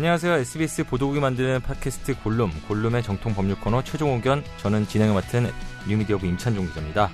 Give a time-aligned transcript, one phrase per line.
[0.00, 0.32] 안녕하세요.
[0.32, 5.50] SBS 보도국이 만드는 팟캐스트 골룸, 골룸의 정통 법률 코너 최종 의견, 저는 진행을 맡은
[5.86, 7.10] 뉴미디어부 임찬종 기자입니다.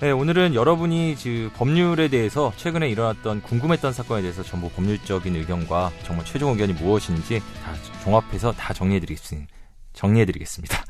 [0.00, 6.26] 네, 오늘은 여러분이 그 법률에 대해서 최근에 일어났던 궁금했던 사건에 대해서 전부 법률적인 의견과 정말
[6.26, 9.48] 최종 의견이 무엇인지 다 종합해서 다 정리해드리겠습니다.
[9.92, 10.84] 정리해드리겠습니다.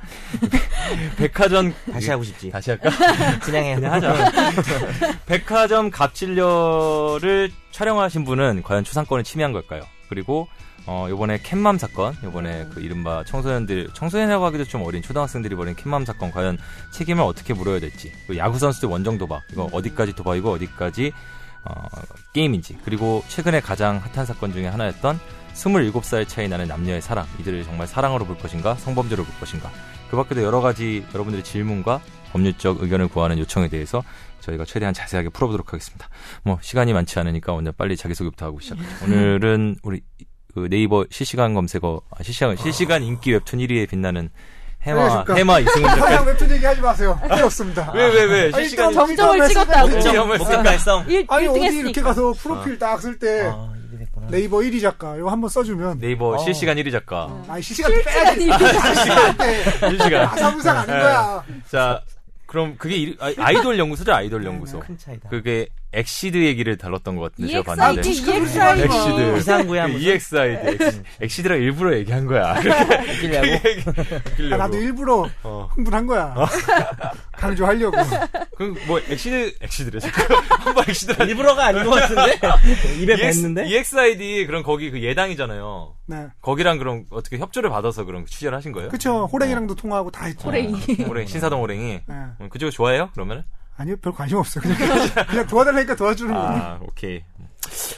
[1.18, 2.50] 백화점 다시 하고 싶지.
[2.50, 2.88] 다시 할까?
[3.44, 3.74] 진행해.
[3.74, 4.32] 그냥 하자.
[5.26, 9.82] 백화점 갑질녀를 촬영하신 분은 과연 초상권을 침해한 걸까요?
[10.08, 10.48] 그리고
[10.86, 16.04] 어, 요번에 캣맘 사건, 요번에 그 이른바 청소년들, 청소년이라고 하기도 좀 어린 초등학생들이 벌인 캣맘
[16.04, 16.58] 사건, 과연
[16.92, 21.12] 책임을 어떻게 물어야 될지, 그 야구선수들 원정 도박, 이거 어디까지 도박이고 어디까지,
[21.64, 21.88] 어,
[22.32, 25.18] 게임인지, 그리고 최근에 가장 핫한 사건 중에 하나였던
[25.54, 29.70] 27살 차이 나는 남녀의 사랑, 이들을 정말 사랑으로 볼 것인가, 성범죄로 볼 것인가,
[30.08, 34.04] 그 밖에도 여러 가지 여러분들의 질문과 법률적 의견을 구하는 요청에 대해서
[34.40, 36.08] 저희가 최대한 자세하게 풀어보도록 하겠습니다.
[36.44, 39.04] 뭐, 시간이 많지 않으니까 오늘 빨리 자기소개부터 하고 시작하죠.
[39.04, 40.02] 오늘은 우리
[40.56, 44.30] 그 네이버 실시간 검색어 아, 실시간 실시간 인기 웹툰 1위에 빛나는
[44.80, 45.22] 해마.
[45.36, 47.18] 해마 이승훈 작가 그냥 웹툰 얘기하지 마세요.
[47.20, 47.92] 할게 없습니다.
[47.94, 49.88] 왜 왜왜 아니, 실시간 점점을 찍었다고.
[50.38, 51.04] 목표 달성.
[51.10, 51.80] 1, 아니 1등 어디 했으니까.
[51.90, 53.70] 이렇게 가서 프로필 딱 쓸때 아.
[54.30, 56.38] 네이버 1위 작가 이거 한번 써주면 네이버 어.
[56.38, 58.40] 실시간 1위 작가 아니 실시간 빼야지.
[58.40, 61.44] 실시간 실시간 아사무상 아닌 거야.
[61.70, 62.00] 자
[62.46, 65.28] 그럼 그게 이- 아, 아이돌 연구소죠 아이돌 연구소 큰 차이다.
[65.28, 68.82] 그게 엑시드 얘기를 다뤘던 것 같은데 제가 봤는데 EXID.
[68.82, 73.46] 엑시드 이상구야 그 무슨 EXID 엑시- 엑시드랑 일부러 얘기한 거야 웃기려고.
[73.46, 74.56] 아, 웃기려고.
[74.56, 75.68] 나도 일부러 어.
[75.74, 76.34] 흥분한 거야.
[77.32, 77.96] 강조하려고.
[78.56, 82.38] 그럼 뭐 엑시드 엑시드래 잠깐 한번 엑시드 일부러가 아닌 것 같은데
[83.02, 83.66] 입에 뱉는데.
[83.68, 85.94] EXID 그럼 거기 그 예당이잖아요.
[86.06, 86.26] 네.
[86.42, 88.88] 거기랑 그럼 어떻게 협조를 받아서 그런 취재를 하신 거예요?
[88.90, 89.26] 그쵸.
[89.32, 90.48] 호랭이랑도 통화하고 다 했죠.
[90.48, 90.74] 호랭이.
[91.06, 91.82] 호랭이 신사동 호랭이.
[92.06, 92.14] 네.
[92.40, 93.10] 음, 그쪽 좋아해요?
[93.14, 93.44] 그러면?
[93.76, 94.60] 아니요, 별 관심 없어.
[94.60, 94.76] 그냥,
[95.28, 96.60] 그냥 도와달라니까 도와주는 거니.
[96.60, 97.24] 아 오케이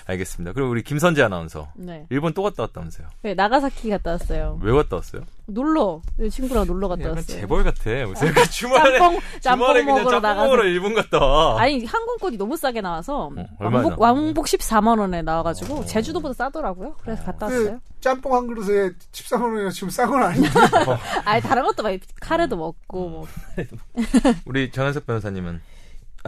[0.07, 0.53] 알겠습니다.
[0.53, 2.07] 그리고 우리 김선재 아나운서 네.
[2.11, 3.07] 일본 또 갔다 왔다면서요?
[3.23, 4.59] 네, 나가사키 갔다 왔어요.
[4.63, 5.23] 왜 갔다 왔어요?
[5.47, 6.03] 놀러.
[6.31, 7.41] 친구랑 놀러 갔다 약간 왔어요.
[7.41, 7.91] 재벌 같아.
[8.07, 10.45] 무슨 그 주말에 짬뽕, 주말에 짬뽕 그냥 먹으러 짬뽕 나가서.
[10.45, 11.61] 먹으러 일본 갔다 와.
[11.61, 13.31] 아니, 항공권이 너무 싸게 나와서.
[13.59, 14.01] 얼마나 왕복?
[14.01, 16.97] 왕복 14만 원에 나와가지고, 제주도보다 싸더라고요.
[17.01, 17.81] 그래서 갔다 그 왔어요.
[18.01, 20.49] 짬뽕 한 그릇에 13만 원이면 지금 싼건 아닌데.
[21.25, 23.27] 아니, 다른 것도 많이, 카레도 먹고, 뭐.
[24.45, 25.61] 우리 전현석 변호사님은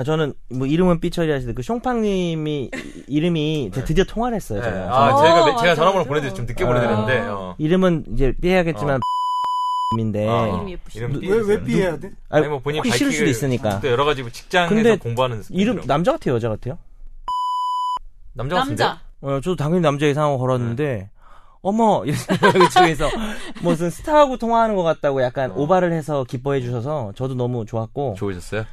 [0.01, 2.71] 아 저는 뭐 이름은 삐처리 하시는데 그 숑팡님이
[3.07, 4.63] 이름이 제 드디어 통화를 했어요.
[4.63, 4.65] 네.
[4.65, 4.79] 제가.
[4.89, 6.09] 아 어, 제가 맞아, 제가 전화번호 맞아.
[6.09, 6.67] 보내드려 좀 늦게 아.
[6.69, 7.55] 보내드렸는데 어.
[7.59, 9.01] 이름은 이제 삐해야겠지만
[9.99, 11.05] 인데 아, 이름이 예쁘시네.
[11.07, 11.65] 이름 왜, 왜 삐해주세요.
[11.65, 12.13] 삐해야 돼?
[12.31, 13.81] 아니 뭐 본인 혹시 싫을 수도 있으니까.
[13.81, 15.83] 또 여러 가지 뭐 직장에서 근데 공부하는 이름.
[15.87, 16.79] 남자 같아요, 여자 같아요?
[18.33, 18.83] 남자 같은데?
[18.83, 19.01] 남자.
[19.21, 21.11] 어, 저도 당연히 남자 이상하고 걸었는데
[21.61, 23.11] 어머 이쪽에서
[23.61, 25.55] 무슨 스타하고 통화하는 것 같다고 약간 어.
[25.57, 28.65] 오바를 해서 기뻐해 주셔서 저도 너무 좋았고 좋으셨어요?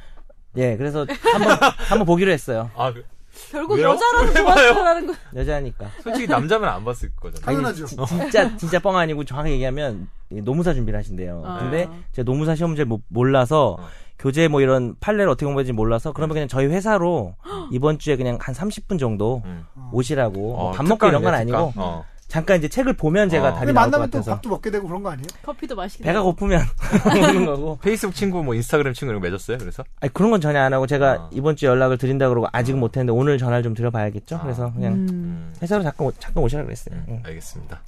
[0.56, 3.04] 예 그래서 한번 한번 보기로 했어요 아 그-
[3.50, 3.90] 결국 왜요?
[3.90, 5.14] 여자라는 왜 좋았다라는 거.
[5.36, 7.44] 여자니까 솔직히 남자면 안 봤을 거잖아요.
[7.44, 7.86] 당연하죠.
[7.86, 11.58] 지- 진짜 진짜 뻥 아니고 정확하게 얘기하면 이 노무사 준비를 하신대요 아.
[11.60, 13.86] 근데 제가 노무사 시험 문제를 못- 몰라서 어.
[14.18, 17.36] 교재 뭐 이런 판례를 어떻게 공부하는지 몰라서 그러면 그냥 저희 회사로
[17.70, 19.64] 이번 주에 그냥 한 30분 정도 음.
[19.92, 21.84] 오시라고 뭐 어, 밥 먹고 이런 건 특강이네, 아니고 특강.
[21.84, 22.04] 어.
[22.28, 23.52] 잠깐 이제 책을 보면 제가 어.
[23.54, 25.26] 답이 근데 나올 것 만나면 또 같아서 밥도 먹게 되고 그런 거 아니에요?
[25.42, 26.04] 커피도 맛있게.
[26.04, 26.60] 배가 고프면
[27.04, 27.78] 먹는 거고.
[27.78, 29.56] 페이스북 친구, 뭐 인스타그램 친구 이런 거 맺었어요?
[29.58, 29.82] 그래서?
[30.00, 31.30] 아니 그런 건 전혀 안 하고 제가 아.
[31.32, 34.36] 이번 주에 연락을 드린다 그러고 아직은 못 했는데 오늘 전화를 좀 드려봐야겠죠.
[34.36, 34.42] 아.
[34.42, 35.08] 그래서 그냥 음.
[35.10, 36.94] 음, 회사로 잠깐 오, 잠깐 오시라 그랬어요.
[36.96, 37.22] 음, 응.
[37.24, 37.80] 알겠습니다.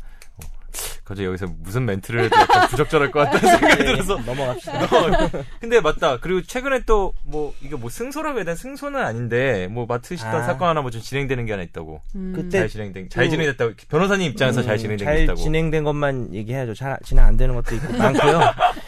[1.11, 1.15] 어.
[1.15, 4.17] 갑자기 여기서 무슨 멘트를 해도 약간 부적절할 것 같다는 생각이 들어서.
[4.19, 4.79] 넘어갑시다.
[4.85, 6.19] 어, 근데 맞다.
[6.21, 10.43] 그리고 최근에 또 뭐 이게 뭐 승소라고 해야 되나 승소는 아닌데 뭐 맡으셨던 아.
[10.45, 12.01] 사건 하나 뭐 좀 진행되는 게 하나 있다고.
[12.15, 12.33] 음.
[12.35, 15.39] 그때 잘 진행된 잘 또- 진행됐다고 변호사님 입장에서 잘 음, 진행된 게잘 있다고.
[15.39, 16.75] 진행된 것만 얘기해야죠.
[16.75, 18.41] 잘 진행 안 되는 것도 있고 많고요.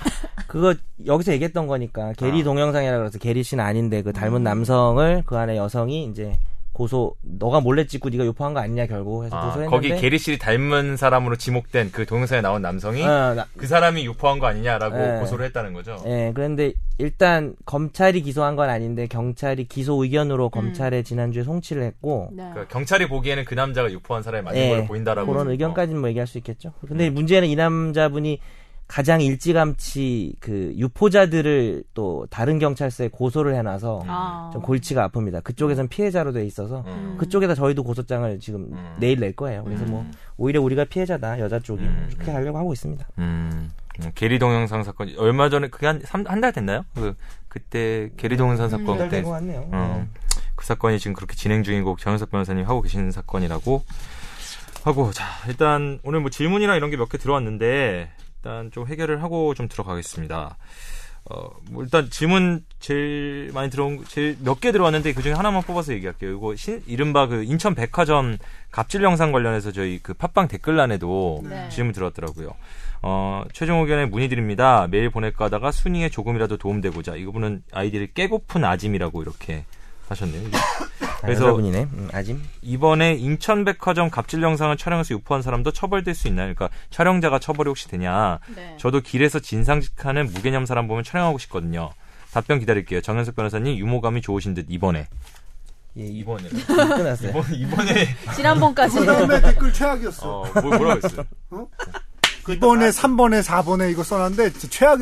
[0.49, 0.75] 그거
[1.07, 2.45] 여기서 얘기했던 거니까 게리 아.
[2.45, 6.37] 동영상이라 그래서 게리 씨는 아닌데 그 닮은 남성을 그 안에 여성이 이제
[6.73, 10.39] 고소 너가 몰래 찍고 네가 유포한 거 아니냐 결국 해서 아, 고소했는데 거기 게리 씨를
[10.39, 15.19] 닮은 사람으로 지목된 그 동영상에 나온 남성이 어, 나- 그 사람이 유포한 거 아니냐라고 네.
[15.21, 15.97] 고소를 했다는 거죠.
[16.07, 22.43] 예, 그런데 일단 검찰이 기소한 건 아닌데 경찰이 기소 의견으로 검찰에 지난주에 송치를 했고 네.
[22.53, 25.31] 그러니까 경찰이 보기에는 그 남자가 유포한 사람이 맞는 예, 걸로 보인다라고.
[25.31, 25.51] 그런 어.
[25.51, 26.73] 의견까지는 뭐 얘기할 수 있겠죠.
[26.87, 28.41] 근데 문제는 이 남자분이
[28.93, 34.51] 가장 일찌감치 그 유포자들을 또 다른 경찰서에 고소를 해놔서 아.
[34.53, 35.43] 좀 골치가 아픕니다.
[35.45, 37.17] 그쪽에선 피해자로 돼 있어서 음.
[37.19, 38.97] 그쪽에다 저희도 고소장을 지금 음.
[39.01, 39.65] 내일 낼 거예요.
[39.65, 40.05] 그래서 뭐
[40.37, 42.11] 오히려 우리가 피해자다 여자 쪽이 음.
[42.13, 43.07] 그렇게 하려고 하고 있습니다.
[43.17, 43.71] 음,
[44.05, 46.85] 음, 게리 동영상 사건 얼마 전에 그게 한한 달 됐나요?
[46.95, 47.15] 그
[47.49, 49.69] 그때 게리 동영상 사건 잘 그때 된것 같네요.
[49.73, 50.07] 어,
[50.55, 53.85] 그 사건이 지금 그렇게 진행 중이고 정현석 변호사님 하고 계시는 사건이라고
[54.85, 58.11] 하고 자 일단 오늘 뭐 질문이나 이런 게 몇 개 들어왔는데
[58.43, 60.57] 일단 좀 해결을 하고 좀 들어가겠습니다.
[61.31, 65.93] 어, 뭐 일단 질문 제일 많이 들어온 제일 몇 개 들어왔는데 그 중에 하나만 뽑아서
[65.93, 66.33] 얘기할게요.
[66.37, 68.37] 이거 신, 이른바 그 인천 백화점
[68.73, 71.69] 갑질 영상 관련해서 저희 그 팟빵 댓글란에도 네.
[71.69, 72.51] 질문 들어왔더라고요.
[73.03, 74.89] 어, 최종 의견에 문의드립니다.
[74.91, 79.65] 메일 보낼까 하다가 순위에 조금이라도 도움되고자 이분은 아이디를 깨고픈 아짐이라고 이렇게
[80.09, 80.49] 하셨네요.
[81.23, 82.43] 그래서- 그래서 분이네 음, 아짐.
[82.63, 86.53] 이번에 인천백화점 갑질 영상을 촬영해서 유포한 사람도 처벌될 수 있나요?
[86.55, 88.39] 그러니까 촬영자가 처벌이 혹시 되냐?
[88.55, 88.77] 네.
[88.79, 91.91] 저도 길에서 진상짓하는 무개념 사람 보면 촬영하고 싶거든요.
[92.33, 93.01] 답변 기다릴게요.
[93.01, 95.07] 정현석 변호사님 유모감이 좋으신 듯 이번에.
[95.99, 96.49] 예, 이 이번에.
[96.67, 97.45] 끝났어요.
[97.53, 98.99] 이번에 지난번까지.
[99.01, 100.41] 그 다음에 댓글 최악이었어.
[100.41, 101.27] 어, 뭐, 뭐라고 했어요?
[102.49, 104.53] 이번에 3번에 4번에 이거 써놨는데.
[104.69, 104.97] 제가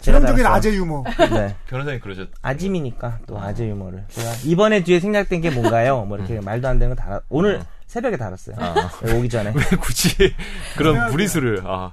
[0.00, 0.44] 전형적인.
[0.46, 1.04] 아재 유머.
[1.30, 1.54] 네.
[1.68, 2.28] 변호사님 그러셨.
[2.42, 4.04] 아짐이니까 또 아재 유머를.
[4.08, 6.04] 제가 이번에 뒤에 생략된 게 뭔가요?
[6.04, 7.20] 뭐 이렇게 말도 안 되는 거 달아.
[7.28, 7.66] 오늘 어.
[7.86, 8.56] 새벽에 달았어요.
[8.58, 8.90] 아.
[9.04, 9.52] 여기 오기 전에.
[9.54, 10.34] 왜 굳이
[10.76, 11.10] 그런.
[11.10, 11.92] 무리수를 아.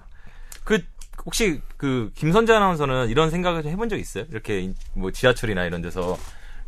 [0.64, 0.82] 그
[1.26, 4.26] 혹시 그 김선재 아나운서는 이런 생각을 좀 해본 적 있어요?
[4.32, 6.18] 이렇게 인- 뭐 지하철이나 이런 데서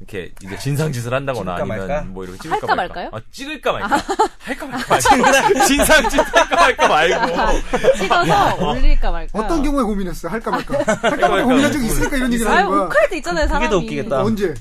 [0.01, 2.01] 이렇게 이제 진상짓을 한다거나 아니면 말까?
[2.07, 2.93] 뭐 이렇게 찍을까 할까 말까?
[2.95, 3.09] 말까요?
[3.13, 3.97] 아, 찍을까 말까?
[4.39, 4.95] 할까 말까?
[5.17, 5.65] 말까?
[5.67, 7.61] 진상짓 할까 말까 말고.
[8.01, 9.39] 찍어서 올릴까 말까.
[9.39, 10.27] 어떤 경우에 고민했어?
[10.29, 10.77] 할까 말까?
[10.77, 11.43] 할까 말까 말까.
[11.45, 12.81] 고민한 적이 있으니까 이런 얘기를 아유, 하는 거야.
[12.87, 13.69] 욱할 때 있잖아요, 그게 사람이.
[13.69, 14.23] 더 웃기겠다.
[14.23, 14.53] 언제?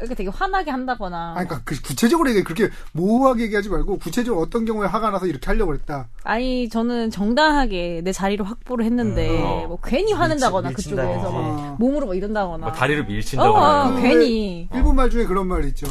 [0.00, 1.34] 이렇게 되게 화나게 한다거나.
[1.36, 2.44] 아니, 그러니까 그 구체적으로 얘기해.
[2.44, 6.08] 그렇게 모호하게 얘기하지 말고 구체적으로 어떤 경우에 화가 나서 이렇게 하려고 그랬다.
[6.22, 9.64] 아니, 저는 정당하게 내 자리를 확보를 했는데, 어.
[9.68, 11.76] 뭐 괜히 화낸다거나, 밀친- 그쪽에서 아.
[11.78, 12.66] 몸으로 막 이런다거나.
[12.66, 13.88] 뭐 다리를 어, 밀친다거나.
[13.88, 14.68] 어, 그 괜히.
[14.72, 15.86] 일본 말 중에 그런 말이 있죠.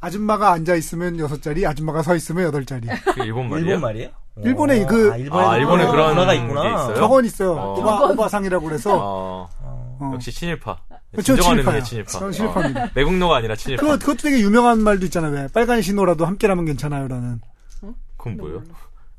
[0.00, 2.86] 아줌마가 앉아 있으면 여섯 자리, 아줌마가 서 있으면 여덟 자리.
[2.86, 3.66] 그 일본 말이에요?
[3.68, 4.08] 일본 말이에요?
[4.44, 6.68] 일본에 오, 그- 아, 일본에, 아, 일본에 그런 문화가 게 있구나.
[6.74, 6.94] 있어요?
[6.94, 7.52] 저건 있어요.
[7.54, 7.78] 어.
[7.80, 8.96] 오바, 오바상이라고 그래서.
[8.96, 10.10] 어, 어.
[10.14, 10.78] 역시 친일파.
[11.12, 11.34] 그렇죠.
[11.34, 12.10] 의미의 친일파.
[12.10, 12.84] 저는 친일파입니다.
[12.84, 13.80] 어, 매국노가 아니라 친일파.
[13.82, 15.32] 그거, 그것도 되게 유명한 말도 있잖아요.
[15.32, 15.48] 왜?
[15.48, 17.40] 빨간 신호라도 함께라면 괜찮아요라는.
[18.16, 18.62] 그건 뭐예요?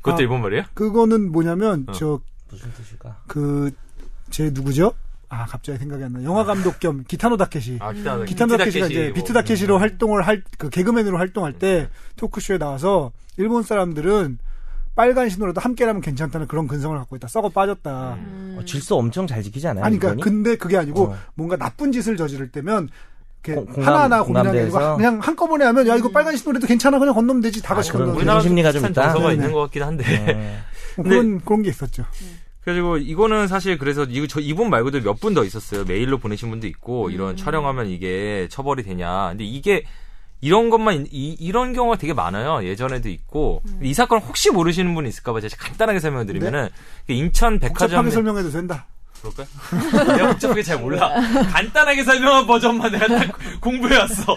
[0.01, 0.19] 그것도 아.
[0.19, 0.63] 일본 말이에요?
[0.73, 1.91] 그거는 뭐냐면, 어.
[1.93, 2.19] 저,
[2.51, 3.21] 무슨 뜻일까?
[3.27, 3.71] 그,
[4.29, 4.93] 제 누구죠?
[5.29, 6.23] 아, 갑자기 생각이 안 나.
[6.23, 7.77] 영화 감독 겸 기타노 다케시.
[7.79, 9.13] 아, 기타, 기타노 다케시가 이제 뭐.
[9.13, 14.39] 비트 다케시로 활동을 할, 그 개그맨으로 활동할 때 토크쇼에 나와서 일본 사람들은
[14.99, 17.29] 빨간 신호라도 함께라면 괜찮다는 그런 근성을 갖고 있다.
[17.29, 18.15] 썩어 빠졌다.
[18.15, 18.57] 음.
[18.59, 19.85] 어, 질서 엄청 잘 지키지 않아요?
[19.85, 20.21] 아니, 그러니까?
[20.25, 21.17] 근데 그게 아니고 어.
[21.35, 22.89] 뭔가 나쁜 짓을 저지를 때면
[23.45, 24.97] 이렇게 공- 공감- 하나하나 고민하는 게 아니고 공감대에서?
[24.97, 28.07] 그냥 한꺼번에 하면 야 이거 빨간 신호라도 괜찮아 그냥 건너면 되지 다 아, 같이 그런
[28.07, 28.41] 건너면 우리나라-.
[28.41, 29.13] 심리가 좀 있다?
[29.13, 29.31] 정서가.
[29.31, 30.03] 있는 것 같긴 한데.
[30.03, 30.57] 네.
[30.97, 32.03] 뭐 그런 그런 게 있었죠.
[32.65, 35.85] 그래가지고 이거는 사실 그래서 이거 저 이분 말고도 몇 분 더 있었어요.
[35.85, 37.11] 메일로 보내신 분도 있고 음.
[37.11, 39.29] 이런 촬영하면 이게 처벌이 되냐.
[39.29, 39.85] 근데 이게
[40.41, 42.65] 이런 것만 이, 이런 경우가 되게 많아요.
[42.65, 43.79] 예전에도 있고 음.
[43.83, 46.69] 이 사건 혹시 모르시는 분이 있을까봐 제가 간단하게 설명드리면은
[47.07, 47.95] 그 인천 백화점 네?
[47.95, 48.87] 복잡하게 설명해도 된다.
[49.21, 49.47] 그럴까요?
[50.15, 51.13] 내가 복잡하게 잘 몰라.
[51.51, 54.35] 간단하게 설명한 버전만 내가 딱 공부해왔어.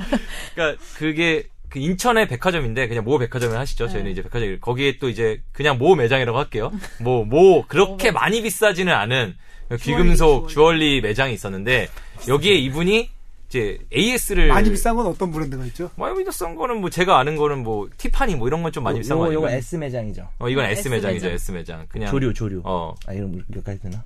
[0.55, 3.89] 그러니까 그게 그 인천의 백화점인데 그냥 모 백화점을 하시죠.
[3.89, 6.71] 저희는 이제 백화점 거기에 또 이제 그냥 모 매장이라고 할게요.
[7.01, 9.37] 뭐뭐 그렇게 많이 비싸지는 않은
[9.81, 11.89] 귀금속 주얼리 매장이 있었는데
[12.29, 13.11] 여기에 이분이
[13.53, 15.91] 이제 AS를 많이 비싼 건 어떤 브랜드가 있죠?
[15.97, 19.19] 많이 비싼 거는 뭐 제가 아는 거는 뭐 티파니 뭐 이런 건 좀 많이 비싼
[19.19, 19.43] 거 요거, 아니에요?
[19.47, 20.27] 요거 S 매장이죠.
[20.39, 21.27] 어 이건 S S 매장이죠.
[21.27, 21.35] 매장.
[21.35, 21.87] S 매장.
[21.91, 22.63] 그냥 조류, 조류.
[22.65, 24.03] 어 아, 이런 몇가지 되나?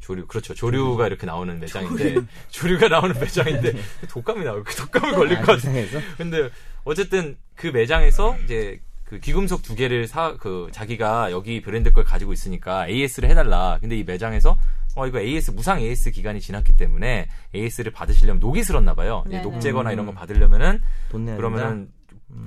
[0.00, 2.14] 조류 그렇죠 조류가 이렇게 나오는 매장인데
[2.48, 3.74] 조류가 나오는 매장인데
[4.08, 5.58] 독감이 나올 그 독감이 걸릴 것 아, 같아.
[5.58, 6.00] 이상해서?
[6.16, 6.48] 근데
[6.84, 12.32] 어쨌든 그 매장에서 이제 그 귀금속 두 개를 사 그 자기가 여기 브랜드 걸 가지고
[12.32, 13.76] 있으니까 AS를 해달라.
[13.80, 14.56] 근데 이 매장에서
[14.96, 19.24] 어 이거 AS 무상 AS 기간이 지났기 때문에 AS를 받으시려면 녹이 슬었나 봐요.
[19.42, 21.90] 녹제거나 이런 거 받으려면은 돈 내야 그러면은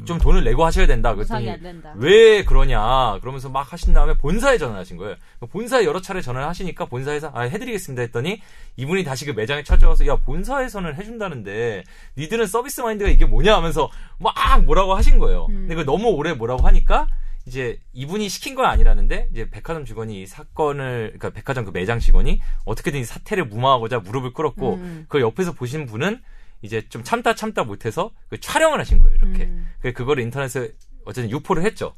[0.04, 1.16] 좀 돈을 내고 하셔야 된다.
[1.16, 1.94] 그랬더니 안 된다.
[1.96, 5.16] 왜 그러냐 그러면서 막 하신 다음에 본사에 전화하신 거예요.
[5.52, 8.42] 본사에 여러 차례 전화를 하시니까 본사에서 아 해드리겠습니다 했더니
[8.78, 11.84] 이분이 다시 그 매장에 찾아와서 야 본사에서는 해준다는데
[12.18, 14.34] 니들은 서비스 마인드가 이게 뭐냐 하면서 막
[14.66, 15.48] 뭐라고 하신 거예요.
[15.48, 17.08] 근데 그 너무 오래 뭐라고 하니까
[17.50, 22.42] 이제 이분이 시킨 건 아니라는데 이제 백화점 직원이 이 사건을 그러니까 백화점 그 매장 직원이
[22.64, 25.06] 어떻게든 이 사태를 무마하고자 무릎을 꿇었고 음.
[25.10, 26.22] 그 옆에서 보신 분은
[26.62, 29.68] 이제 좀 참다 참다 못해서 그 촬영을 하신 거예요 이렇게 음.
[29.82, 30.70] 그 그거를 인터넷에
[31.06, 31.96] 어쨌든 유포를 했죠.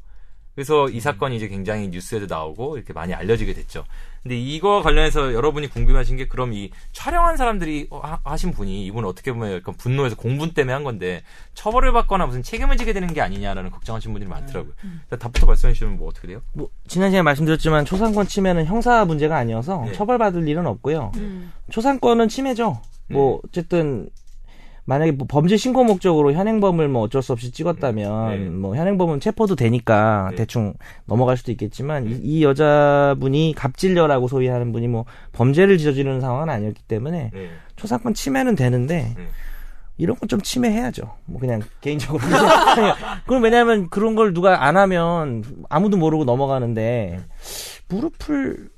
[0.54, 3.84] 그래서 이 사건이 이제 굉장히 뉴스에도 나오고 이렇게 많이 알려지게 됐죠.
[4.22, 9.04] 근데 이거 관련해서 여러분이 궁금하신 게 그럼 이 촬영한 사람들이 어, 하- 하신 분이 이분
[9.04, 11.22] 어떻게 보면 약간 분노해서 공분 때문에 한 건데
[11.54, 14.74] 처벌을 받거나 무슨 책임을 지게 되는 게 아니냐라는 걱정하시는 분들이 많더라고요.
[15.04, 16.42] 일단 답부터 말씀해 주시면 뭐 어떻게 돼요?
[16.52, 19.92] 뭐, 지난 시간에 말씀드렸지만 초상권 침해는 형사 문제가 아니어서 네.
[19.92, 21.12] 처벌받을 일은 없고요.
[21.16, 21.52] 음.
[21.70, 22.80] 초상권은 침해죠.
[23.08, 24.08] 뭐 어쨌든
[24.84, 28.50] 만약에 뭐 범죄 신고 목적으로 현행범을 뭐 어쩔 수 없이 찍었다면 네.
[28.50, 30.36] 뭐 현행범은 체포도 되니까 네.
[30.36, 30.74] 대충
[31.06, 37.30] 넘어갈 수도 있겠지만 이, 이 여자분이 갑질녀라고 소위하는 분이 뭐 범죄를 저지르는 상황은 아니었기 때문에
[37.32, 37.50] 네.
[37.76, 39.24] 초상권 침해는 되는데 네.
[39.98, 41.14] 이런 건 좀 침해해야죠.
[41.26, 42.20] 뭐 그냥 개인적으로.
[43.26, 47.20] 그럼 왜냐하면 그런 걸 누가 안 하면 아무도 모르고 넘어가는데
[47.88, 48.70] 무릎을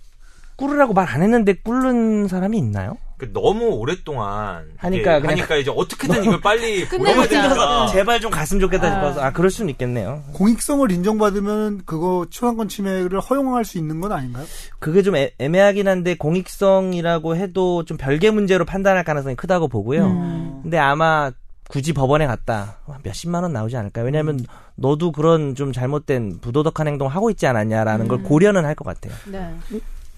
[0.57, 2.97] 꿇으라고 말 안 했는데 꿇는 사람이 있나요?
[3.17, 7.15] 그 너무 오랫동안 하니까 하니까 이제 어떻게든 이걸 빨리 끝내보자.
[7.15, 8.95] 보내야 되니까 제발 좀 갔으면 좋겠다 아.
[8.95, 10.23] 싶어서 아 그럴 수는 있겠네요.
[10.33, 14.45] 공익성을 인정받으면 그거 초상권 침해를 허용할 수 있는 건 아닌가요?
[14.81, 20.07] 그게 좀 애, 애매하긴 한데 공익성이라고 해도 좀 별개 문제로 판단할 가능성이 크다고 보고요.
[20.07, 20.61] 음.
[20.63, 21.31] 근데 아마
[21.69, 24.05] 굳이 법원에 갔다 몇십만 원 나오지 않을까요?
[24.05, 24.39] 왜냐하면
[24.75, 28.23] 너도 그런 좀 잘못된 부도덕한 행동 을 하고 있지 않았냐라는 걸 음.
[28.25, 29.15] 고려는 할 것 같아요.
[29.31, 29.55] 네.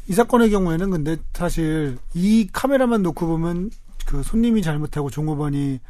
[0.08, 3.70] 이 사건의 경우에는 근데 사실 이 카메라만 놓고 보면
[4.06, 5.80] 그 손님이 잘못하고 종업원이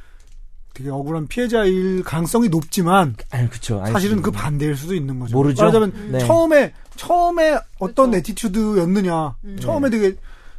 [0.74, 3.82] 되게 억울한 피해자일 가능성이 높지만 아니 그렇죠.
[3.86, 5.36] 사실은 그 반대일 수도 있는 거죠.
[5.36, 5.62] 모르죠.
[5.62, 6.18] 말하자면 네.
[6.18, 8.18] 처음에 처음에 어떤 그쵸.
[8.18, 9.36] attitude였느냐.
[9.44, 9.56] 음.
[9.58, 10.16] 처음에 되게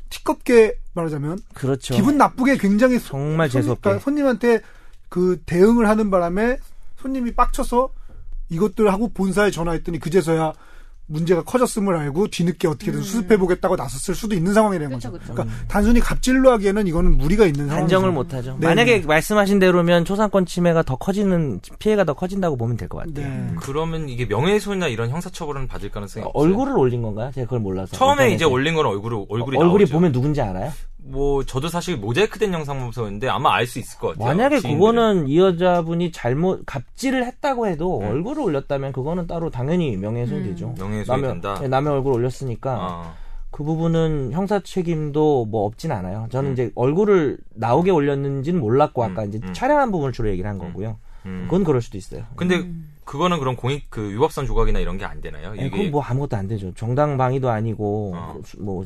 [0.09, 1.93] 티껍게 말하자면 그렇죠.
[1.93, 3.81] 기분 나쁘게 굉장히 정말 재수없게.
[3.81, 4.61] 그러니까 손님한테
[5.09, 6.57] 그 대응을 하는 바람에
[6.97, 7.89] 손님이 빡쳐서
[8.49, 10.53] 이것들 하고 본사에 전화했더니 그제서야
[11.07, 13.03] 문제가 커졌음을 알고 뒤늦게 어떻게든 음.
[13.03, 15.21] 수습해 보겠다고 나섰을 수도 있는 상황이라는 그쵸, 거죠.
[15.23, 15.33] 그쵸.
[15.33, 17.95] 그러니까 단순히 갑질로 하기에는 이거는 무리가 있는 상황이죠.
[17.95, 18.57] 단정을 못 하죠.
[18.59, 19.07] 네, 만약에 네.
[19.07, 23.27] 말씀하신 대로면 초상권 침해가 더 커지는 피해가 더 커진다고 보면 될 것 같아요.
[23.27, 23.51] 네.
[23.61, 26.49] 그러면 이게 명예훼손이나 이런 형사처벌은 받을 가능성이 어, 없어요.
[26.51, 27.31] 얼굴을 올린 건가요?
[27.33, 27.95] 제가 그걸 몰라서.
[27.95, 28.35] 처음에 인터넷에.
[28.35, 29.93] 이제 올린 건 얼굴을 얼굴이 어, 얼굴이 나오죠.
[29.93, 30.71] 보면 누군지 알아요?
[31.09, 34.27] 뭐 저도 사실 모자이크된 영상만 보는데 아마 알 수 있을 것 같아요.
[34.27, 34.77] 만약에 지인들은.
[34.79, 38.07] 그거는 이 여자분이 잘못 갑질을 했다고 해도 음.
[38.09, 40.45] 얼굴을 올렸다면 그거는 따로 당연히 명예훼손이 음.
[40.45, 40.73] 되죠.
[40.77, 41.59] 명예훼손이 남의, 된다.
[41.61, 43.13] 네, 남의 얼굴 올렸으니까 아,
[43.51, 46.27] 그 부분은 형사 책임도 뭐 없진 않아요.
[46.31, 46.53] 저는 음.
[46.53, 49.53] 이제 얼굴을 나오게 올렸는지는 몰랐고 아까 음, 이제 음.
[49.53, 50.97] 촬영한 부분을 주로 얘기를 한 거고요.
[51.25, 51.43] 음.
[51.45, 52.23] 그건 그럴 수도 있어요.
[52.35, 52.89] 근데 음.
[53.05, 55.51] 그거는 그럼 공익 그 위법성 조각이나 이런 게 안 되나요?
[55.51, 56.73] 아니, 그건 뭐 아무것도 안 되죠.
[56.73, 58.33] 정당 방위도 아니고 어.
[58.41, 58.85] 그 수- 뭐,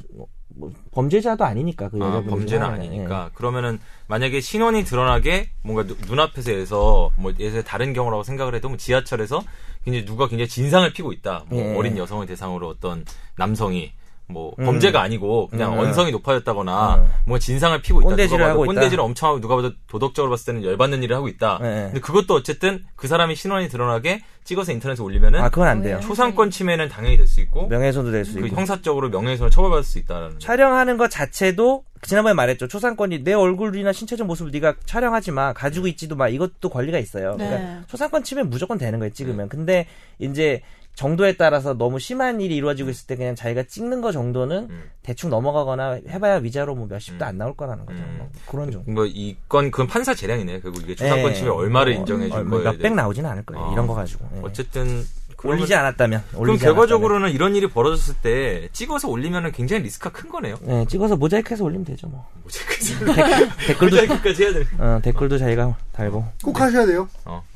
[0.61, 3.31] 뭐 범죄자도 아니니까 그 아, 여자분 범죄는 아니니까.
[3.33, 8.77] 그러면은 만약에 신원이 드러나게 뭔가 누- 눈앞에서 해서 뭐 예를 다른 경우라고 생각을 해도 뭐
[8.77, 9.41] 지하철에서
[9.83, 11.45] 굉장히 누가 굉장히 진상을 피고 있다.
[11.47, 11.75] 뭐 예.
[11.75, 13.03] 어린 여성을 대상으로 어떤
[13.37, 13.91] 남성이
[14.31, 14.65] 뭐 음.
[14.65, 15.79] 범죄가 아니고 그냥 음.
[15.79, 17.09] 언성이 높아졌다거나 음.
[17.25, 18.73] 뭔가 진상을 피고 있다 꼰대질을 누가 봐도 하고 있다.
[18.81, 21.65] 꼰대질을 엄청 하고 누가 봐도 도덕적으로 봤을 때는 열받는 일을 하고 있다 예.
[21.85, 25.99] 근데 그것도 어쨌든 그 사람이 신원이 드러나게 찍어서 인터넷에 올리면은 아 그건 안 돼요.
[25.99, 26.05] 네.
[26.05, 28.55] 초상권 침해는 당연히 될 수 있고 명예훼손도 될수그 있고.
[28.55, 32.67] 형사적으로 명예훼손을 처벌받을 수 있다라는 촬영하는 것 자체도 지난번에 말했죠.
[32.67, 36.27] 초상권이 내 얼굴이나 신체적 모습을 네가 촬영하지 마, 가지고 있지도 마.
[36.29, 37.35] 이것도 권리가 있어요.
[37.37, 37.47] 네.
[37.47, 39.13] 그러니까 초상권 치면 무조건 되는 거예요.
[39.13, 39.47] 찍으면.
[39.49, 39.85] 근데
[40.17, 40.61] 이제
[40.95, 44.83] 정도에 따라서 너무 심한 일이 이루어지고 있을 때 그냥 자기가 찍는 거 정도는 음.
[45.03, 47.27] 대충 넘어가거나 해봐야 위자료 뭐 몇십도 음.
[47.27, 47.99] 안 나올 거라는 거죠.
[47.99, 48.15] 음.
[48.19, 48.91] 뭐 그런 정도.
[48.91, 50.59] 뭐 이건 그건 판사 재량이네.
[50.59, 51.35] 결국 이게 초상권 예.
[51.35, 52.71] 침해 얼마를 어, 인정해 줄 얼마- 거예요.
[52.73, 53.63] 몇백 나오지는 않을 거예요.
[53.65, 53.71] 어.
[53.73, 54.25] 이런 거 가지고.
[54.35, 54.39] 예.
[54.43, 55.03] 어쨌든
[55.43, 56.23] 올리지 않았다면.
[56.29, 60.55] 그럼 올리지 결과적으로는 이런 일이 벌어졌을 때 찍어서 올리면은 굉장히 리스크가 큰 거네요.
[60.67, 62.27] 예, 찍어서 모자이크해서 올리면 되죠 뭐.
[62.47, 63.13] 댓글도
[63.67, 64.63] 댓글도 모자이크까지 해야 돼.
[64.77, 66.25] 어, 댓글도 자기가 달고.
[66.43, 67.07] 꼭 하셔야 돼요.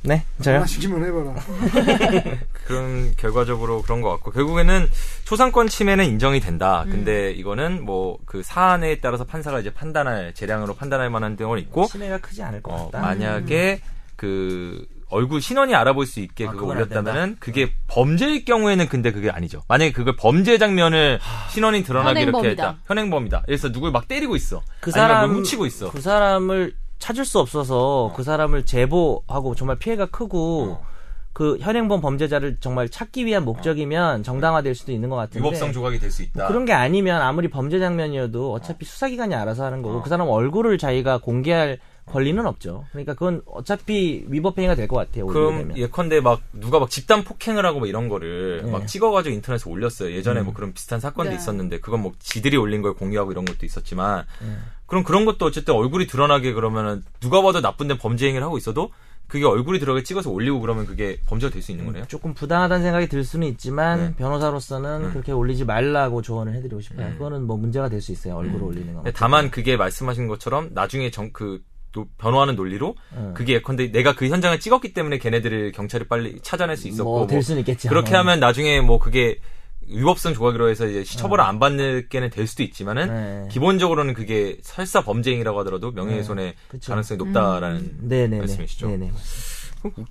[0.03, 0.55] 네, 저요.
[0.57, 1.35] 하나씩만 해봐라.
[2.65, 4.87] 그런 결과적으로 그런 것 같고 결국에는
[5.25, 6.85] 초상권 침해는 인정이 된다.
[6.89, 12.17] 근데 이거는 뭐 그 사안에 따라서 판사가 이제 판단할 재량으로 판단할 만한 경우는 있고 침해가
[12.17, 12.99] 크지 않을 것 어, 같다.
[13.05, 13.81] 만약에
[14.15, 19.62] 그 얼굴 신원이 알아볼 수 있게 아, 그거 올렸다면은 그게 범죄일 경우에는 근데 그게 아니죠.
[19.67, 21.19] 만약에 그걸 범죄 장면을
[21.51, 22.63] 신원이 드러나게 이렇게 현행범이다.
[22.67, 22.79] 했다.
[22.88, 23.41] 현행범이다.
[23.45, 24.62] 그래서 누굴 막 때리고 있어.
[24.79, 25.91] 그 아니면 사람 뭘 훔치고 있어.
[25.91, 30.85] 그 사람을 찾을 수 없어서 그 사람을 제보하고 정말 피해가 크고 어.
[31.33, 36.09] 그 현행범 범죄자를 정말 찾기 위한 목적이면 정당화될 수도 있는 것 같은데 위법성 조각이 될
[36.09, 36.31] 수 있다.
[36.39, 40.01] 뭐 그런 게 아니면 아무리 범죄 장면이어도 어차피 수사기관이 알아서 하는 거고 어.
[40.01, 42.85] 그 사람 얼굴을 자기가 공개할 권리는 없죠.
[42.91, 45.25] 그러니까 그건 어차피 위법행위가 될 것 같아요.
[45.27, 45.77] 그럼 되면.
[45.77, 48.71] 예컨대 막 누가 막 집단 폭행을 하고 뭐 이런 거를 네.
[48.71, 50.12] 막 찍어가지고 인터넷에 올렸어요.
[50.12, 50.45] 예전에 음.
[50.45, 51.35] 뭐 그런 비슷한 사건도 네.
[51.38, 54.55] 있었는데 그건 뭐 지들이 올린 걸 공유하고 이런 것도 있었지만 네.
[54.85, 58.91] 그럼 그런 것도 어쨌든 얼굴이 드러나게 그러면은 누가 봐도 나쁜데 범죄 행위를 하고 있어도
[59.27, 62.05] 그게 얼굴이 들어가게 찍어서 올리고 그러면 그게 범죄가 될 수 있는 거네요.
[62.07, 64.15] 조금 부당하다는 생각이 들 수는 있지만 네.
[64.17, 65.09] 변호사로서는 음.
[65.12, 67.07] 그렇게 올리지 말라고 조언을 해드리고 싶어요.
[67.07, 67.13] 음.
[67.13, 68.35] 그거는 뭐 문제가 될 수 있어요.
[68.35, 69.03] 얼굴을 올리는 건.
[69.15, 71.63] 다만 그게 말씀하신 것처럼 나중에 정, 그,
[71.95, 73.33] 또 변호하는 논리로 음.
[73.33, 77.41] 그게 예컨대 내가 그 현장을 찍었기 때문에 걔네들을 경찰이 빨리 찾아낼 수 있었고 뭐될 뭐
[77.41, 77.87] 수는 있겠죠.
[77.87, 78.19] 그렇게 어.
[78.19, 79.39] 하면 나중에 뭐 그게
[79.87, 83.47] 위법성 조각이라고 해서 이제 처벌을 안 받는 게는 될 수도 있지만은 네.
[83.49, 86.91] 기본적으로는 그게 설사 범죄행위라고 하더라도 명예훼손의 그쵸.
[86.91, 87.97] 가능성이 높다라는 음.
[88.01, 88.39] 네네네.
[88.39, 88.87] 말씀이시죠.
[88.89, 89.11] 네네.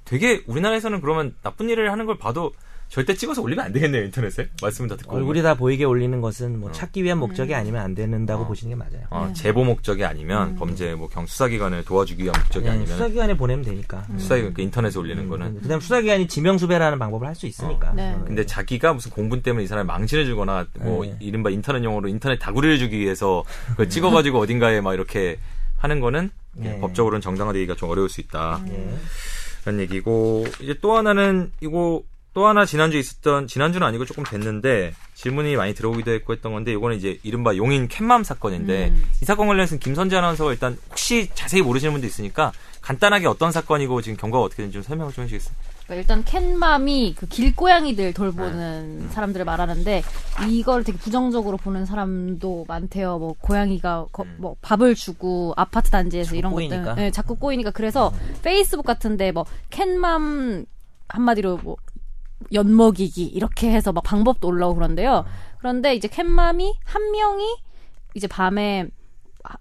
[0.07, 2.53] 되게 우리나라에서는 그러면 나쁜 일을 하는 걸 봐도
[2.95, 6.59] 절대 찍어서 올리면 안 되겠네요 인터넷에 말씀을 다 듣고 얼굴이 다 보이게 올리는 것은 어.
[6.59, 9.05] 뭐 찾기 위한 목적이 아니면 안 된다고 보시는 게 맞아요.
[9.11, 13.37] 어, 제보 목적이 아니면 범죄 뭐 경 수사기관을 도와주기 위한 목적이 네, 아니 면 수사기관에
[13.37, 14.07] 보내면 되니까.
[14.17, 17.91] 수사기관 그 인터넷에 올리는 거는 그다음 수사기관이 지명수배라는 방법을 할 수 있으니까.
[17.91, 17.95] 어.
[17.97, 18.17] 네.
[18.25, 21.17] 근데 자기가 무슨 공분 때문에 이 사람을 망신을 주거나 뭐 네.
[21.19, 25.41] 이른바 인터넷 용어로 인터넷 다구리를 주기 위해서 그걸 찍어가지고 어딘가에 막 이렇게
[25.79, 26.79] 하는 거는 네.
[26.79, 28.63] 법적으로는 정당화되기가 좀 어려울 수 있다.
[28.69, 28.89] 예.
[29.65, 32.03] 그런 얘기고 이제 또 하나는 이거
[32.35, 36.97] 또 하나 지난주에 있었던 지난주는 아니고 조금 됐는데 질문이 많이 들어오기도 했고 했던 건데 이거는
[36.97, 39.05] 이제 이른바 용인 캔맘 사건인데 음.
[39.23, 44.17] 이 사건 관련해서는 김선재 아나운서가 일단 혹시 자세히 모르시는 분도 있으니까 간단하게 어떤 사건이고 지금
[44.19, 45.57] 경과가 어떻게 되는지 좀 설명을 좀 해주시겠어요?
[45.87, 50.03] 그러니까 일단 캔맘이 그 길고양이들 돌보는 사람들을 말하는데
[50.51, 53.19] 이걸 되게 부정적으로 보는 사람도 많대요.
[53.19, 54.37] 뭐 고양이가 거- 음.
[54.39, 56.83] 뭐 밥을 주고 아파트 단지에서 이런 꼬이니까.
[56.85, 58.13] 것들 네, 자꾸 꼬이니까 그래서
[58.43, 60.65] 페이스북 같은데 뭐 캔맘
[61.09, 61.77] 한마디로 뭐
[62.53, 65.25] 엿먹이기 이렇게 해서 막 방법도 올라오고 그런데요.
[65.59, 67.57] 그런데 이제 캔맘이 한 명이
[68.15, 68.89] 이제 밤에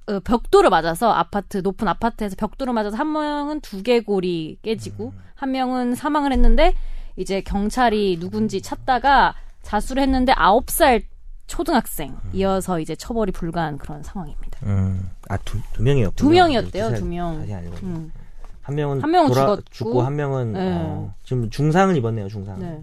[0.08, 6.32] 어, 벽돌을 맞아서 아파트 높은 아파트에서 벽돌을 맞아서 한 명은 두개골이 깨지고 한 명은 사망을
[6.32, 6.74] 했는데
[7.18, 11.04] 이제 경찰이 누군지 찾다가 자수를 했는데 아홉 살
[11.48, 14.60] 초등학생 이어서 이제 처벌이 불가한 그런 상황입니다.
[14.64, 16.16] 음, 아두 두 명이었군요.
[16.16, 17.40] 두 명이었대요, 두 명.
[17.40, 17.76] 다시 알고.
[17.84, 18.12] 음.
[18.64, 19.64] 한 명은 한 명은 돌아, 죽었고.
[19.72, 20.60] 죽고 한 명은 네.
[20.62, 22.28] 어, 지금 중상을 입었네요.
[22.30, 22.60] 중상.
[22.60, 22.82] 네.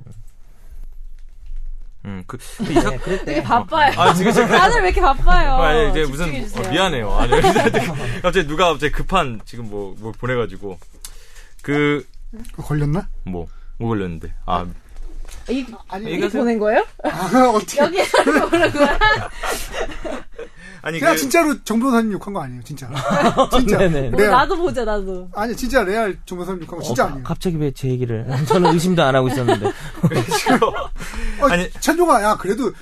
[2.06, 3.24] 음, 그, 이 사, 네, 그랬대.
[3.26, 3.92] 되게 바빠요.
[4.00, 5.54] 아, 지금 제가- 다들 왜 이렇게 바빠요?
[5.56, 6.66] 아니, 이제 무슨, 집중해주세요.
[6.66, 7.12] 어, 미안해요.
[7.12, 7.30] 아니,
[8.22, 10.78] 갑자기 누가 갑자기 급한 지금 뭐, 뭐 보내가지고.
[11.62, 12.06] 그,
[12.56, 13.06] 걸렸나?
[13.24, 14.32] 뭐, 뭐 걸렸는데.
[14.46, 14.66] 아,
[15.50, 16.42] 이, 아니, 얘기하세요.
[16.42, 16.84] 보낸 거예요?
[17.04, 17.80] 아, 어떻게.
[17.82, 18.98] 여기서 보낸 거야?
[20.82, 22.88] 아니, 그냥 그, 진짜로 정변호사님 욕한 거 아니에요, 진짜.
[23.52, 23.76] 진짜.
[23.78, 24.10] 네네.
[24.10, 24.30] 뭐, 레알.
[24.32, 25.28] 나도 보자, 나도.
[25.34, 27.24] 아니, 진짜 레알 정변호사님 욕한 거 진짜 어, 아니에요.
[27.24, 28.26] 갑자기 왜 제 얘기를?
[28.46, 29.66] 저는 의심도 안 하고 있었는데.
[31.42, 32.72] 어, 아니- 찬종아, 야, 그래도,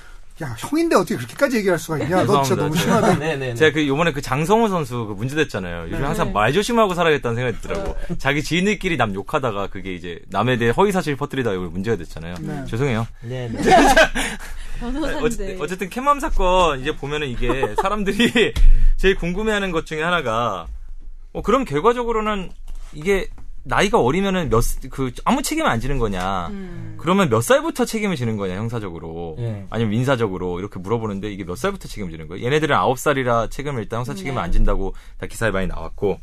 [0.43, 2.23] 야, 형인데 어떻게 그렇게까지 얘기할 수가 있냐?
[2.25, 2.63] 너 진짜.
[2.63, 3.19] 너무 제가- 심하다.
[3.19, 3.55] 네네.
[3.57, 5.87] 제가 그 요번에 그 장성호 선수 그 문제 됐잖아요.
[5.91, 7.97] 요즘 항상 말 조심하고 살아야겠다는 생각이 들더라고.
[8.19, 12.37] 자기 지인들끼리 남 욕하다가 그게 이제 남에 대해 허위 사실 퍼뜨리다가 이거 문제가 됐잖아요.
[12.41, 12.65] 네.
[12.67, 13.07] 죄송해요.
[13.23, 13.59] 네네.
[14.79, 15.25] 변호사인데.
[15.25, 18.55] 어쨌든, 어쨌든 캠맘 사건 이제 보면은 이게 사람들이
[18.97, 20.67] 제일 궁금해하는 것 중에 하나가
[21.33, 22.51] 어 그럼 결과적으로는
[22.93, 23.29] 이게
[23.69, 26.49] 나이가 어리면은 몇 그 아무 책임을 안 지는 거냐?
[26.49, 26.97] 음.
[26.99, 29.67] 그러면 몇 살부터 책임을 지는 거냐 형사적으로 예.
[29.71, 32.45] 아니면 민사적으로 이렇게 물어보는데 이게 몇 살부터 책임을 지는 거예요?
[32.45, 34.41] 얘네들은 아홉 살이라 책임을 일단 형사 책임을 네.
[34.41, 36.19] 안 진다고 다 기사에 많이 나왔고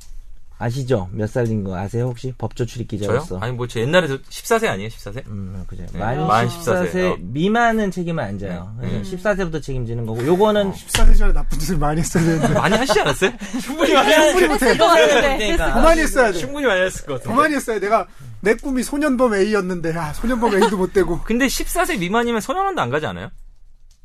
[0.57, 1.09] 아시죠?
[1.11, 2.05] 몇 살인 거 아세요?
[2.05, 2.87] 혹시 법조 출입?
[2.87, 3.39] 기자로서.
[3.39, 5.27] 아니 뭐 저 옛날에 저 14세 아니에요 14세?
[5.27, 5.83] 음, 그죠.
[5.91, 7.11] 네, 만, 만 14세, 14세.
[7.11, 7.17] 어.
[7.19, 8.73] 미만은 책임을 안 져요.
[8.81, 8.89] 네.
[8.89, 12.47] 그래서 14세부터 책임지는 거고, 요거는 14세 전에 나쁜 짓을 많이 했어야 되는데.
[12.57, 13.31] 많이 하시지 않았어요?
[13.61, 14.77] 충분히 많이 충분히 못해.
[14.77, 15.73] 그러니까.
[15.73, 16.39] 더 많이 했어야 돼.
[16.39, 17.35] 충분히 많이 했을 것더 같아요.
[17.35, 17.85] 많이 했어야 돼.
[17.87, 18.07] 내가,
[18.39, 21.21] 내 꿈이 소년범 A였는데, 야, 소년범 A도 못 되고.
[21.23, 23.29] 근데 14세 미만이면 소년원도 안 가지 않아요?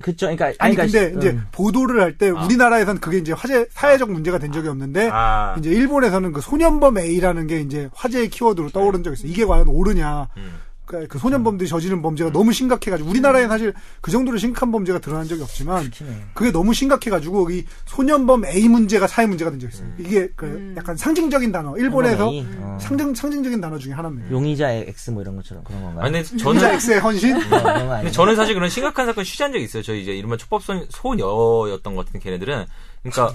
[0.03, 0.27] 그쵸.
[0.27, 1.45] 그러니까, 아니, 그러니까 근데 시- 이제 음.
[1.53, 2.45] 보도를 할때 아.
[2.45, 5.55] 우리나라에선 그게 이제 화제, 사회적 문제가 된 적이 없는데, 아.
[5.59, 9.31] 이제 일본에서는 그 소년범 A라는 게 이제 화제의 키워드로 떠오른 적이 있어요.
[9.33, 10.29] 이게 과연 옳으냐.
[10.37, 10.53] 음.
[10.91, 15.43] 그, 그 소년범들이 저지른 범죄가 너무 심각해가지고 우리나라에 사실 그 정도로 심각한 범죄가 드러난 적이
[15.43, 15.89] 없지만
[16.35, 19.89] 그게 너무 심각해가지고 이 소년범 A 문제가 사회 문제가 된 적이 있어요.
[19.99, 21.77] 이게 그 약간 상징적인 단어.
[21.77, 22.79] 일본에서 어.
[22.81, 24.33] 상징 상징적인 단어 중에 하나입니다.
[24.33, 26.05] 용의자 X 뭐 이런 것처럼 그런 건가요?
[26.05, 27.37] 아니, 근데 저는 저는, X의 헌신.
[27.37, 27.41] 어,
[27.97, 28.11] 근데?
[28.11, 29.85] 저는 사실 그런 심각한 사건 취재한 적이 있어요.
[29.85, 32.67] 저희 이제 이른바 촉법 소, 소녀였던 것 같은 걔네들은.
[33.03, 33.33] 그러니까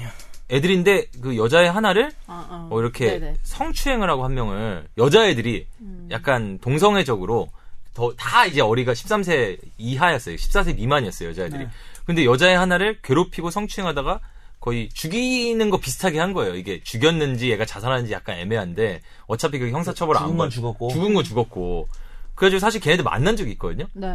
[0.49, 2.67] 애들인데 그 여자애 하나를 어, 어.
[2.69, 3.35] 뭐 이렇게 네네.
[3.43, 5.67] 성추행을 하고 한 명을 여자애들이
[6.11, 7.49] 약간 동성애적으로
[7.93, 10.35] 더 다 이제 어리가 13세 이하였어요.
[10.35, 11.63] 14세 미만이었어요, 여자애들이.
[11.63, 11.69] 네.
[12.05, 14.19] 근데 여자애 하나를 괴롭히고 성추행하다가
[14.59, 16.55] 거의 죽이는 거 비슷하게 한 거예요.
[16.55, 20.89] 이게 죽였는지 얘가 자살하는지 약간 애매한데 어차피 그 형사처벌 안 죽은 건 받- 죽었고.
[20.89, 21.87] 죽은 건 죽었고.
[22.35, 23.85] 그래가지고 사실 걔네들 만난 적이 있거든요.
[23.93, 24.07] 네.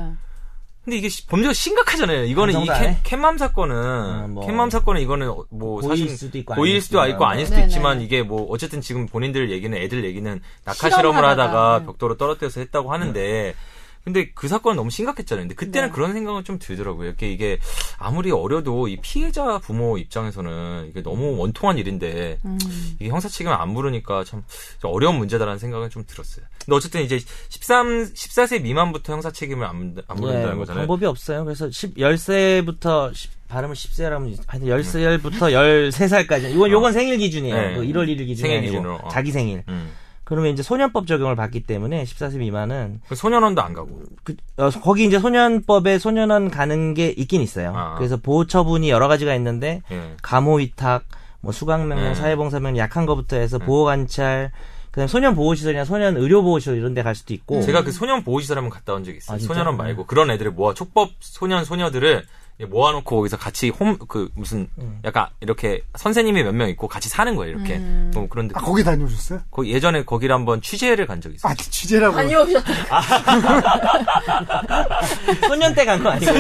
[0.84, 2.24] 근데 이게 시- 범죄가 심각하잖아요.
[2.24, 2.66] 이거는 이?
[2.66, 4.46] 캔, 캔맘 사건은 어, 뭐.
[4.46, 7.68] 캔맘 사건은 이거는 뭐 고의일 사실 수도 있고 고의일 아닐 수도 있고 아닐 수도 네네.
[7.68, 11.86] 있지만 이게 뭐 어쨌든 지금 본인들 얘기는 애들 얘기는 낙하 실험을 하다가 네.
[11.86, 13.54] 벽돌을 떨어뜨려서 했다고 하는데
[14.04, 15.42] 근데 그 사건은 너무 심각했잖아요.
[15.44, 15.92] 근데 그때는 네.
[15.94, 17.10] 그런 생각은 좀 들더라고요.
[17.10, 17.58] 이게 이게
[17.98, 22.58] 아무리 어려도 이 피해자 부모 입장에서는 이게 너무 원통한 일인데 음.
[22.98, 24.42] 이게 형사 책임을 안 물으니까 참
[24.82, 26.46] 어려운 문제다라는 생각은 좀 들었어요.
[26.64, 27.18] 근데 어쨌든 이제
[27.50, 30.80] 13, 14세 미만부터 형사 책임을 안, 물- 안 물는다는 네, 뭐 거잖아요.
[30.82, 31.44] 방법이 없어요.
[31.44, 33.12] 그래서 10, 10세부터
[33.48, 36.54] 발음을 10세라면 하여튼 10살부터 13살까지.
[36.54, 37.54] 이건 요건 생일 기준이에요.
[37.56, 37.74] 네.
[37.76, 39.08] 그 1월 1일 기준이 생일 아니고 기준으로, 어.
[39.08, 39.62] 자기 생일.
[39.68, 39.90] 음.
[40.30, 44.00] 그러면 이제 소년법 적용을 받기 때문에 14세 미만은 그 소년원도 안 가고.
[44.22, 47.72] 그, 어, 거기 이제 소년법에 소년원 가는 게 있긴 있어요.
[47.76, 47.96] 아.
[47.96, 50.14] 그래서 보호 처분이 여러 가지가 있는데 예.
[50.22, 51.02] 감호 위탁,
[51.40, 52.14] 뭐 수강 명령, 네.
[52.14, 54.52] 사회봉사 명령 약한 거부터 해서 보호 관찰,
[54.92, 57.62] 그다음 소년 보호 시설이나 소년 의료 보호 시설 이런 데 갈 수도 있고.
[57.62, 59.34] 제가 그 소년 보호 시설 한번 갔다 온 적이 있어요.
[59.34, 59.38] 아?
[59.38, 62.24] 소년원 말고 그런 애들을 모아 촉법 소년 소녀들을
[62.68, 65.00] 모아놓고 거기서 같이 홈 그 무슨 음.
[65.04, 67.56] 약간 이렇게 선생님이 몇 명 있고 같이 사는 거예요.
[67.56, 68.10] 이렇게 음.
[68.14, 69.40] 뭐 그런데 아 거기 다녀오셨어요?
[69.50, 71.52] 거 예전에 거기를 한번 취재를 간 적이 있어요.
[71.52, 72.16] 아 취재라고.
[72.16, 72.72] 다녀오셨다.
[75.48, 76.32] 소년 때 간 거 아니고.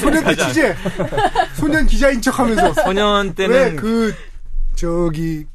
[0.00, 0.74] 소년 때 취재.
[1.54, 4.14] 소년 기자인 척하면서 소년 왜 때는 그
[4.74, 5.46] 저기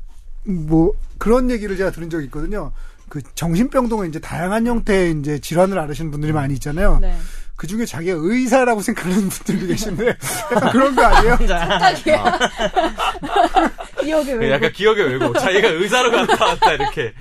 [0.46, 2.72] 뭐 그런 얘기를 제가 들은 적이 있거든요.
[3.10, 7.00] 그 정신병 동안 이제 다양한 형태의 이제 질환을 앓으시는 분들이 많이 있잖아요.
[7.00, 7.16] 네.
[7.56, 10.08] 그 중에 자기가 의사라고 생각하는 분들도 계신데
[10.56, 11.38] 약간 그런 거 아니에요?
[14.02, 14.52] 기억에 그 왜?
[14.52, 15.40] 약간 기억의 왜곡.
[15.40, 17.14] 자기가 의사로 갔다 왔다 이렇게.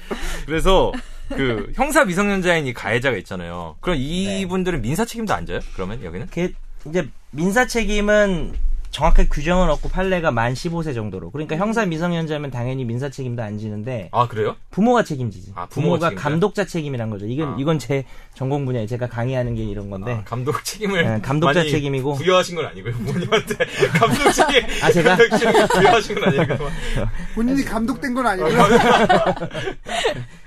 [0.46, 0.92] 그래서
[1.28, 3.76] 그 형사 미성년자인 이 가해자가 있잖아요.
[3.80, 5.60] 그럼 이분들은 민사 책임도 안 져요?
[5.74, 6.28] 그러면 여기는?
[6.32, 6.52] 그
[6.88, 8.54] 이제 민사 책임은
[8.92, 11.30] 정확하게 규정은 없고 판례가 만 15세 정도로.
[11.30, 14.54] 그러니까 형사 미성년자면 당연히 민사 책임도 안 지는데 아 그래요?
[14.70, 15.52] 부모가 책임지지.
[15.54, 16.22] 아, 부모가 부모가?
[16.22, 17.26] 감독자 책임이란 거죠.
[17.26, 17.56] 이건 아.
[17.58, 20.12] 이건 제 전공 분야에 제가 강의하는 게 이런 건데.
[20.12, 22.14] 아, 감독 책임을 네, 감독자 많이 책임이고.
[22.14, 22.92] 부여하신 건 아니고요.
[22.92, 23.54] 부모님한테
[23.98, 25.16] 감독 책임 아, 제가?
[25.16, 26.68] 부여하신 건 아니고.
[27.34, 28.58] 본인이 감독된 건 아니고요.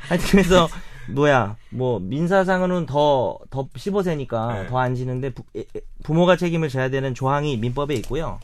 [0.08, 0.69] 하여튼 그래서
[1.09, 4.67] 뭐야 뭐 민사상으로는 더 더 15세니까 네.
[4.67, 8.39] 더안 지는데 부, 모가 책임을 져야 되는 조항이 민법에 있고요.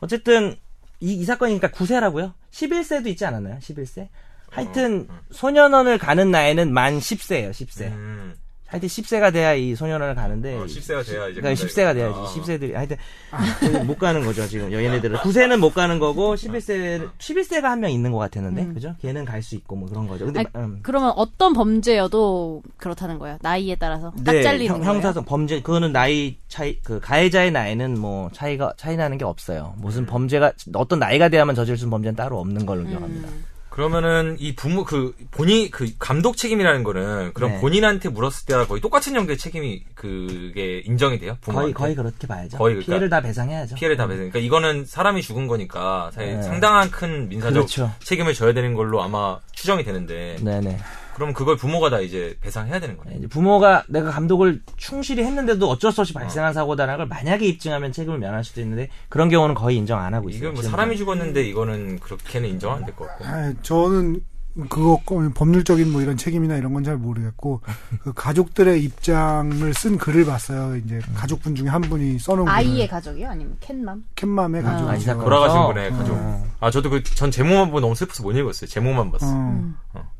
[0.00, 0.56] 어쨌든
[1.00, 2.32] 이, 이 사건이니까 9세라고요?
[2.52, 3.58] 11세도 있지 않았나요?
[3.58, 4.08] 11세?
[4.50, 7.50] 하여튼 소년원을 가는 나이는 만 10세예요.
[7.50, 7.92] 10세.
[7.92, 8.34] 음,
[8.66, 12.14] 하여튼 10세가 돼야 이 소년원을 가는데 어, 10세가 돼야 이제 그러니까 근데 10세가 돼야지.
[12.18, 12.24] 아.
[12.34, 17.90] 10세들이 하여튼 못 가는 거죠 지금 얘네들은 9세는 못 가는 거고 11세 11세가 한 명
[17.92, 18.94] 있는 것 같았는데 그죠?
[19.02, 20.24] 걔는 갈 수 있고 뭐 그런 거죠.
[20.24, 20.80] 근데 아니, 음.
[20.82, 23.38] 그러면 어떤 범죄여도 그렇다는 거예요.
[23.42, 24.92] 나이에 따라서 딱 잘리는 네, 형, 거예요.
[24.94, 29.74] 형사상 범죄 그거는 나이 차이 그 가해자의 나이는 뭐 차이가 차이 나는 게 없어요.
[29.78, 30.06] 무슨 음.
[30.06, 33.28] 범죄가 어떤 나이가 돼야만 저질 수 있는 범죄는 따로 없는 걸로 기억합니다.
[33.28, 33.44] 음.
[33.76, 37.60] 그러면은 이 부모 그 본인 그 감독 책임이라는 거는 그럼 네.
[37.60, 41.32] 본인한테 물었을 때와 거의 똑같은 정도의 책임이 그게 인정이 돼요?
[41.32, 41.74] 거의 부모한테?
[41.74, 42.56] 거의 그렇게 봐야죠.
[42.56, 43.74] 거의 그러니까 피해를 다 배상해야죠.
[43.74, 44.30] 피해를 다 배상.
[44.30, 46.42] 그러니까 이거는 사람이 죽은 거니까 사실 네.
[46.42, 47.92] 상당한 큰 민사적 그렇죠.
[48.02, 50.78] 책임을 져야 되는 걸로 아마 추정이 되는데 네네.
[51.16, 53.16] 그럼 그걸 부모가 다 이제 배상해야 되는 거네요.
[53.18, 58.18] 이제 부모가 내가 감독을 충실히 했는데도 어쩔 수 없이 발생한 사고다라는 걸 만약에 입증하면 책임을
[58.18, 60.40] 면할 수도 있는데 그런 경우는 거의 인정 안 하고 있어요.
[60.40, 60.70] 이건 뭐 지금.
[60.72, 63.24] 사람이 죽었는데 이거는 그렇게는 인정 안 될 것 같고.
[63.24, 64.20] 아, 저는
[64.68, 67.62] 그거 거- 법률적인 뭐 이런 책임이나 이런 건 잘 모르겠고
[68.04, 70.76] 그 가족들의 입장을 쓴 글을 봤어요.
[70.76, 72.88] 이제 가족분 중에 한 분이 써놓은 아이의 글을.
[72.88, 73.28] 가족이요?
[73.30, 74.04] 아니면 캔맘?
[74.14, 75.08] 캔맘의 아, 가족.
[75.10, 75.14] 아.
[75.24, 75.66] 돌아가신 어.
[75.68, 76.12] 분의 가족.
[76.14, 76.46] 어.
[76.60, 78.68] 아 저도 그 전 제목만 보고 너무 슬퍼서 못 읽었어요.
[78.68, 79.26] 제목만 봤어.
[79.26, 79.74] 요 어.
[79.94, 80.15] 어.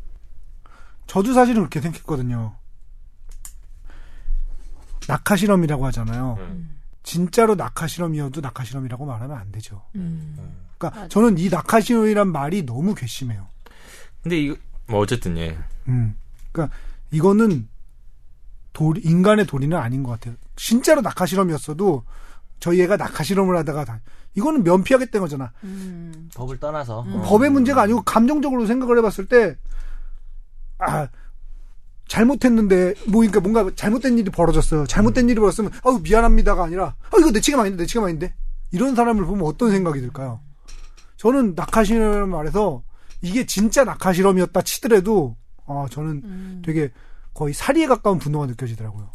[1.07, 2.55] 저도 사실은 그렇게 생각했거든요.
[5.09, 6.37] 낙하 실험이라고 하잖아요.
[6.41, 6.77] 음.
[7.03, 9.83] 진짜로 낙하 실험이어도 낙하 실험이라고 말하면 안 되죠.
[9.95, 10.37] 음.
[10.77, 11.09] 그러니까 맞아.
[11.09, 13.47] 저는 이 낙하 실험이란 말이 너무 괘씸해요.
[14.23, 14.57] 근데 이거
[14.89, 15.57] 뭐 어쨌든 예.
[15.89, 16.17] 음.
[16.51, 16.77] 그러니까
[17.13, 17.69] 이거는
[18.73, 20.35] 돌 인간의 도리는 아닌 것 같아요.
[20.57, 22.05] 진짜로 낙하 실험이었어도
[22.59, 24.01] 저희 애가 낙하 실험을 하다가 다
[24.35, 25.53] 이거는 면피하겠다는 거잖아.
[25.63, 26.29] 음.
[26.35, 27.15] 법을 떠나서 음.
[27.15, 27.23] 어.
[27.23, 29.57] 법의 문제가 아니고 감정적으로 생각을 해봤을 때,
[30.79, 31.09] 아,
[32.09, 34.87] 잘못했는데, 뭐, 그러니까 뭔가 잘못된 일이 벌어졌어요.
[34.87, 38.35] 잘못된 일이 벌어졌으면, 아유, 미안합니다가 아니라, 아, 이거 내 책임 아닌데, 내 책임 아닌데?
[38.71, 40.41] 이런 사람을 보면 어떤 생각이 들까요?
[41.17, 42.83] 저는 낙하 실험 말해서,
[43.23, 45.37] 이게 진짜 낙하 실험이었다 치더라도,
[45.67, 46.63] 아, 저는 음.
[46.65, 46.93] 되게
[47.37, 49.11] 거의 살이에 가까운 분노가 느껴지더라고요.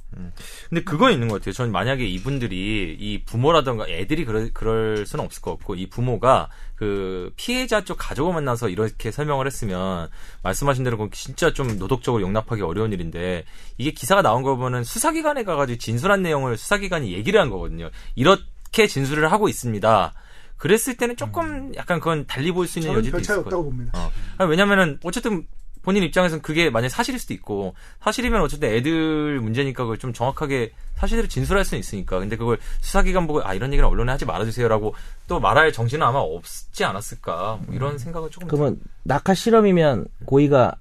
[0.69, 1.53] 근데 그거 있는 것 같아요.
[1.53, 7.33] 전 만약에 이분들이 이 부모라던가 애들이 그럴, 그럴 수는 없을 것 같고 이 부모가 그
[7.35, 10.07] 피해자 쪽 가족을 만나서 이렇게 설명을 했으면
[10.43, 13.43] 말씀하신 대로 그건 진짜 좀 노덕적으로 용납하기 어려운 일인데
[13.79, 17.89] 이게 기사가 나온 거 보면은 수사기관에 가가지고 진술한 내용을 수사기관이 얘기를 한 거거든요.
[18.13, 20.13] 이렇게 진술을 하고 있습니다.
[20.57, 23.63] 그랬을 때는 조금 약간 그건 달리 보일 수 있는 저는 여지도 있을 것 같아요.
[23.63, 23.91] 봅니다.
[23.95, 24.45] 어.
[24.45, 25.47] 왜냐면은 어쨌든
[25.81, 31.27] 본인 입장에서는 그게 만약 사실일 수도 있고 사실이면 어쨌든 애들 문제니까 그걸 좀 정확하게 사실대로
[31.27, 32.19] 진술할 수는 있으니까.
[32.19, 34.93] 근데 그걸 수사기관 보고 아 이런 얘기는 언론에 하지 말아주세요라고
[35.27, 37.59] 또 말할 정신은 아마 없지 않았을까.
[37.65, 40.75] 뭐 이런 생각은 조금 그러면 낙하 실험이면 고의가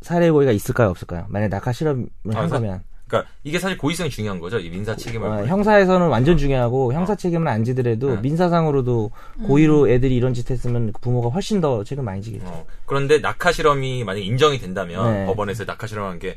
[0.00, 0.90] 살해 고의가 있을까요?
[0.90, 1.26] 없을까요?
[1.28, 4.96] 만약 낙하 실험을 아, 한 사- 거면 그러니까 이게 사실 고의성이 중요한 거죠 이 민사
[4.96, 8.20] 책임을 어, 형사에서는 완전 중요하고 형사 책임은 안 지더라도 네.
[8.20, 9.12] 민사상으로도
[9.46, 12.46] 고의로 애들이 이런 짓 했으면 그 부모가 훨씬 더 책임 많이 지겠죠.
[12.46, 15.26] 어, 그런데 낙하 실험이 만약 인정이 된다면 네.
[15.26, 16.36] 법원에서 낙하 실험한 게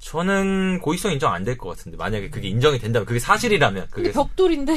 [0.00, 4.12] 저는 고의성 인정 안 될 것 같은데 만약에 그게 인정이 된다면 그게 사실이라면 그게 근데
[4.12, 4.74] 벽돌인데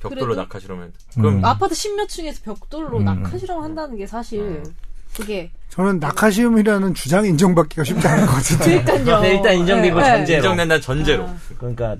[0.00, 0.40] 벽돌로 그래도?
[0.42, 1.44] 낙하 실험은 그럼 음.
[1.44, 3.04] 아파트 십몇 층에서 벽돌로 음.
[3.04, 4.62] 낙하 실험을 한다는 게 사실
[5.14, 8.84] 그게 저는 낙하 실험이라는 주장이 인정받기가 쉽지 않을 것 같은데.
[8.84, 9.20] 그러니까요.
[9.20, 10.36] 네, 일단 인정되고 네, 전제로.
[10.38, 11.36] 인정된다는 전제로 아.
[11.58, 11.96] 그러니까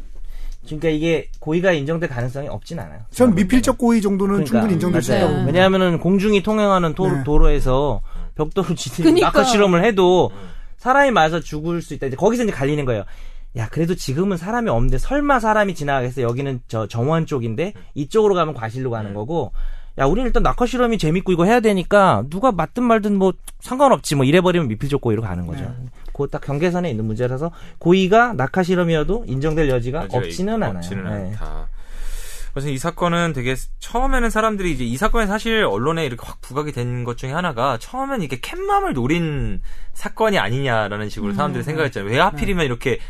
[0.66, 3.00] 그러니까 이게 고의가 인정될 가능성이 없진 않아요.
[3.10, 5.12] 전 미필적 고의 정도는 그러니까, 충분히 인정될 수.
[5.12, 5.46] 있다고 봅니다.
[5.46, 7.22] 왜냐하면은 공중이 통행하는 도, 네.
[7.24, 8.00] 도로에서
[8.36, 9.26] 벽돌을 지들 그니까.
[9.26, 10.30] 낙하 실험을 해도
[10.78, 12.06] 사람이 맞아 죽을 수 있다.
[12.06, 13.04] 이제 거기서 이제 갈리는 거예요.
[13.56, 16.22] 야, 그래도 지금은 사람이 없는데 설마 사람이 지나가겠어?
[16.22, 19.52] 여기는 저 정원 쪽인데 이쪽으로 가면 과실로 가는 거고.
[19.98, 24.16] 야, 우리는 일단 낙하 실험이 재밌고 이거 해야 되니까 누가 맞든 말든 뭐 상관없지.
[24.16, 25.62] 뭐 이래버리면 미필적 고의로 가는 거죠.
[25.64, 25.86] 네.
[26.12, 30.78] 그딱 경계선에 있는 문제라서 고의가 낙하 실험이어도 인정될 여지가 여지가 없지는 있- 않아요.
[30.78, 31.10] 없지는 네.
[31.36, 31.68] 않다.
[32.52, 37.02] 그래서 이 사건은 되게 처음에는 사람들이 이제 이 사건이 사실 언론에 이렇게 확 부각이 된
[37.04, 39.60] 것 중에 하나가 처음엔 이게 캣맘을 노린
[39.92, 41.36] 사건이 아니냐라는 식으로 음.
[41.36, 42.10] 사람들이 생각했잖아요.
[42.12, 43.02] 왜 하필이면 이렇게 그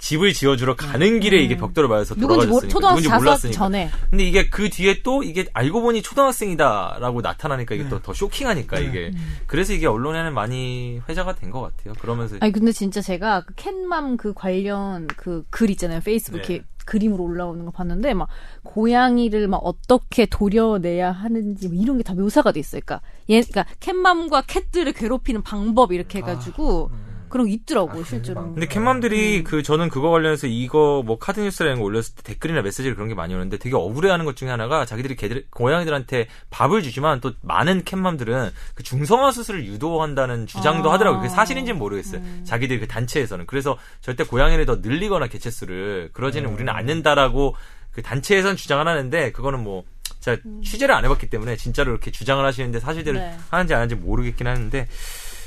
[0.00, 2.20] 집을 지어주러 가는 길에 이게 벽돌을 맞아서 음.
[2.20, 3.58] 누군지 모, 돌아가셨으니까 초등학생 자수 몰랐으니까.
[3.58, 3.90] 전에.
[4.08, 9.12] 근데 이게 그 뒤에 또 이게 알고 보니 초등학생이다라고 나타나니까 이게 또더 쇼킹하니까 이게
[9.46, 11.94] 그래서 이게 언론에는 많이 회자가 된 것 같아요.
[12.00, 16.60] 그러면서 아니 근데 진짜 제가 그 캣맘 그 관련 그 글 있잖아요 페이스북에 네.
[16.86, 18.28] 그림으로 올라오는 거 봤는데 막
[18.62, 22.80] 고양이를 막 어떻게 도려내야 하는지 뭐 이런 게 다 묘사가 돼 있어요.
[22.84, 26.90] 그러니까 얘 그러니까 캣맘과 캣들을 괴롭히는 방법 이렇게 해가지고
[27.30, 28.42] 그런 게 있더라고 실제로.
[28.52, 32.94] 근데 캣맘들이 그 저는 그거 관련해서 이거 뭐 카드 뉴스라는 거 올렸을 때 댓글이나 메시지를
[32.94, 37.32] 그런 게 많이 오는데 되게 억울해하는 것 중에 하나가 자기들이 개들 고양이들한테 밥을 주지만 또
[37.40, 40.94] 많은 캣맘들은 그 중성화 수술을 유도한다는 주장도 아.
[40.94, 41.20] 하더라고요.
[41.20, 42.20] 그게 사실인지는 모르겠어요.
[42.44, 47.54] 자기들 그 단체에서는 그래서 절대 고양이를 더 늘리거나 개체수를 그러지는 우리는 않는다라고
[47.92, 49.84] 그 단체에서는 주장을 하는데 그거는 뭐
[50.20, 53.36] 제가 취재를 안 해봤기 때문에 진짜로 이렇게 주장을 하시는데 사실대로 네.
[53.50, 54.86] 하는지 안 하는지 모르겠긴 하는데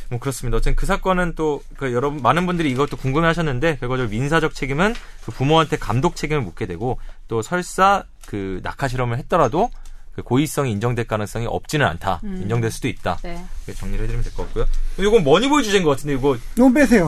[0.09, 0.57] 뭐 그렇습니다.
[0.57, 4.93] 어쨌든 그 사건은 또 그 여러분 많은 분들이 이것도 궁금해하셨는데 결과적으로 민사적 책임은
[5.25, 9.69] 그 부모한테 감독 책임을 묻게 되고 또 설사 그 낙하 실험을 했더라도
[10.15, 12.21] 그 고의성이 인정될 가능성이 없지는 않다.
[12.23, 13.17] 인정될 수도 있다.
[13.23, 13.43] 네.
[13.65, 14.65] 이렇게 정리를 해드리면 될 것 같고요.
[14.99, 17.07] 이건 머니볼 주제인 것 같은데 이거 이건 빼세요.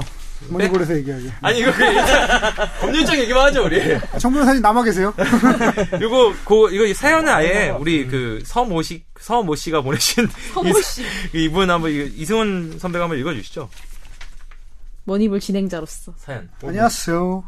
[0.49, 1.31] 머니볼에서 얘기하기.
[1.41, 1.83] 아니 이거 그
[2.81, 3.95] 법률적 얘기만 하죠 우리.
[3.95, 5.13] 아, 정변호사님 남아 계세요?
[6.01, 11.03] 이거 그 이거 사연은 아예 우리 그 서모 씨 서모 씨가 보내신 서모 씨.
[11.33, 13.69] 이- 이분 한번 이승훈 선배가 한번 읽어주시죠
[15.05, 16.13] 머니볼 진행자로서.
[16.17, 16.49] 사연.
[16.63, 17.43] 안녕하세요.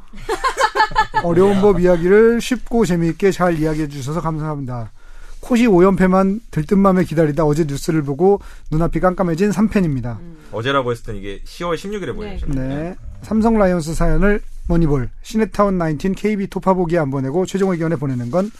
[1.23, 4.91] 어려운 법 이야기를 쉽고 재미있게 잘 이야기해 주셔서 감사합니다.
[5.47, 10.17] 코시 5연패만 들뜬맘에 기다리다 어제 뉴스를 보고 눈앞이 깜깜해진 3팬입니다.
[10.51, 12.67] 어제라고 했을 땐 이게 10월 16일에 보내주셨네요.
[12.67, 12.95] 네.
[13.21, 18.51] 삼성 라이온스 사연을 머니볼, 시네타운 19 KB 토파보기에 안 보내고 최종 의견에 보내는 건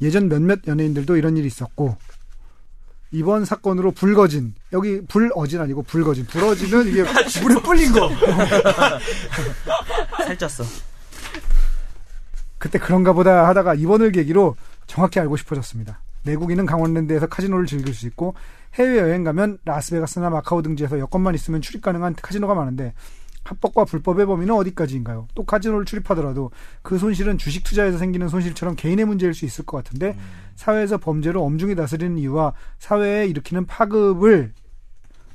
[0.00, 1.98] 예전 몇몇 연예인들도 이런 일이 있었고
[3.10, 7.04] 이번 사건으로 불거진 여기 불어진 아니고 불거진 불어진은 이게
[7.42, 8.08] 물에 불린 거
[10.24, 10.64] 살쪘어.
[12.56, 16.00] 그때 그런가 보다 하다가 이번을 계기로 정확히 알고 싶어졌습니다.
[16.24, 18.34] 내국인은 강원랜드에서 카지노를 즐길 수 있고
[18.74, 22.92] 해외여행 가면 라스베가스나 마카오 등지에서 여권만 있으면 출입 가능한 카지노가 많은데
[23.44, 25.28] 합법과 불법의 범위는 어디까지인가요?
[25.34, 26.50] 또 카지노를 출입하더라도
[26.82, 30.16] 그 손실은 주식 투자에서 생기는 손실처럼 개인의 문제일 수 있을 것 같은데
[30.56, 34.52] 사회에서 범죄를 엄중히 다스리는 이유와 사회에 일으키는 파급을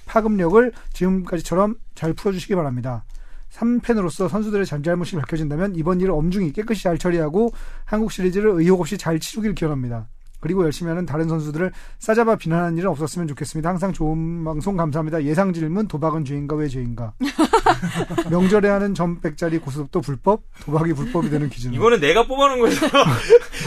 [0.06, 3.04] 파급력을 지금까지처럼 잘 풀어주시기 바랍니다.
[3.52, 7.54] 3팬으로서 선수들의 잘잘못이 밝혀진다면 이번 일을 엄중히 깨끗이 잘 처리하고
[7.86, 10.08] 한국 시리즈를 의혹 없이 잘 치르길 기원합니다.
[10.40, 13.70] 그리고 열심히 하는 다른 선수들을 싸잡아 비난하는 일은 없었으면 좋겠습니다.
[13.70, 15.24] 항상 좋은 방송 감사합니다.
[15.24, 17.14] 예상 질문 도박은 죄인가 왜 죄인가?
[18.30, 21.74] 명절에 하는 전백짜리 고스톱도 불법, 도박이 불법이 되는 기준.
[21.74, 22.86] 이거는 내가 뽑아놓은 거죠.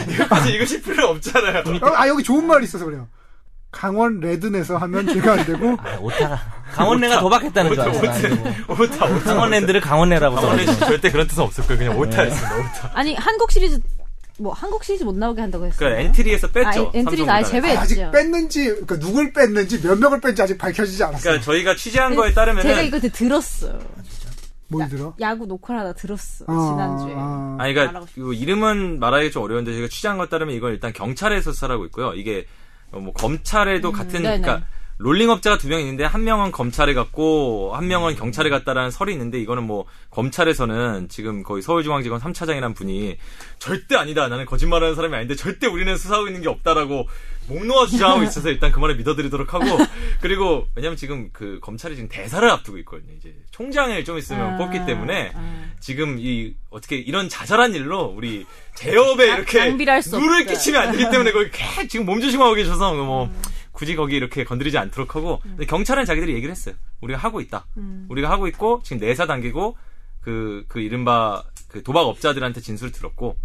[0.09, 1.63] 이거 사실 읽으실 필요 없잖아요.
[1.95, 3.07] 아 여기 좋은 말이 있어서 그래요.
[3.71, 6.39] 강원 레드넷에서 하면 죄가 안 되고 아, 오타가.
[6.73, 7.99] 강원래가 도박했다는 줄 알았어.
[8.67, 9.23] 오타, 오타.
[9.25, 10.85] 강원랜드를 강원래라고 강원래 써가지고.
[10.87, 11.77] 절대 그런 뜻은 없을 거예요.
[11.77, 12.55] 그냥 오타였습니다.
[12.57, 12.91] 오타.
[12.95, 13.79] 아니 한국 시리즈
[14.39, 15.77] 뭐 한국 시리즈 못 나오게 한다고 했어요.
[15.77, 16.67] 그러니까 엔트리에서 뺐죠.
[16.67, 17.43] 아, 엔- 엔트리는 아예.
[17.43, 17.81] 제외했죠.
[17.81, 21.21] 아직 뺐는지 그러니까 누굴 뺐는지 몇 명을 뺐는지 아직 밝혀지지 않았어요.
[21.21, 23.79] 그러니까 저희가 취재한 거에 따르면은 제가 이거 들었어요.
[24.71, 25.15] 뭘 들어?
[25.19, 27.13] 야구 녹화를 하다 들었어 아, 지난주에.
[27.17, 27.57] 아.
[27.59, 31.85] 아니, 그러니까 이거 이름은 말하기 좀 어려운데 제가 취재한 것 따르면 이건 일단 경찰에서 수사하고
[31.85, 32.13] 있고요.
[32.13, 32.45] 이게
[32.91, 34.41] 어, 뭐 검찰에도 같은 네네.
[34.41, 34.67] 그러니까
[34.99, 39.63] 롤링업자가 두 명 있는데 한 명은 검찰에 갔고 한 명은 경찰에 갔다라는 설이 있는데 이거는
[39.63, 43.17] 뭐 검찰에서는 지금 거의 서울중앙지검 3차장이라는 분이
[43.59, 44.27] 절대 아니다.
[44.27, 47.07] 나는 거짓말하는 사람이 아닌데 절대 우리는 수사하고 있는 게 없다라고
[47.47, 49.65] 목 놓아 주장하고 있어서 일단 그 말을 믿어드리도록 하고
[50.21, 53.13] 그리고 왜냐면 지금 그 검찰이 지금 대사를 앞두고 있거든요.
[53.17, 55.65] 이제 총장을 좀 있으면 아, 뽑기 때문에 아.
[55.79, 60.45] 지금 이 어떻게 이런 자잘한 일로 우리 제업에 이렇게 낭비를 할수 누를.
[60.45, 63.31] 끼치면 안 되기 때문에 거기 개 지금 몸조심하고 계셔서 뭐
[63.79, 66.75] 굳이 거기 이렇게 건드리지 않도록 하고 근데 경찰은 자기들이 얘기를 했어요.
[66.99, 67.65] 우리가 하고 있다.
[68.09, 69.77] 우리가 하고 있고 지금 내사 단계고
[70.19, 73.37] 그그 이른바 그 도박업자들한테 진술을 들었고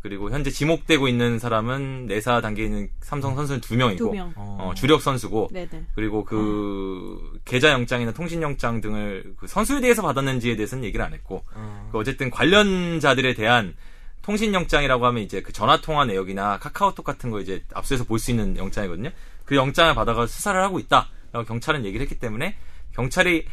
[0.00, 4.32] 그리고 현재 지목되고 있는 사람은 내사 단계에 있는 삼성 선수는 두 명이고 두 명.
[4.34, 5.84] 어, 주력 선수고 네네.
[5.94, 11.44] 그리고 그 계좌 영장이나 통신 영장 등을 그 선수에 대해서 받았는지에 대해서는 얘기를 안 했고
[11.92, 13.74] 그 어쨌든 관련자들에 대한
[14.22, 18.30] 통신 영장이라고 하면 이제 그 전화 통화 내역이나 카카오톡 같은 거 이제 압수해서 볼 수
[18.30, 19.10] 있는 영장이거든요.
[19.44, 22.56] 그 영장을 받아가 수사를 하고 있다라고 경찰은 얘기를 했기 때문에
[22.94, 23.46] 경찰이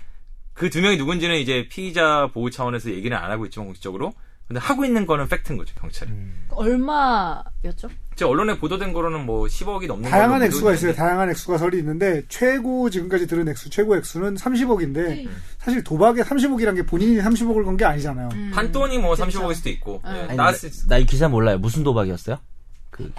[0.54, 4.14] 그 두 명이 누군지는 이제 피의자 보호 차원에서 얘기는 안 하고 있지만 공식적으로
[4.48, 6.12] 근데 하고 있는 거는 팩트인 거죠 경찰이.
[6.50, 7.88] 얼마였죠?
[8.16, 10.94] 제 언론에 보도된 거로는 뭐 10억이 넘는 다양한 액수가 있어요.
[10.94, 15.28] 다양한 액수가 설이 있는데 최고 지금까지 들은 액수 최고 액수는 30억인데
[15.60, 18.30] 사실 도박에 30억이란 게 본인이 30억을 건 게 아니잖아요.
[18.54, 19.26] 판돈이 뭐 그쵸.
[19.26, 21.60] 30억일 수도 있고 예, 아니, 나스 나이 기사 몰라요.
[21.60, 22.40] 무슨 도박이었어요?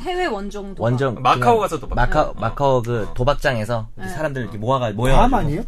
[0.00, 0.82] 해외 원정 도박.
[0.84, 1.94] 원정 마카오 그 가서 도박.
[1.94, 2.34] 마카오 어.
[2.38, 3.14] 마카오 그 어.
[3.14, 4.08] 도박장에서 네.
[4.08, 5.64] 사람들 이렇게 모아가 모여 괌 아니에요?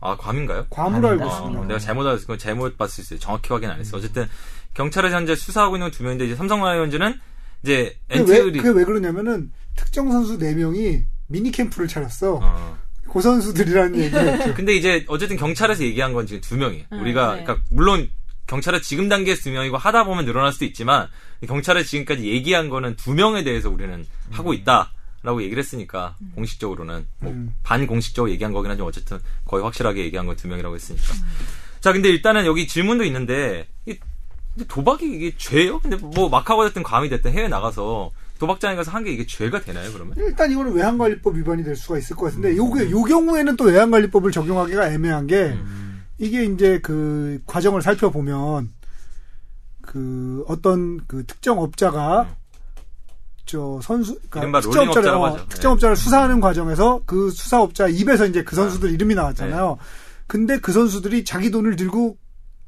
[0.00, 0.66] 아, 괌인가요?
[0.68, 1.24] 괌으로 알고.
[1.24, 1.64] 어, 있습니다.
[1.66, 2.22] 내가 잘못 알았어.
[2.22, 3.20] 그건 잘못 봤을 수 있어요.
[3.20, 3.96] 정확히 확인 안 했어.
[3.96, 4.26] 어쨌든
[4.74, 7.14] 경찰에서 현재 수사하고 있는 두 명인데 이제 삼성 라이온즈는
[7.62, 12.40] 이제 엔트리 그게 왜 그러냐면은 특정 선수 4명이 미니 캠프를 차렸어.
[12.42, 12.78] 어.
[13.12, 16.86] 그 선수들이라는 얘기를 근데 이제 어쨌든 경찰에서 얘기한 건 지금 두 명이.
[16.92, 17.44] 음, 우리가 네.
[17.44, 18.08] 그러니까 물론
[18.52, 21.08] 경찰은 지금 단계에서 두 명이고 하다 보면 늘어날 수도 있지만
[21.46, 27.32] 경찰에 지금까지 얘기한 거는 두 명에 대해서 우리는 하고 있다 라고 얘기를 했으니까 공식적으로는 뭐
[27.32, 27.54] 음.
[27.62, 31.14] 반공식적으로 얘기한 거긴 하지만 어쨌든 거의 확실하게 얘기한 건 두 명이라고 했으니까.
[31.80, 33.68] 자, 근데 일단은 여기 질문도 있는데
[34.68, 35.78] 도박이 이게 죄예요?
[35.80, 39.90] 근데 뭐 마카오가 됐든 괌이 됐든 해외 나가서 도박장에 가서 한 게 이게 죄가 되나요,
[39.92, 40.14] 그러면?
[40.18, 44.90] 일단 이거는 외환관리법 위반이 될 수가 있을 것 같은데 요게 요 경우에는 또 외환관리법을 적용하기가
[44.92, 45.56] 애매한 게
[46.22, 48.70] 이게 이제 그 과정을 살펴보면
[49.80, 52.36] 그 어떤 그 특정 업자가
[53.44, 55.46] 저 선수 그러니까 특정 업자를 어, 하죠.
[55.48, 55.74] 특정 네.
[55.74, 59.78] 업자를 수사하는 과정에서 그 수사 업자 입에서 이제 그 선수들 이름이 나왔잖아요.
[59.80, 59.84] 네.
[60.28, 62.16] 근데 그 선수들이 자기 돈을 들고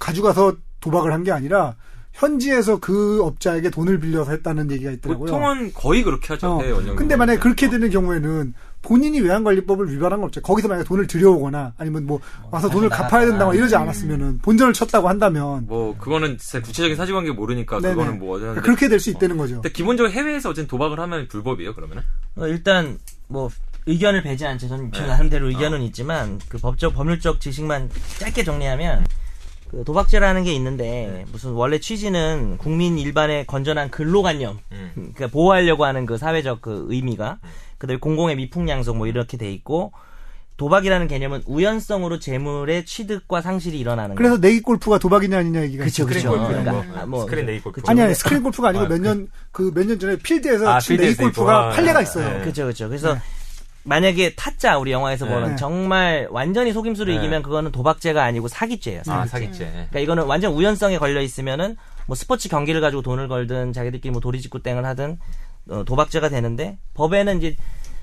[0.01, 1.77] 가져가서 도박을 한 게 아니라
[2.13, 5.27] 현지에서 그 업자에게 돈을 빌려서 했다는 얘기가 있더라고요.
[5.27, 6.59] 보통은 거의 그렇게 하죠.
[6.59, 6.97] 어, 원정.
[6.97, 10.41] 근데 만약에 그렇게 되는 경우에는 본인이 외환관리법을 위반한 건 없죠.
[10.43, 12.21] 거기서 만약에 돈을 들여오거나 아니면 뭐
[12.51, 13.55] 와서 돈을 갚아야 된다고 나갔거나.
[13.59, 17.95] 이러지 않았으면은 본전을 쳤다고 한다면 뭐 그거는 진짜 구체적인 사실관계 모르니까 네네.
[17.95, 19.55] 그거는 뭐 어쩌는데 그렇게 될 수 있다는 거죠.
[19.57, 22.03] 근데 기본적으로 해외에서 어쨌든 도박을 하면 불법이에요, 그러면은?
[22.37, 23.51] 어, 일단 뭐
[23.87, 24.69] 의견을 배지 않죠.
[24.69, 25.09] 저는 제 네.
[25.09, 29.05] 나름대로 의견은 있지만 그 법적 법률적 지식만 짧게 정리하면
[29.71, 34.93] 그 도박죄라는 게 있는데 무슨 원래 취지는 국민 일반의 건전한 근로관념 음.
[34.95, 37.39] 그러니까 보호하려고 하는 그 사회적 그 의미가
[37.87, 39.93] 그다음에 공공의 미풍양속 뭐 이렇게 돼 있고
[40.57, 44.41] 도박이라는 개념은 우연성으로 재물의 취득과 상실이 일어나는 그래서 거.
[44.41, 45.85] 내기 골프가 도박이냐 아니냐 얘기가.
[45.85, 46.05] 그쵸.
[46.05, 46.99] 스크린 골프 그러니까 거.
[47.01, 47.83] 아, 뭐 스크린 내기 골프.
[47.87, 51.71] 아니 아니 스크린 골프가 아니고 아, 몇년 그 몇년 전에 필드에서 아, 친 필드에서 골프가.
[51.71, 52.39] 판례가 아, 있어요.
[52.39, 52.45] 네.
[52.45, 52.89] 그죠, 그죠.
[52.89, 53.19] 그래서
[53.83, 55.33] 만약에 타짜 우리 영화에서 네.
[55.35, 55.57] 보는 네.
[55.57, 57.19] 정말 완전히 속임수로 네.
[57.19, 59.03] 이기면 그거는 도박죄가 아니고 사기죄예요.
[59.09, 59.53] 아, 사기죄.
[59.53, 59.65] 사기죄.
[59.73, 64.85] 그러니까 이거는 완전 우연성에 걸려 있으면은 뭐 스포츠 경기를 가지고 돈을 걸든 자기들끼리 뭐 도리짓고땡을
[64.87, 65.17] 하든 어,
[65.67, 67.57] 도박죄가 되는데 법에는 이제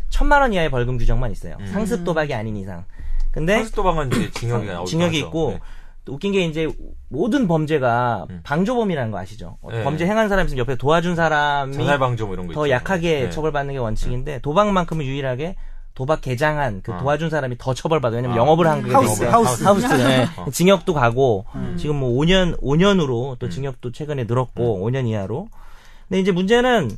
[0.10, 1.58] 천만 원 이하의 벌금 규정만 있어요.
[1.60, 1.68] 음.
[1.68, 2.86] 상습 도박이 아닌 이상.
[3.32, 5.60] 근데 선수 도박은 이제 징역이 나오고 징역이 있고
[6.04, 6.68] 또 웃긴 게 이제
[7.10, 8.42] 모든 범죄가 음.
[8.44, 9.58] 방조범이라는 거 아시죠?
[9.62, 9.84] 어, 네.
[9.84, 12.74] 범죄 행한 사람 있으면 옆에 도와준 사람이 자살 방조 뭐 이런 거더 있죠.
[12.74, 13.30] 약하게 네.
[13.30, 15.56] 처벌받는 게 원칙인데 도박만큼은 유일하게
[15.94, 16.98] 도박 개장한 그 어.
[16.98, 18.18] 도와준 사람이 더 처벌받아요.
[18.18, 18.42] 왜냐면 아.
[18.42, 19.24] 영업을 한 그게 하우스.
[19.24, 19.64] 하우스.
[19.64, 19.86] 하우스.
[19.94, 20.26] 네.
[20.38, 20.50] 어.
[20.52, 21.76] 징역도 가고 음.
[21.78, 23.36] 지금 뭐 5년 5년으로 음.
[23.40, 25.48] 또 징역도 최근에 늘었고 5년 이하로.
[26.08, 26.90] 근데 이제 문제는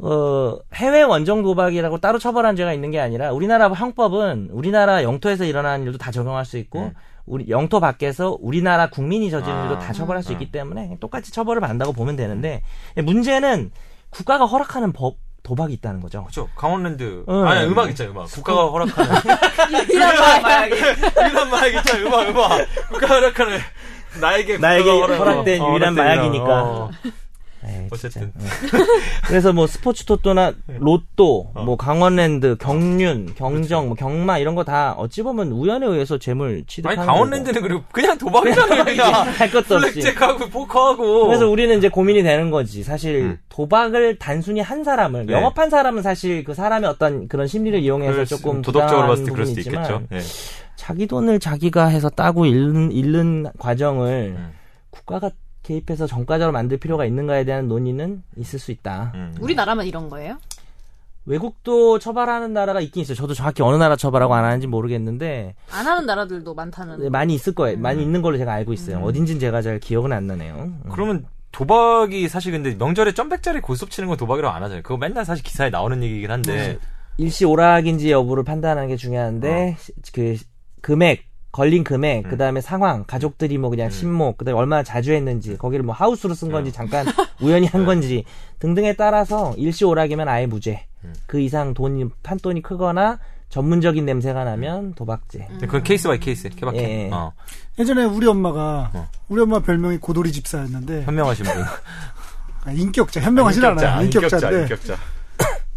[0.00, 5.86] 어 해외 원정 도박이라고 따로 처벌한 죄가 있는 게 아니라 우리나라 형법은 우리나라 영토에서 일어나는
[5.86, 6.92] 일도 다 적용할 수 있고 음.
[7.26, 9.62] 우리 영토 밖에서 우리나라 국민이 저지른 아.
[9.64, 10.34] 일도 다 처벌할 수 음.
[10.34, 12.62] 있기 때문에 똑같이 처벌을 받는다고 보면 되는데
[12.96, 13.72] 문제는
[14.10, 16.22] 국가가 허락하는 법 도박이 있다는 거죠.
[16.22, 16.48] 그렇죠.
[16.56, 17.24] 강원랜드.
[17.28, 17.46] 응.
[17.46, 18.12] 아니 음악 있잖아요.
[18.12, 18.26] 음악.
[18.26, 19.10] 국가가 허락하는
[19.90, 20.70] 이런 말.
[20.70, 22.06] 유일한 마약 있잖아요.
[22.06, 22.66] 음악 음악.
[22.90, 23.58] 국가가 허락하는
[24.20, 26.62] 나에게 나에게 허락- 허락된 어, 유일한 마약이니까.
[26.64, 26.90] 어.
[27.66, 28.32] 에이, 어쨌든.
[28.38, 28.46] 응.
[29.26, 31.64] 그래서 뭐 스포츠 토토나 로또, 어.
[31.64, 36.64] 뭐 강원랜드, 경륜, 경정, 뭐 경마 이런 거 다 어찌 보면 우연에 의해서 재물 아니
[36.66, 38.84] 취득하는 강원랜드는 그리고 그냥 도박이잖아요.
[38.84, 39.92] 그냥 할 것도 없이.
[40.00, 41.26] 블랙잭하고 포커하고.
[41.26, 42.82] 그래서 우리는 이제 고민이 되는 거지.
[42.82, 43.38] 사실 음.
[43.48, 45.32] 도박을 단순히 한 사람을 네.
[45.32, 49.60] 영업한 사람은 사실 그 사람의 어떤 그런 심리를 이용해서 조금 도덕적으로 봤을 때 그럴 수도
[49.60, 50.02] 있지만 있겠죠.
[50.12, 50.20] 예.
[50.76, 54.52] 자기 돈을 자기가 해서 따고 잃는, 잃는 과정을 음.
[54.90, 55.30] 국가가
[55.68, 59.12] 개입해서 정가적으로 만들 필요가 있는가에 대한 논의는 있을 수 있다.
[59.14, 59.36] 음.
[59.40, 60.38] 우리나라만 이런 거예요?
[61.26, 63.14] 외국도 처벌하는 나라가 있긴 있어요.
[63.14, 67.00] 저도 정확히 어느 나라 처벌하고 안 하는지 모르겠는데 안 하는 나라들도 많다는.
[67.00, 67.76] 네, 많이 있을 거예요.
[67.76, 67.82] 음.
[67.82, 69.00] 많이 있는 걸로 제가 알고 있어요.
[69.00, 70.54] 어딘진 제가 잘 기억은 안 나네요.
[70.54, 70.82] 음.
[70.90, 74.82] 그러면 도박이 사실 근데 명절에 점백짜리 고스톱 치는 건 도박이라고 안 하잖아요.
[74.82, 76.78] 그거 맨날 사실 기사에 나오는 얘기긴 한데.
[77.20, 79.76] 일시 오락인지 여부를 판단하는 게 중요한데
[80.14, 80.36] 그
[80.80, 82.30] 금액 걸린 금액 음.
[82.30, 86.50] 그 다음에 상황 가족들이 뭐 그냥 친목 그다음에 얼마나 자주 했는지 거기를 뭐 하우스로 쓴
[86.50, 87.06] 건지 잠깐
[87.40, 87.86] 우연히 한 네.
[87.86, 88.24] 건지
[88.58, 91.14] 등등에 따라서 일시 오락이면 아예 무죄 음.
[91.26, 96.50] 그 이상 돈이 판돈이 크거나 전문적인 냄새가 나면 도박죄 근데 그건 case by case.
[96.50, 96.78] 케바케.
[97.06, 97.10] 예.
[97.10, 97.32] 어.
[97.78, 99.08] 예전에 우리 엄마가 어.
[99.28, 101.54] 우리 엄마 별명이 고도리 집사였는데 현명하신 분.
[102.64, 104.04] 아, 인격자 현명하진 않아요.
[104.04, 104.96] 인격자인데 인격자.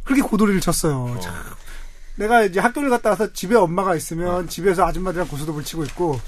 [0.03, 1.15] 그렇게 고돌이를 쳤어요.
[1.15, 1.19] 어.
[2.17, 2.23] 참.
[2.23, 6.19] 내가 이제 학교를 갔다 와서 집에 엄마가 있으면 집에서 아줌마들이랑 고스톱을 치고 있고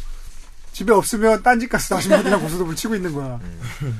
[0.71, 3.39] 집에 없으면 딴 집 가서 아줌마들이랑 고스톱을 치고 있는 거야.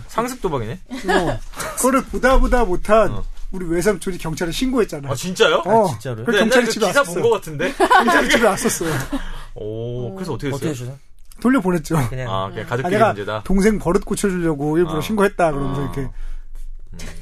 [0.08, 0.80] 상습 도박이네?
[0.90, 1.40] 어.
[1.78, 3.24] 그거를 보다 보다 못한 어.
[3.52, 5.12] 우리 외삼촌이 경찰에 신고했잖아.
[5.12, 5.58] 아, 진짜요?
[5.66, 5.88] 어.
[5.92, 6.26] 진짜로요?
[6.26, 7.14] 그 근데 경찰이 옛날에 집에 그 기사 왔었어.
[7.22, 7.74] 본것 같은데?
[7.74, 8.94] 경찰이 집에 왔었어요.
[9.56, 10.72] 오, 그래서 어떻게 어떻게 됐어요?
[10.72, 10.98] 해주세요?
[11.40, 11.96] 돌려 보냈죠.
[12.10, 13.42] 그냥 아, 그냥 아, 가족끼리 내가 문제다.
[13.44, 15.02] 동생 버릇 고쳐주려고 일부러 어.
[15.02, 15.84] 신고했다 그러면서 어.
[15.84, 16.10] 이렇게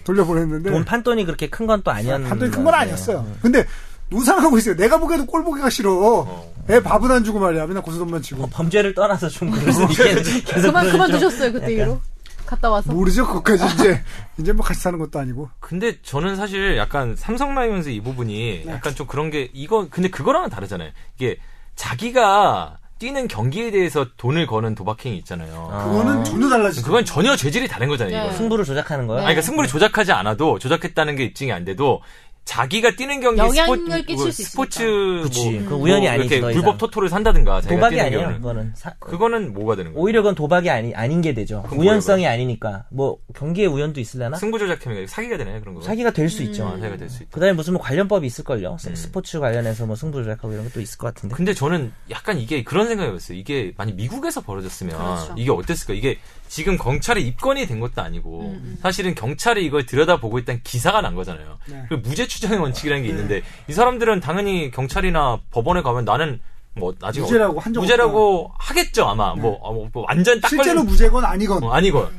[0.03, 2.30] 돌려 보냈는데 돈 판돈이 그렇게 큰 건 또 아니었는데.
[2.30, 3.26] 판돈이 큰 건 아니었어요.
[3.41, 3.66] 근데
[4.12, 4.76] 노상하고 있어요.
[4.76, 6.28] 내가 보기에도 꼴 보기가 싫어.
[6.70, 7.66] 애 밥은 안 주고 말이야.
[7.66, 8.41] 맨날 고소돈만 치고.
[8.41, 10.41] 뭐 범죄를 떠나서 좀 그럴 수 있겠는데.
[10.41, 11.99] 계속 그만 그만 좀- 두셨어요 그때 이후로
[12.45, 13.26] 갔다 와서 모르죠.
[13.26, 14.03] 그것까지 이제
[14.38, 15.49] 이제 뭐 같이 사는 것도 아니고.
[15.59, 18.72] 근데 저는 사실 약간 삼성 라이온즈 이 부분이 네.
[18.72, 20.91] 약간 좀 그런 게 이거 근데 그거랑은 다르잖아요.
[21.18, 21.38] 이게
[21.76, 25.70] 자기가 뛰는 경기에 대해서 돈을 거는 도박행위 있잖아요.
[25.86, 26.86] 그거는 전혀 달라지죠.
[26.86, 28.30] 그건 전혀 죄질이 다른 거잖아요.
[28.30, 28.38] 네.
[28.38, 29.18] 승부를 조작하는 거야.
[29.20, 32.01] 아니, 그러니까 승부를 조작하지 않아도 조작했다는 게 입증이 안 돼도
[32.43, 35.51] 자기가 뛰는 경기 영향을 스포츠, 끼칠 뭐수 스포츠 그치.
[35.51, 36.77] 뭐, 그거 우연이 뭐 아니지, 이렇게 더 불법.
[36.79, 38.19] 토토를 산다든가 자기가 도박이 아니에요.
[38.19, 38.41] 경우는.
[38.41, 40.03] 그거는 사- 그거는 뭐가 되는 거예요?
[40.03, 41.63] 오히려 그건 도박이 아니 아닌 게 되죠.
[41.71, 42.85] 우연성이 아니니까.
[42.89, 44.37] 뭐 경기에 우연도 있으려나?
[44.37, 45.81] 승부 조작 행위가 사기가 되나요 그런 거?
[45.81, 46.47] 사기가 될수 음.
[46.47, 46.65] 있죠.
[46.67, 47.31] 아, 사기가 될 수 있다.
[47.31, 48.75] 그다음에 무슨 뭐 관련법이 있을 걸요.
[48.85, 48.95] 음.
[48.95, 51.35] 스포츠 관련해서 뭐 승부 조작하고 이런 것도 있을 것 같은데.
[51.35, 53.37] 근데 저는 약간 이게 그런 생각이었어요.
[53.37, 55.35] 이게 만약 미국에서 벌어졌으면 그렇죠.
[55.37, 55.93] 이게 어땠을까?
[55.93, 56.17] 이게
[56.49, 61.57] 지금 경찰에 입건이 된 것도 아니고 음, 사실은 경찰이 이걸 들여다보고 있다는 기사가 난 거잖아요.
[61.67, 61.83] 네.
[61.87, 66.39] 그 무죄 추정의 원칙이라는 게 있는데 이 사람들은 당연히 경찰이나 법원에 가면 나는
[66.73, 69.36] 뭐 나중에 무죄라고 어- 한적 무죄라고 하겠죠 아마.
[69.36, 71.63] 뭐, 어, 뭐, 뭐 완전 딱 실제로 걸린- 무죄건 아니건.
[71.63, 72.09] 어, 아니건.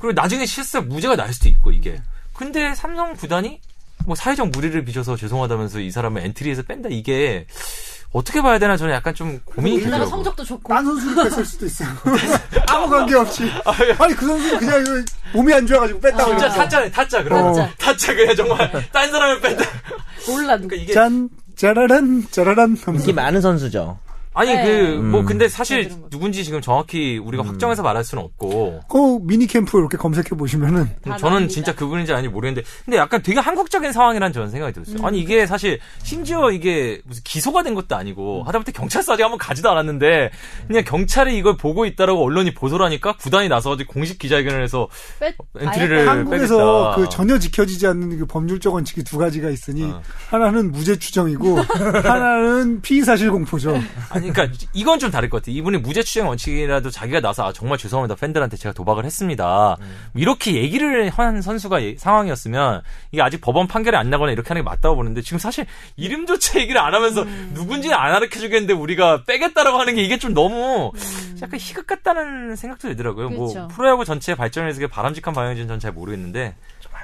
[0.00, 2.00] 그리고 나중에 실상 무죄가 날 수도 있고 이게.
[2.34, 3.60] 근데 삼성 구단이
[4.04, 7.46] 뭐 사회적 무리를 빚어서 죄송하다면서 이 사람을 엔트리에서 뺀다 이게
[8.12, 10.16] 어떻게 봐야 되나 저는 약간 좀 고민이 우리나라 되더라고요.
[10.16, 11.88] 성적도 좋고 딴 선수를 뺐을 수도 있어요.
[12.68, 13.50] 아무 관계 없이.
[13.98, 16.24] 아니 그 선수는 그냥 몸이 안 좋아가지고 뺐다고.
[16.30, 16.56] 진짜 그러면서.
[16.62, 17.70] 타짜네 타짜 그럼 타짜.
[17.78, 19.64] 타짜 그냥 정말 딴 사람을 뺀다.
[20.28, 22.92] 몰라 그러니까 이게 짠 짜라란 짜라란 하면서.
[22.92, 23.98] 인기 많은 선수죠.
[24.34, 24.64] 아니 네.
[24.64, 25.24] 그뭐 음.
[25.26, 26.08] 근데 사실 거.
[26.10, 31.16] 누군지 지금 정확히 우리가 확정해서 말할 수는 없고 그 미니 캠프 이렇게 검색해 보시면은 다
[31.18, 31.52] 저는 나옵니다.
[31.52, 35.06] 진짜 그분인지 아닌지 모르겠는데 근데 약간 되게 한국적인 상황이라는 저는 생각이 들었어요.
[35.06, 40.30] 아니 이게 사실 심지어 이게 무슨 기소가 된 것도 아니고 하다못해 경찰서까지 한번 가지도 않았는데
[40.66, 44.88] 그냥 경찰이 이걸 보고 있다라고 언론이 보도를 하니까 구단이 나서가지고 공식 기자회견을 해서
[45.20, 46.96] 빼- 엔트리를 아예 한국에서 빼겠다.
[46.96, 50.00] 그 전혀 지켜지지 않는 그 법률적 원칙이 두 가지가 있으니 어.
[50.30, 51.58] 하나는 무죄 추정이고
[52.02, 53.78] 하나는 피의 사실 공포죠.
[54.22, 55.56] 아니, 그러니까 이건 좀 다를 것 같아요.
[55.56, 58.14] 이분이 무죄 추정 원칙이라도 자기가 나서 아, 정말 죄송합니다.
[58.18, 59.76] 팬들한테 제가 도박을 했습니다.
[60.14, 64.64] 이렇게 얘기를 한 선수가 예- 상황이었으면 이게 아직 법원 판결이 안 나거나 이렇게 하는 게
[64.64, 65.66] 맞다고 보는데 지금 사실
[65.96, 70.92] 이름조차 얘기를 안 하면서 누군지는 안 가르쳐 주겠는데 우리가 빼겠다라고 하는 게 이게 좀 너무
[71.42, 73.30] 약간 희극 같다는 생각도 들더라고요.
[73.30, 73.68] 뭐 그렇죠.
[73.68, 76.54] 프로야구 전체 발전에 있어서 바람직한 방향인지는 전 잘 모르겠는데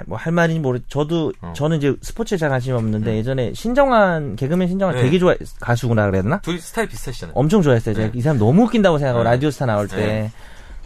[0.07, 0.79] 뭐할 말인지 모르.
[0.87, 1.53] 저도 어.
[1.55, 5.01] 저는 이제 스포츠에 잘 관심이 없는데 예전에 신정환 개그맨 신정환 네.
[5.03, 6.39] 되게 좋아 가수구나 그래야 되나?
[6.41, 7.33] 둘이 스타일 비슷하시잖아요.
[7.35, 7.95] 엄청 좋아했어요.
[7.95, 8.17] 제가 네.
[8.17, 9.29] 이 사람 너무 웃긴다고 생각하고 네.
[9.31, 9.95] 라디오스타 나올 때.
[9.95, 10.31] 네.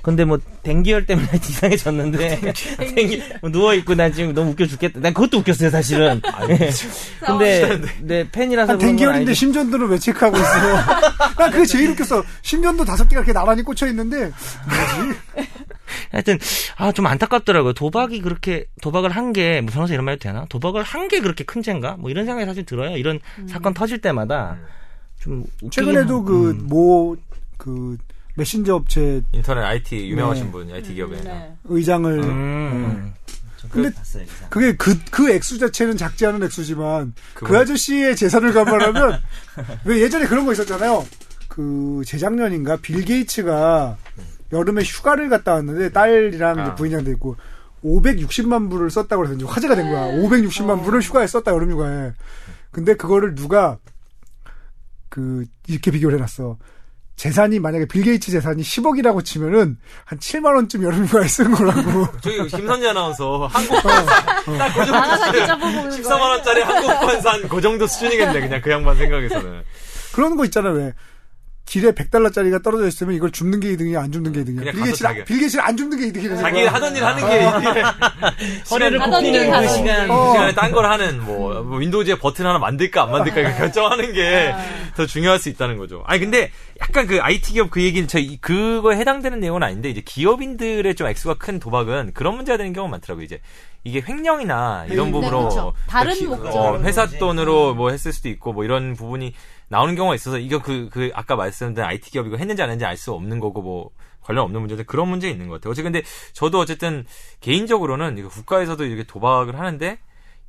[0.02, 2.54] 근데 뭐 댕기열 때문에 이상해졌는데
[2.94, 5.00] 댕기 누워 있고 난 지금 너무 웃겨 죽겠다.
[5.00, 6.22] 난 그것도 웃겼어요 사실은.
[7.26, 7.70] 근데
[8.02, 9.34] 내 팬이라서 댕기열인데.
[9.34, 10.76] 심전도를 왜 체크하고 있어요?
[11.38, 12.22] 난 그게 제일 웃겼어.
[12.42, 14.30] 심전도 다섯 개가 이렇게 나란히 꽂혀 있는데
[14.68, 15.20] 뭐지?
[16.14, 16.38] 하여튼
[16.78, 17.74] 아 좀 안타깝더라고요.
[17.74, 20.46] 도박이 그렇게 도박을 한 게 뭐 변호사 이런 말 해도 되나?
[20.50, 21.96] 도박을 한 게 그렇게 큰 죄인가?
[21.98, 22.96] 뭐 이런 생각이 사실 들어요.
[22.98, 24.58] 이런 사건 터질 때마다
[25.20, 26.68] 좀 웃기긴 최근에도 하- 그 음.
[26.68, 27.98] 모그
[28.36, 30.52] 메신저 업체 인터넷 IT 유명하신 네.
[30.52, 31.22] 분, IT 기업에.
[31.22, 31.54] 네.
[31.66, 33.14] 의장을 음.
[33.58, 34.26] 저 근데 그거 봤어요.
[34.50, 39.20] 그게 그, 그 액수 자체는 작지 않은 액수지만 그 그건- 아저씨의 재산을 감안하면
[39.86, 41.06] 왜 예전에 그런 거 있었잖아요.
[41.48, 43.98] 그 재작년인가 빌 게이츠가
[44.54, 46.76] 여름에 휴가를 갔다 왔는데 딸이랑 아.
[46.76, 47.36] 부인이랑 돼 있고
[47.84, 50.06] 560만 불을 썼다고 그래서 이제 화제가 된 거야.
[50.24, 52.14] 560만 불을 휴가에 썼다 여름 휴가에.
[52.72, 53.78] 근데 그거를 누가
[55.10, 56.58] 그 이렇게 비교를 해놨어.
[57.16, 62.08] 재산이 만약에 빌 게이츠 재산이 10억이라고 치면은 한 7만 원쯤 여름 휴가에 쓴 거라고.
[62.22, 64.06] 저기 김선재 아나운서 한국판
[65.34, 69.62] 기자 보고 14만 원짜리 한국 판 산 그 정도 수준이겠네 그냥 그 양반 생각에서는.
[70.14, 70.94] 그런 거 있잖아 왜
[71.66, 75.78] 길에 100달러짜리가 떨어져 있으면 이걸 줍는 게 이득이냐 안 줍는 게 이득이냐 그냥 빌게이츠 안
[75.78, 77.82] 줍는 게 이득이냐 자기 하던 일 하는 게 이게
[78.70, 79.70] 허리를 굽히는 하던 그 일.
[79.70, 80.12] 시간.
[80.12, 80.26] 어.
[80.28, 84.14] 그 시간에 딴 걸 하는 뭐, 뭐 윈도우즈에 버튼 하나 만들까 안 만들까 이거 결정하는
[84.14, 84.54] 게
[84.96, 86.04] 더 중요할 수 있다는 거죠.
[86.06, 90.02] 아니 근데 약간 그 IT 기업 그 얘기는 저 이- 그거에 해당되는 내용은 아닌데 이제
[90.06, 93.26] 기업인들의 좀 액수가 큰 도박은 그런 문제가 되는 경우가 많더라고요.
[93.26, 93.40] 이제
[93.84, 95.74] 이게 횡령이나 이런 네, 부분으로 그렇죠.
[95.88, 97.18] 다른 기- 목적으로 어, 회사 거지.
[97.18, 99.34] 돈으로 뭐 했을 수도 있고 뭐 이런 부분이
[99.70, 102.98] 나오는 경우가 있어서 이거 그 그 아까 말씀드린 IT 기업 이거 했는지 안 했는지 알
[102.98, 103.90] 수 없는 거고 뭐
[104.22, 105.72] 관련 없는 문제인데 그런 문제 있는 것 같아요.
[105.72, 107.06] 어쨌든 근데 저도 어쨌든
[107.42, 109.98] 개인적으로는 이거 국가에서도 이렇게 도박을 하는데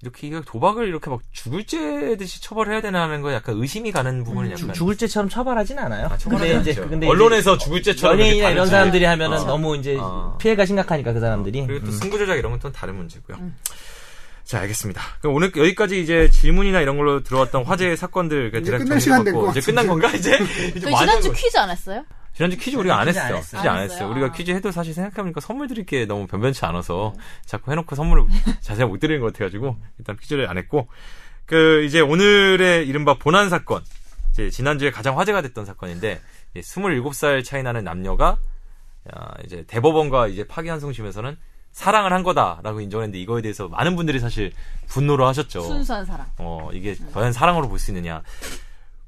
[0.03, 4.73] 이렇게 이거 도박을 이렇게 막 죽을 죄듯이 처벌해야 되나는 거 약간 의심이 가는 부분은 약간
[4.75, 6.07] 죽을 죄처럼 처벌하진 않아요.
[6.09, 6.75] 아, 근데 이제.
[6.75, 8.67] 근데 언론에서 죽을 죄처럼 연예인이나 이런.
[8.67, 9.45] 사람들이 하면은 어.
[9.45, 10.37] 너무 이제 어.
[10.39, 11.67] 피해가 심각하니까 그 사람들이.
[11.67, 11.97] 그리고 또 음.
[11.97, 13.39] 승부 조작 이런 건 또 다른 문제고요.
[14.45, 15.01] 자, 알겠습니다.
[15.21, 19.57] 그럼 오늘 여기까지 이제 질문이나 이런 걸로 들어왔던 화제의 사건들 이제 대략 끝낼 시간 된것
[19.57, 20.39] 이제 끝난 건가 이제?
[20.77, 22.05] 이제 많이 지난주 퀴즈 안 했어요?
[22.35, 23.21] 지난주 퀴즈 우리가 안 했어.
[23.21, 23.71] 안 퀴즈 했어요.
[23.71, 24.11] 안안 했어요.
[24.11, 24.33] 우리가 아.
[24.33, 27.15] 퀴즈 해도 사실 생각해보니까 선물 드릴 게 너무 변변치 않아서
[27.47, 28.25] 자꾸 해놓고 선물을
[28.61, 30.89] 자세히 못 드리는 것 같아가지고 일단 퀴즈를 안 했고
[31.47, 33.83] 그 이제 오늘의 이른바 본안 사건
[34.33, 36.21] 이제 지난주에 가장 화제가 됐던 사건인데
[36.57, 38.37] 27살 차이 나는 남녀가
[39.15, 41.37] 야, 이제 대법원과 이제 파기환송심에서는
[41.75, 44.53] 사랑을 한 거다라고 인정했는데 이거에 대해서 많은 분들이 사실
[44.87, 45.61] 분노를 하셨죠.
[45.61, 46.27] 순수한 사랑.
[46.39, 48.23] 어, 이게 과연 사랑으로 볼 수 있느냐.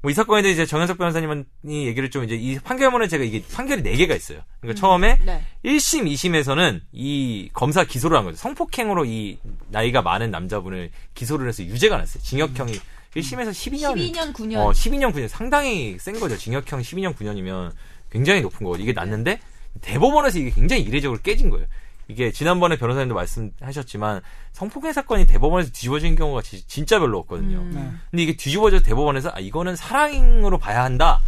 [0.01, 1.45] 뭐 이 사건에 대해 이제 정현석 변호사님이
[1.87, 4.41] 얘기를 좀 이제 이 판결문에 제가 이게 판결이 4 개가 있어요.
[4.61, 5.41] 그러니까 처음에 네.
[5.65, 8.37] 1심, 2심에서는 이 검사 기소를 한 거죠.
[8.37, 9.39] 성폭행으로 이
[9.69, 12.21] 나이가 많은 남자분을 기소를 해서 유죄가 났어요.
[12.21, 12.73] 징역형이
[13.15, 14.57] 1심에서 12년 12년 9년.
[14.57, 16.37] 어, 12년 9년 상당히 센 거죠.
[16.37, 17.71] 징역형 12년 9년이면
[18.11, 18.83] 굉장히 높은 거거든요.
[18.83, 19.39] 이게 났는데
[19.81, 21.65] 대법원에서 이게 굉장히 이례적으로 깨진 거예요.
[22.09, 24.21] 이게 지난번에 변호사님도 말씀하셨지만
[24.53, 27.57] 성폭행 사건이 대법원에서 뒤집어진 경우가 지- 진짜 별로 없거든요.
[27.59, 27.99] 음.
[28.09, 31.21] 근데 이게 뒤집어져서 대법원에서 아 이거는 사랑으로 봐야 한다.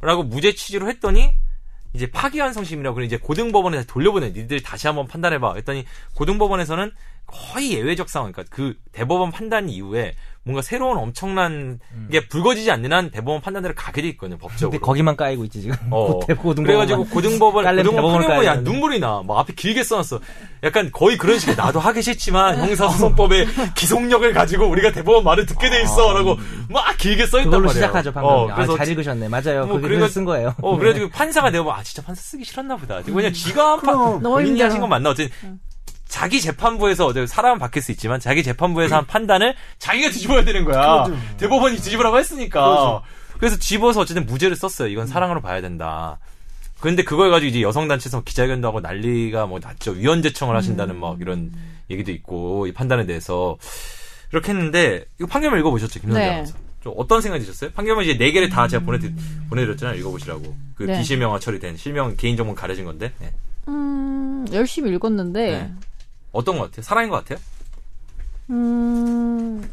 [0.00, 1.32] 라고 무죄 취지로 했더니
[1.92, 6.90] 이제 파기환송심이라고 그래 이제 고등법원에 다시 돌려보내 니들 다시 한번 판단해봐 했더니 고등법원에서는
[7.26, 10.14] 거의 예외적 상황 그러니까 그 대법원 판단 이후에
[10.44, 11.78] 뭔가 새로운 엄청난
[12.10, 15.76] 게 불거지지 않는 한 대법원 판단대로 가게 돼 있거든요 법적으로 근데 거기만 까이고 있지 지금.
[15.90, 16.18] 어.
[16.18, 19.22] 그래가지고 고등법원 고등법원 판결문이 야 까야 눈물이 나.
[19.24, 20.18] 막 앞에 길게 써놨어.
[20.64, 25.82] 약간 거의 그런 식의 나도 하기 싫지만 형사소송법의 기속력을 가지고 우리가 대법원 말을 듣게 돼
[25.82, 26.36] 있어라고
[26.68, 27.86] 막 길게 써있단 그걸로 말이에요.
[27.86, 28.30] 시작하죠 방금.
[28.30, 29.28] 어, 아, 그래서 잘 읽으셨네.
[29.28, 29.66] 맞아요.
[29.66, 30.54] 뭐 그게 쓴 거예요.
[30.60, 32.96] 어, 그래가지고 판사가 내가 아, 진짜 판사 쓰기 싫었나 보다.
[33.06, 34.22] 왜냐면 지가 파, 그럼.
[34.22, 34.66] 너무 본인이 힘들어.
[34.66, 35.10] 하신 건 맞나?
[35.10, 35.60] 어쨌든
[36.12, 41.04] 자기 재판부에서 어제 사람은 바뀔 수 있지만 자기 재판부에서 한 판단을 자기가 뒤집어야 되는 거야.
[41.04, 41.18] 그렇죠.
[41.38, 43.00] 대법원이 뒤집으라고 했으니까.
[43.38, 44.88] 그래서 집어서 어쨌든 무죄를 썼어요.
[44.88, 46.18] 이건 사랑으로 봐야 된다.
[46.80, 49.92] 근데 그걸 가지고 이제 여성단체에서 기자회견도 하고 난리가 뭐 났죠.
[49.92, 51.50] 위헌재청을 하신다는 막 이런
[51.90, 53.56] 얘기도 있고 이 판단에 대해서
[54.32, 56.44] 이렇게 했는데 이거 판결문 읽어보셨죠, 김선재 네.
[56.82, 57.70] 좀 어떤 생각이 드셨어요?
[57.70, 58.98] 판결문 이제 네 개를 다 제가 보내
[59.48, 59.98] 보내드렸잖아요.
[59.98, 60.54] 읽어보시라고.
[60.74, 60.98] 그 네.
[60.98, 63.32] 비실명화 처리된 실명 개인 정보 가려진 건데 네.
[63.68, 65.72] 음, 열심히 읽었는데, 네.
[66.32, 66.82] 어떤 것 같아요?
[66.82, 67.38] 사랑인 것 같아요?
[68.50, 69.70] 음,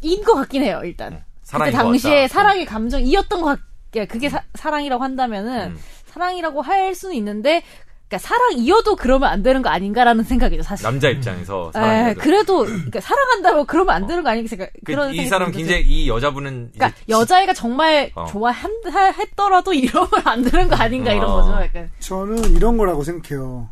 [0.00, 1.10] 인 것 같긴 해요, 일단.
[1.10, 2.34] 그때 사랑인 것 당시에 같다.
[2.34, 3.58] 사랑의 감정이었던 것 같,
[3.96, 5.78] 예, 그게 사, 사랑이라고 한다면은, 음.
[6.06, 7.62] 사랑이라고 할 수는 있는데,
[8.08, 10.82] 그러니까 사랑이어도 그러면 안 되는 거 아닌가라는 생각이죠, 사실.
[10.84, 15.14] 남자 입장에서 에, 사랑이 그래도, 그러니까 사랑한다고 그러면 안 되는 거 아닌가 생각, 그, 그런
[15.14, 15.50] 이 사람.
[15.52, 18.26] 굉장히 이 여자분은 그러니까 여자애가 정말 어.
[18.26, 21.36] 좋아했더라도 이러면 안 되는 거 아닌가 이런 어.
[21.36, 21.52] 거죠.
[21.62, 21.90] 약간.
[22.00, 23.70] 저는 이런 거라고 생각해요.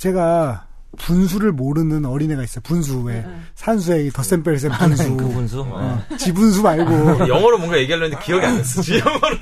[0.00, 0.66] 제가
[0.98, 2.62] 분수를 모르는 어린애가 있어요.
[2.64, 3.24] 분수 왜
[3.54, 5.16] 산수의 이 덧셈 뺄셈 분수.
[5.16, 5.60] 그 분수.
[5.60, 6.02] 어.
[6.08, 6.16] 네.
[6.16, 8.82] 지분수 말고 영어로 뭔가 얘기하려는데 기억이 안 났어.
[8.98, 9.36] 영어로.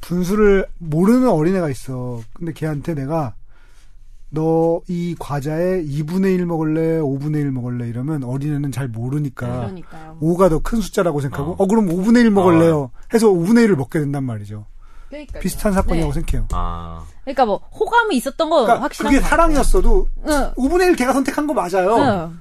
[0.00, 2.20] 분수를 모르는 어린애가 있어.
[2.34, 3.34] 근데 걔한테 내가
[4.30, 10.18] 너 이 과자에 2분의 1 먹을래, 5분의 1 먹을래 이러면 어린애는 잘 모르니까 그러니까요.
[10.20, 11.56] 5가 더 큰 숫자라고 생각하고 어.
[11.58, 12.90] 어, 그럼 5분의 1 먹을래요.
[13.12, 14.66] 해서 5분의 1을 먹게 된단 말이죠.
[15.08, 15.40] 그러니까요.
[15.40, 16.20] 비슷한 사건이라고 네.
[16.20, 16.48] 생각해요.
[16.52, 17.04] 아.
[17.24, 20.08] 그러니까 뭐 호감이 있었던 건 그러니까 확실한 그게 것 사랑이었어도.
[20.26, 20.52] 응.
[20.56, 21.96] 5분의 1 걔가 선택한 거 맞아요.
[21.96, 22.40] 응.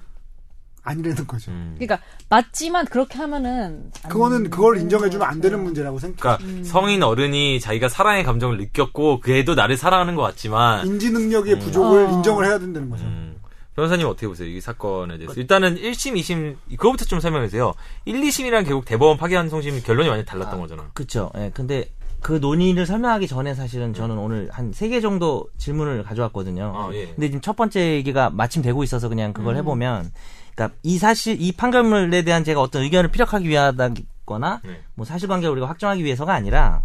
[0.83, 1.51] 아니라는 거죠.
[1.51, 1.75] 음.
[1.77, 1.99] 그러니까
[2.29, 5.61] 맞지만 그렇게 하면은 안 그거는 그걸 인정해주면 것안 되는.
[5.61, 6.37] 문제라고 생각해요.
[6.37, 11.59] 그러니까 성인 어른이 자기가 사랑의 감정을 느꼈고 그 애도 나를 사랑하는 것 같지만 인지 능력의
[11.59, 12.11] 부족을 어.
[12.11, 13.03] 인정을 해야 된다는 거죠.
[13.03, 13.37] 음.
[13.75, 14.47] 변호사님 어떻게 보세요?
[14.47, 15.35] 이 사건에 대해서.
[15.39, 17.73] 일단은 1심, 2심, 그거부터 좀 설명해 주세요.
[18.05, 20.89] 1, 2심이랑 결국 대법원 파기환송심 결론이 완전히 달랐던 거잖아.
[20.95, 21.31] 그쵸.
[21.37, 21.87] 예, 근데
[22.27, 26.73] 그 논의를 설명하기 전에 사실은 저는 오늘 한 세 개 정도 질문을 가져왔거든요.
[26.75, 27.05] 아, 예.
[27.05, 30.11] 근데 지금 첫 번째 얘기가 마침 되고 있어서 그냥 그걸 해보면,
[30.53, 34.81] 그러니까 이 사실, 이 판결문에 대한 제가 어떤 의견을 피력하기 위하다거나, 네.
[34.95, 36.83] 뭐 사실관계를 우리가 확정하기 위해서가 아니라,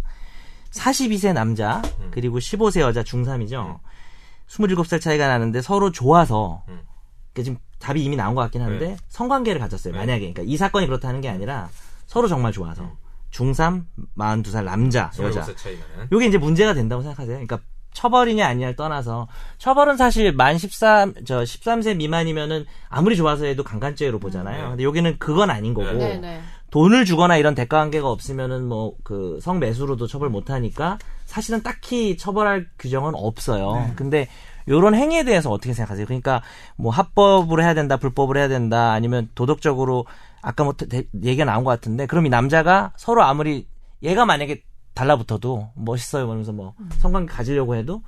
[0.71, 2.07] 42세 남자, 음.
[2.11, 3.79] 그리고 15세 여자 중3이죠.
[4.47, 6.79] 27살 차이가 나는데 서로 좋아서, 음.
[7.33, 8.97] 그러니까 지금 답이 이미 나온 것 같긴 한데, 네.
[9.09, 9.91] 성관계를 가졌어요.
[9.91, 9.99] 네.
[9.99, 10.19] 만약에.
[10.31, 11.67] 그러니까 이 사건이 그렇다는 게 아니라,
[12.05, 12.93] 서로 정말 좋아서.
[13.33, 13.83] 중3,
[14.17, 15.41] 42살 남자, 여자.
[15.41, 16.07] 26살 차이면은.
[16.11, 17.35] 요게 이제 문제가 된다고 생각하세요.
[17.35, 17.59] 그러니까
[17.93, 19.27] 처벌이냐 아니냐를 떠나서
[19.59, 24.63] 처벌은 사실 만 13, 저 13세 미만이면은 아무리 좋아서 해도 강간죄로 보잖아요.
[24.63, 24.69] 네.
[24.69, 26.41] 근데 여기는 그건 아닌 거고 네, 네.
[26.71, 32.67] 돈을 주거나 이런 대가 관계가 없으면은 뭐 그 성매수로도 처벌 못 하니까 사실은 딱히 처벌할
[32.79, 33.91] 규정은 없어요.
[33.95, 34.27] 근데
[34.67, 36.05] 요런 행위에 대해서 어떻게 생각하세요?
[36.05, 36.41] 그러니까
[36.75, 40.05] 뭐 합법으로 해야 된다, 불법으로 해야 된다, 아니면 도덕적으로
[40.43, 43.65] 아까 뭐 대- 얘기가 나온 것 같은데 그럼 이 남자가 서로 아무리
[44.03, 44.61] 얘가 만약에
[44.93, 48.03] 달라붙어도 멋있어요 그러면서 뭐 성관계 가지려고 해도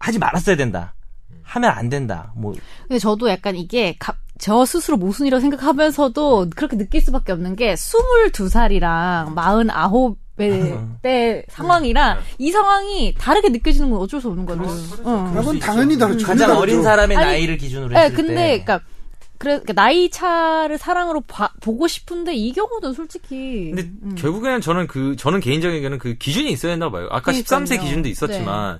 [0.00, 0.94] 하지 말았어야 된다.
[1.44, 2.32] 하면 안 된다.
[2.34, 2.54] 뭐
[2.88, 9.34] 근데 저도 약간 이게 가- 저 스스로 모순이라고 생각하면서도 그렇게 느낄 수밖에 없는 게 22살이랑
[9.34, 14.62] 49의 때 상황이랑 이 상황이 다르게 느껴지는 건 어쩔 수 없는 거죠.
[15.06, 15.34] 응.
[15.34, 16.26] 그건 당연히 다르죠.
[16.26, 16.82] 가장 어린.
[16.82, 18.80] 사람의 아니, 나이를 기준으로 네, 했을 근데 때 그러니까
[19.42, 24.14] 그래 그러니까 나이 차를 사랑으로 봐- 보고 싶은데 이 경우도 솔직히 근데 음.
[24.16, 27.08] 결국에는 저는 그 저는 개인적인 의견은 그 기준이 있어야 된다고 봐요.
[27.10, 27.64] 아까 그러니까요.
[27.64, 28.78] 13세 기준도 있었지만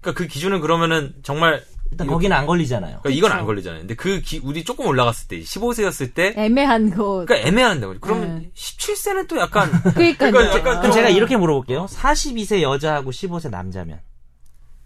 [0.00, 3.00] 그러니까 그 기준은 그러면은 정말 일단 거기는 안 걸리잖아요.
[3.02, 3.44] 그러니까 이건 안.
[3.44, 3.80] 걸리잖아요.
[3.80, 7.86] 근데 그 기, 우리 조금 올라갔을 때 15세였을 때 애매한 거 그러니까 애매한데.
[8.00, 8.50] 그러면 네.
[8.54, 10.30] 17세는 또 약간 그러니까요.
[10.30, 11.86] 그러니까 약간 그럼 제가 이렇게 물어볼게요.
[11.86, 13.98] 42세 여자하고 15세 남자면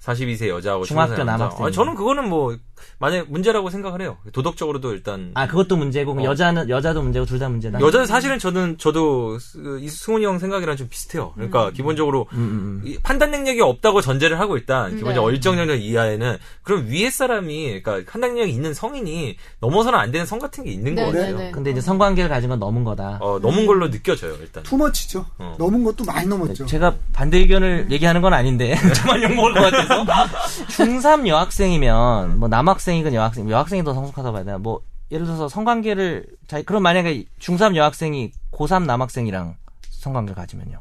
[0.02, 1.32] 42세 여자하고 중학교 15세 남자.
[1.36, 1.66] 남학생.
[1.66, 2.56] 아니, 저는 그거는 뭐
[2.98, 4.16] 만약 문제라고 생각을 해요.
[4.32, 6.22] 도덕적으로도 일단 아 그것도 문제고 어.
[6.24, 7.80] 여자는 여자도 문제고 둘 다 문제다.
[7.80, 11.32] 여자는 사실은 저는 저도 스- 이 승훈이 형 생각이랑 좀 비슷해요.
[11.34, 12.82] 그러니까 기본적으로 음, 음, 음.
[12.84, 15.36] 이 판단 능력이 없다고 전제를 하고 일단 기본적으로 네.
[15.36, 20.38] 얼정 능력 이하에는 그럼 위에 사람이 그러니까 판단 능력이 있는 성인이 넘어서는 안 되는 성
[20.38, 21.36] 같은 게 있는 네, 거 같아요.
[21.38, 21.50] 네, 네.
[21.52, 23.18] 근데 이제 성관계를 가진 건 넘은 거다.
[23.20, 24.62] 어, 넘은 걸로 느껴져요 일단.
[24.64, 25.24] 투머치죠.
[25.38, 25.54] 어.
[25.58, 26.66] 넘은 것도 많이 넘었죠.
[26.66, 30.04] 제가 반대 의견을 얘기하는 건 아닌데 저만 욕 먹을 것 같아서
[30.68, 36.26] 중3 여학생이면 뭐 남 학생이건 여학생 여학생이 더 성숙하다고 봐야 되나 뭐 예를 들어서 성관계를
[36.46, 39.56] 자 그럼 만약에 중3 여학생이 고3 남학생이랑
[39.90, 40.80] 성관계를 가지면요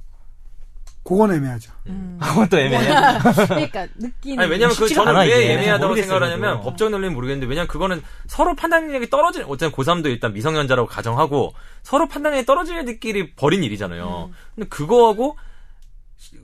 [1.04, 1.72] 그건 애매하죠.
[2.20, 2.94] 그건 또 애매해요
[3.48, 5.54] 그러니까 느끼는 아니 왜냐면 그 저는 왜.
[5.54, 6.60] 애매하다고 생각을 하냐면.
[6.62, 12.10] 법적 논리는 모르겠는데 왜냐면 그거는 서로 판단 능력이 떨어지는 어쨌든 고3도 일단 미성년자라고 가정하고 서로
[12.10, 14.32] 판단 능력이 떨어지는 애들끼리 벌인 일이잖아요.
[14.56, 15.38] 근데 그거하고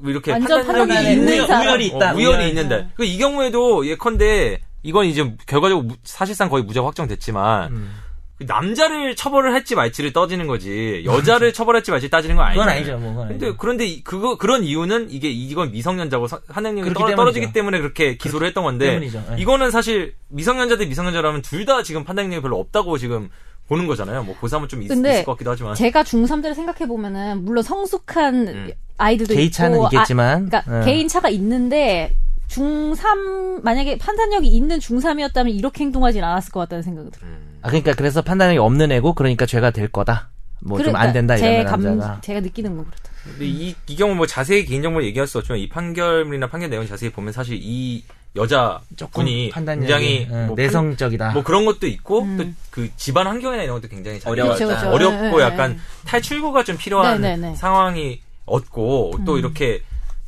[0.06, 1.62] 이렇게 완전 판단 능력이 판단이 있는.
[1.62, 6.64] 우열이 있다 어, 우열이 있는데 그 이 경우에도 예컨대 이건 이제 결과적으로 무- 사실상 거의
[6.64, 7.90] 무죄 확정됐지만 음.
[8.38, 12.60] 그 남자를 처벌을 할지 말지를 떠지는 거지 여자를 처벌할지 말지 따지는 건 아니죠.
[12.62, 13.58] 그건 아니죠 뭐 그건 근데 아니죠.
[13.60, 17.16] 그런데 이- 그거 그런 이유는 이게 이건 미성년자고 떨어, 때문이죠.
[17.16, 19.24] 떨어지기 때문에 그렇게 기소를 했던 건데 때문이죠.
[19.38, 19.42] 예.
[19.42, 23.30] 이거는 사실 미성년자 대 미성년자라면 둘 다 지금 판단력이 별로 없다고 지금
[23.70, 24.24] 보는 거잖아요.
[24.24, 28.48] 뭐 고3은 좀 있, 근데 을것 같기도 하지만 제가 중3 때를 생각해 보면은 물론 성숙한
[28.50, 28.72] 음.
[28.98, 30.86] 아이들도 개인 있고 차는 있겠지만 아, 그러니까 예.
[30.86, 32.12] 개인 차가 있는데
[32.54, 37.32] 중3 만약에 판단력이 있는 중3이었다면 이렇게 행동하진 않았을 것 같다는 생각이 들어요.
[37.32, 37.60] 음.
[37.62, 40.30] 아 그러니까 그래서 판단력이 없는 애고 그러니까 죄가 될 거다
[40.62, 43.10] 뭐 좀안 그러니까 된다 감, 남자가 제가 느끼는 거 그렇다.
[43.24, 47.12] 근데 이, 이 경우 뭐 자세히 개인정보 얘기할 수 없지만 이 판결이나 판결 내용 자세히
[47.12, 48.04] 보면 사실 이
[48.36, 48.82] 여자
[49.12, 52.56] 분이 굉장히 예, 뭐 판- 내성적이다 뭐 그런 것도 있고 음.
[52.72, 54.30] 또그 집안 환경이나 이런 것도 굉장히 그쵸.
[54.30, 55.80] 어렵고 네, 약간 네.
[56.06, 57.56] 탈출구가 좀 필요한 네, 네, 네.
[57.56, 59.40] 상황이 얻고 또 음.
[59.40, 59.82] 이렇게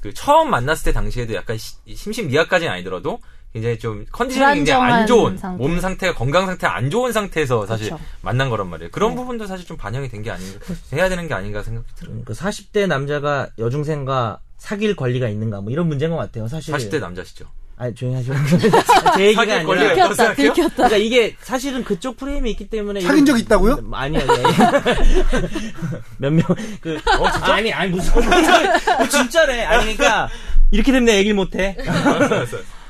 [0.06, 3.18] 그 처음 만났을 때 당시에도 약간 시- 심신미약까지는 아니더라도
[3.54, 5.64] 굉장히 좀 컨디션이 굉장히 안 좋은 상태.
[5.64, 8.00] 몸 상태가 건강 상태가 안 좋은 상태에서 사실 그쵸.
[8.22, 8.92] 만난 거란 말이에요.
[8.92, 9.16] 그런 네.
[9.16, 10.60] 부분도 사실 좀 반영이 된 게 아닌가
[10.94, 12.22] 해야 되는 게 아닌가 생각이 들어요.
[12.24, 17.46] 그 40대 남자가 여중생과 사귈 권리가 있는가 뭐 이런 문제인 것 같아요 사실 40대 남자시죠.
[17.78, 18.36] 아니 조용히 하시고
[19.18, 20.54] 제 얘기가 아니라 있다고 들켰다, 생각해요?
[20.54, 20.76] 들켰다.
[20.76, 23.84] 그러니까 이게 사실은 그쪽 프레임이 있기 때문에 사귄 적 있다고요?
[23.92, 24.22] 아니요.
[26.18, 27.54] 몇명그 어, 진짜?
[27.54, 29.64] 아니 아니 무슨 어, 진짜래.
[29.66, 30.30] 아니 그러니까
[30.72, 31.76] 이렇게 되면 내 얘기를 못 해.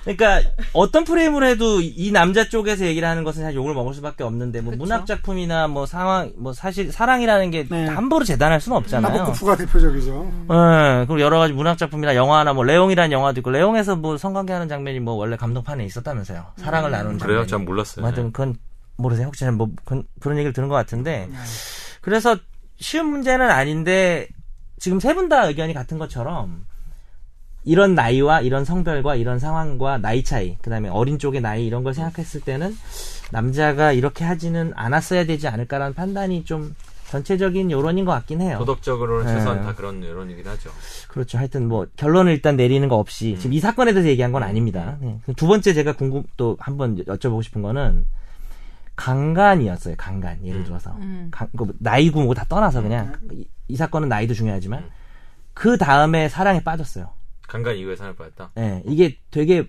[0.05, 0.41] 그러니까
[0.73, 4.73] 어떤 프레임으로 해도 이 남자 쪽에서 얘기를 하는 것은 사실 욕을 먹을 수밖에 없는데 뭐
[4.77, 7.87] 문학 작품이나 뭐 상황 뭐 사실 사랑이라는 게 네.
[7.87, 9.11] 함부로 재단할 수는 없잖아요.
[9.17, 10.31] 나보코프가 대표적이죠.
[10.51, 14.99] 예, 그리고 여러 가지 문학 작품이나 영화나 뭐 레옹이라는 영화도 있고 레옹에서 뭐 성관계하는 장면이
[14.99, 16.45] 뭐 원래 감독판에 있었다면서요.
[16.57, 17.27] 사랑을 나누는 장면.
[17.35, 17.47] 그래요?
[17.47, 18.01] 전 몰랐어요.
[18.03, 18.55] 뭐 하여튼 그건
[18.97, 19.25] 모르세요?
[19.27, 21.27] 혹시 뭐 그런, 그런 얘기를 들은 것 같은데
[22.01, 22.37] 그래서
[22.79, 24.27] 쉬운 문제는 아닌데
[24.77, 26.65] 지금 세 분 다 의견이 같은 것처럼
[27.65, 31.93] 이런 나이와 이런 성별과 이런 상황과 나이 차이 그 다음에 어린 쪽의 나이 이런 걸
[31.93, 32.75] 생각했을 때는
[33.31, 36.75] 남자가 이렇게 하지는 않았어야 되지 않을까라는 판단이 좀
[37.09, 38.57] 전체적인 여론인 것 같긴 해요.
[38.59, 39.33] 도덕적으로는 네.
[39.33, 40.69] 최소한 다 그런 여론이긴 하죠.
[41.07, 41.37] 그렇죠.
[41.37, 44.97] 하여튼 뭐 결론을 일단 내리는 거 없이 지금 이 사건에 대해서 얘기한 건 아닙니다.
[44.99, 45.19] 네.
[45.35, 48.05] 두 번째 제가 궁금 또 한번 여쭤보고 싶은 거는
[48.95, 49.95] 강간이었어요.
[49.97, 50.65] 강간 예를 음.
[50.65, 51.27] 들어서 음.
[51.31, 54.85] 강- 그 나이고 다 떠나서 그냥 이, 이 사건은 나이도 중요하지만
[55.53, 57.09] 그 다음에 사랑에 빠졌어요.
[57.47, 58.51] 강간 이후에 상을 받았다.
[58.57, 59.67] 예, 이게 되게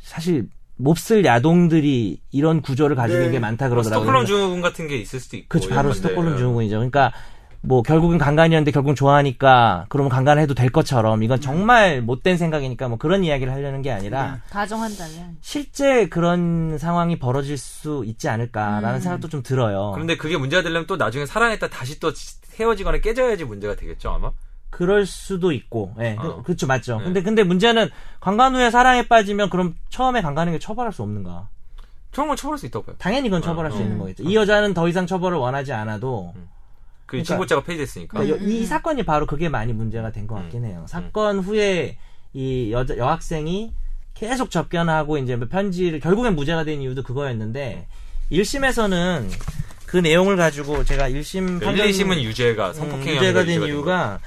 [0.00, 3.24] 사실 몹쓸 야동들이 이런 구조를 가지고 네.
[3.24, 4.04] 있는 게 많다 그러더라고요.
[4.04, 5.48] 스톡홀름 증후군 같은 게 있을 수도 있고.
[5.48, 5.68] 그렇죠.
[5.70, 5.92] 바로.
[5.92, 6.76] 스톡홀름 증후군이죠.
[6.76, 7.12] 그러니까
[7.60, 12.98] 뭐 결국은 강간이었는데 결국은 좋아하니까 그러면 강간을 해도 될 것처럼 이건 정말 못된 생각이니까 뭐
[12.98, 15.38] 그런 이야기를 하려는 게 아니라 가정한다면.
[15.40, 19.00] 실제 그런 상황이 벌어질 수 있지 않을까라는 음.
[19.00, 19.90] 생각도 좀 들어요.
[19.94, 22.12] 그런데 그게 문제가 되려면 또 나중에 사랑했다 다시 또
[22.58, 24.30] 헤어지거나 깨져야지 문제가 되겠죠 아마.
[24.70, 26.42] 그럴 수도 있고, 예, 그- 어.
[26.42, 26.98] 그 렇죠, 맞죠.
[26.98, 27.04] 네.
[27.04, 27.88] 근데 근데 문제는
[28.20, 31.48] 강간 후에 사랑에 빠지면 그럼 처음에 강간에게 처벌할 수 없는가?
[32.12, 32.96] 처음은 처벌할 수 있다고 봐요.
[32.98, 33.84] 당연히 그건 처벌할 어, 수 어.
[33.84, 34.24] 있는 거겠죠.
[34.24, 38.18] 이 여자는 더 이상 처벌을 원하지 않아도 그 그러니까- 신고자가 폐지됐으니까.
[38.20, 40.84] 그러니까 이, 이 사건이 바로 그게 많이 문제가 된 것 같긴 해요.
[40.88, 41.96] 사건 후에
[42.34, 43.72] 이 여자 여학생이
[44.14, 47.86] 계속 접견하고 이제 뭐 편지를 결국엔 무죄가 된 이유도 그거였는데
[48.32, 49.30] 1심에서는
[49.86, 54.18] 그 내용을 가지고 제가 1심 1, 2심은 유죄가 성폭행이 음, 유죄가 된 이유가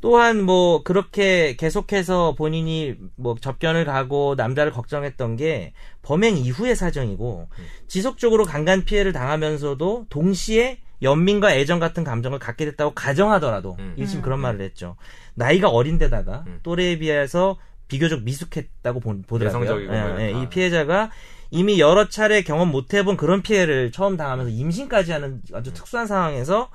[0.00, 5.72] 또한 뭐 그렇게 계속해서 본인이 뭐 접견을 가고 남자를 걱정했던 게
[6.02, 7.48] 범행 이후의 사정이고
[7.86, 13.94] 지속적으로 강간 피해를 당하면서도 동시에 연민과 애정 같은 감정을 갖게 됐다고 가정하더라도 음.
[13.96, 14.22] 일심 음.
[14.22, 14.96] 그런 말을 했죠.
[15.34, 16.60] 나이가 어린데다가 음.
[16.62, 17.56] 또래에 비해서
[17.88, 19.40] 비교적 미숙했다고 보.
[19.40, 20.30] 여성적이고 예, 뭐 예.
[20.30, 21.10] 이 피해자가
[21.50, 26.70] 이미 여러 차례 경험 못 해본 그런 피해를 처음 당하면서 임신까지 하는 아주 특수한 상황에서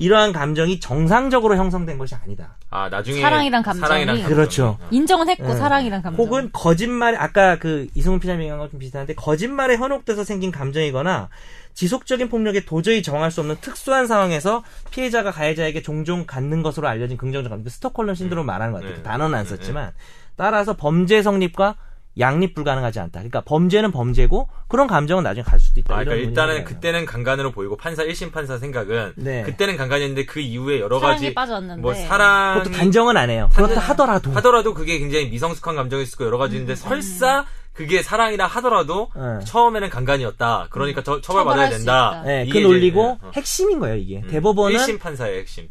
[0.00, 2.56] 이러한 감정이 정상적으로 형성된 것이 아니다.
[2.70, 3.80] 아 나중에 사랑이란 감정이.
[3.80, 4.34] 사랑이란 감정이.
[4.34, 4.78] 그렇죠.
[4.80, 4.88] 어.
[4.90, 5.54] 인정은 했고 네.
[5.54, 6.24] 사랑이란 감정.
[6.24, 11.28] 혹은 거짓말 아까 그 이승훈 피자님 얘기한 것좀 비슷한데 거짓말에 현혹돼서 생긴 감정이거나
[11.74, 17.50] 지속적인 폭력에 도저히 정할 수 없는 특수한 상황에서 피해자가 가해자에게 종종 갖는 것으로 알려진 긍정적
[17.50, 18.96] 감정, 그 스톡홀름 신드롬 말하는 것 같아요.
[18.96, 19.02] 네.
[19.02, 19.92] 그 단어는 안 네, 썼지만
[20.36, 21.76] 따라서 범죄 성립과
[22.18, 23.20] 양립 불가능하지 않다.
[23.20, 25.94] 그러니까 범죄는 범죄고 그런 감정은 나중에 갈 수도 있다.
[25.94, 26.64] 아, 그러니까 일단은.
[26.64, 29.42] 그때는 강간으로 보이고 판사 1심 판사 생각은 네.
[29.42, 31.80] 그때는 강간이었는데 그 이후에 여러 가지 빠졌는데.
[31.80, 33.48] 뭐 사랑 그것도 단정은 안 해요.
[33.54, 38.46] 그렇다 하더라도 하더라도 그게 굉장히 미성숙한 감정일 수 있고 여러 가지 있는데 설사 그게 사랑이라
[38.46, 39.44] 하더라도 네.
[39.44, 40.66] 처음에는 강간이었다.
[40.70, 42.22] 그러니까 처 벌받아야 처벌할 수 된다.
[42.26, 43.30] 네, 그 논리고 어.
[43.34, 44.18] 핵심인 거예요, 이게.
[44.18, 44.28] 음.
[44.28, 45.68] 대법원은 1심 판사의 핵심.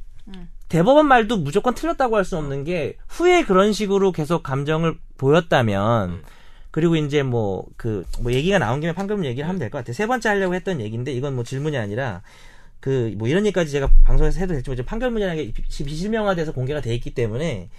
[0.70, 6.22] 대법원 말도 무조건 틀렸다고 할 수 없는 게 후에 그런 식으로 계속 감정을 보였다면 음.
[6.72, 9.94] 그리고 이제 뭐그 뭐 얘기가 나온 김에 판결문 얘기를 하면 될 것 같아요.
[9.94, 12.22] 세 번째 하려고 했던 얘기인데 이건 뭐 질문이 아니라
[12.80, 16.94] 그 뭐 이런 얘기까지 제가 방송에서 해도 될지 모르지만 판결문이라는 게 비- 비실명화돼서 공개가 돼
[16.96, 17.70] 있기 때문에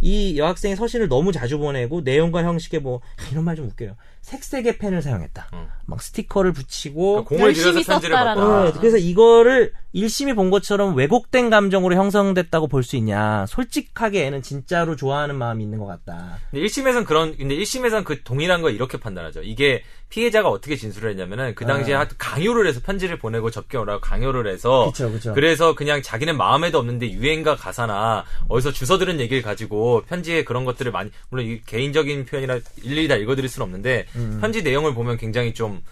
[0.00, 3.96] 이 여학생의 서신을 너무 자주 보내고 내용과 형식에 뭐 아, 이런 말 좀 웃겨요.
[4.20, 5.48] 색색의 펜을 사용했다.
[5.54, 5.68] 음.
[5.86, 8.14] 막 스티커를 붙이고 그러니까 공을 들여서 열심히 편지를.
[8.16, 8.72] 네, 아.
[8.78, 13.46] 그래서 이거를 일심이 본 것처럼 왜곡된 감정으로 형성됐다고 볼 수 있냐.
[13.48, 16.38] 솔직하게 애는 진짜로 좋아하는 마음이 있는 것 같다.
[16.50, 19.42] 근데 1심에선 그런, 근데 1심에선 그 동일한 걸 이렇게 판단하죠.
[19.42, 21.98] 이게 피해자가 어떻게 진술을 했냐면은 그 당시에 아.
[22.00, 25.32] 하여튼 강요를 해서 편지를 보내고 접견하라고 강요를 해서 그쵸, 그쵸.
[25.34, 30.90] 그래서 그냥 자기는 마음에도 없는데 유행가 가사나 어디서 주워 들은 얘기를 가지고 편지에 그런 것들을
[30.92, 34.38] 많이 물론 이 개인적인 표현이라 일일이 다 읽어드릴 수는 없는데 음.
[34.40, 35.82] 편지 내용을 보면 굉장히 좀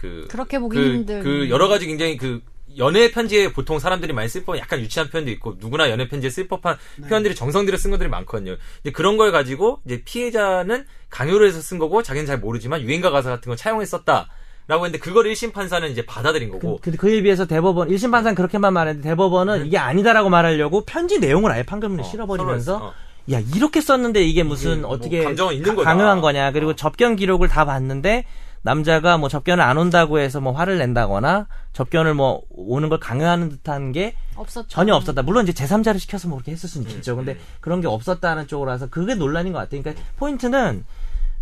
[0.00, 1.22] 그 그렇게 보기 그, 힘든.
[1.22, 2.40] 그 여러 가지 굉장히 그
[2.78, 6.48] 연애 편지에 보통 사람들이 많이 쓸 법한 약간 유치한 표현도 있고 누구나 연애 편지에 쓸
[6.48, 6.76] 법한
[7.08, 8.56] 표현들이 정성 들여 쓴 것들이 많거든요.
[8.80, 13.28] 이제 그런 걸 가지고 이제 피해자는 강요를 해서 쓴 거고 자기는 잘 모르지만 유행가 가사
[13.30, 14.28] 같은 걸 차용했었다.
[14.68, 18.36] 라고 했는데 그걸 1심 판사는 이제 받아들인 거고 그, 그 에 비해서 대법원, 1심 판사는
[18.36, 22.94] 그렇게만 말했는데 대법원은 이게 아니다라고 말하려고 편지 내용을 아예 판결문에 어, 실어버리면서 어.
[23.32, 25.82] 야, 이렇게 썼는데 이게 무슨 이게 뭐 어떻게 감정은 있는 가-.
[25.82, 26.52] 강요한 거냐.
[26.52, 26.76] 그리고 어.
[26.76, 28.24] 접견 기록을 다 봤는데
[28.62, 33.92] 남자가 뭐 접견을 안 온다고 해서 뭐 화를 낸다거나 접견을 뭐 오는 걸 강요하는 듯한
[33.92, 34.68] 게 없었죠.
[34.68, 35.22] 전혀 없었다.
[35.22, 37.16] 물론 이제 제3자를 시켜서 뭐 그렇게 했을 수는 음, 있겠죠.
[37.16, 39.82] 근데 그런 게 없었다는 쪽으로 해서 그게 논란인 것 같아요.
[39.82, 40.84] 그러니까 포인트는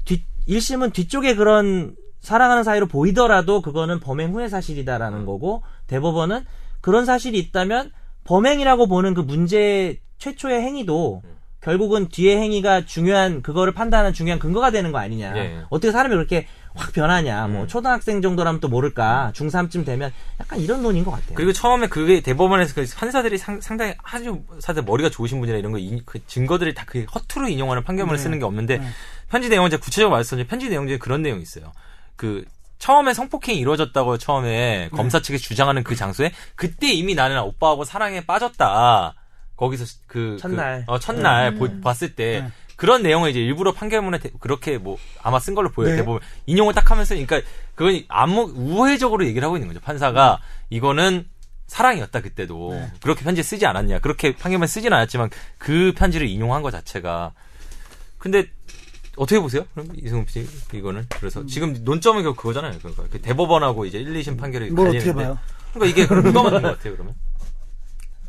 [0.04, 4.48] 뒤, 1심은 뒤쪽에 그런 사랑하는 사이로 보이더라도 그거는 범행 후의 음.
[4.48, 6.44] 사실이다라는 거고 대법원은
[6.80, 7.90] 그런 사실이 있다면
[8.24, 11.37] 범행이라고 보는 그 문제 최초의 행위도 음.
[11.60, 15.36] 결국은 뒤의 행위가 중요한 그거를 판단하는 중요한 근거가 되는 거 아니냐.
[15.36, 15.60] 예.
[15.70, 17.48] 어떻게 사람이 그렇게 확 변하냐.
[17.48, 17.68] 뭐 음.
[17.68, 19.32] 초등학생 정도라면 또 모를까.
[19.34, 21.34] 중3쯤 되면 약간 이런 논인 것 같아요.
[21.34, 25.78] 그리고 처음에 그게 대법원에서 그 판사들이 상, 당히 아주 사실 머리가 좋으신 분이라 이런 거
[25.78, 28.22] 인- 그 증거들이 다그 허투루 인용하는 판결문을 네.
[28.22, 28.86] 쓰는 게 없는데 네.
[29.28, 31.72] 편지 내용은 제가 구체적으로 말씀드린 편지 내용 중에 그런 내용이 있어요.
[32.14, 32.44] 그
[32.78, 39.14] 처음에 성폭행이 이루어졌다고 처음에 검사 측에 주장하는 그 장소에 그때 이미 나는 오빠하고 사랑에 빠졌다.
[39.58, 40.84] 거기서 그 첫날.
[40.86, 41.58] 그, 어, 첫날 네.
[41.58, 41.80] 보- 음.
[41.82, 42.52] 봤을 때 네.
[42.76, 45.90] 그런 내용을 이제 일부러 판결문에 대- 그렇게 뭐 아마 쓴 걸로 보여요.
[45.90, 45.96] 네.
[45.96, 47.42] 대부분 인용을 딱 하면서 그러니까
[47.74, 49.80] 그건 아무 우회적으로 얘기를 하고 있는 거죠.
[49.80, 50.40] 판사가
[50.70, 51.28] 이거는
[51.66, 52.90] 사랑이었다 그때도 네.
[53.02, 55.28] 그렇게 편지 쓰지 않았냐 그렇게 판결문 쓰진 않았지만
[55.58, 57.32] 그 편지를 인용한 것 자체가
[58.16, 58.46] 근데
[59.16, 59.66] 어떻게 보세요?
[59.74, 62.78] 그럼 이승훈 PD 이거는 그래서 지금 논점은 결국 그거잖아요.
[62.78, 65.38] 그러니까 그 대법원하고 이제 1, 2심 판결이 뭘 갈리는데 어떻게 봐요?
[65.74, 67.14] 그러니까 이게 그럼 누가 맞는 것 같아요 그러면?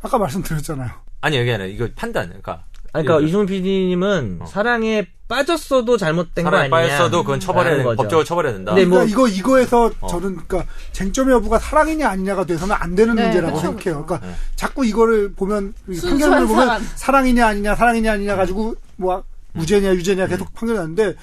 [0.02, 0.90] 아까 말씀드렸잖아요.
[1.20, 4.46] 아니 여기 아니라 이거 판단 그러니까 아니, 그러니까 이거 이승훈 PD님은 어.
[4.46, 6.76] 사랑에 빠졌어도 잘못된 거 사랑에 아니냐.
[6.96, 7.96] 빠졌어도 그건 처벌해야 라는 된 거죠.
[8.02, 8.74] 법적으로 처벌해야 된다.
[8.74, 10.06] 근데 뭐- 그러니까 이거 이거에서 어.
[10.08, 14.04] 저는 그러니까 쟁점 여부가 사랑이냐 아니냐가 돼서는 안 되는 네, 문제라고 그쵸, 생각해요.
[14.04, 14.34] 그러니까 네.
[14.56, 16.82] 자꾸 이거를 보면 판결을 보면 사랑.
[16.96, 21.14] 사랑이냐 아니냐 사랑이냐 아니냐 가지고 뭐 무죄냐 유죄냐 계속 판결이 나는데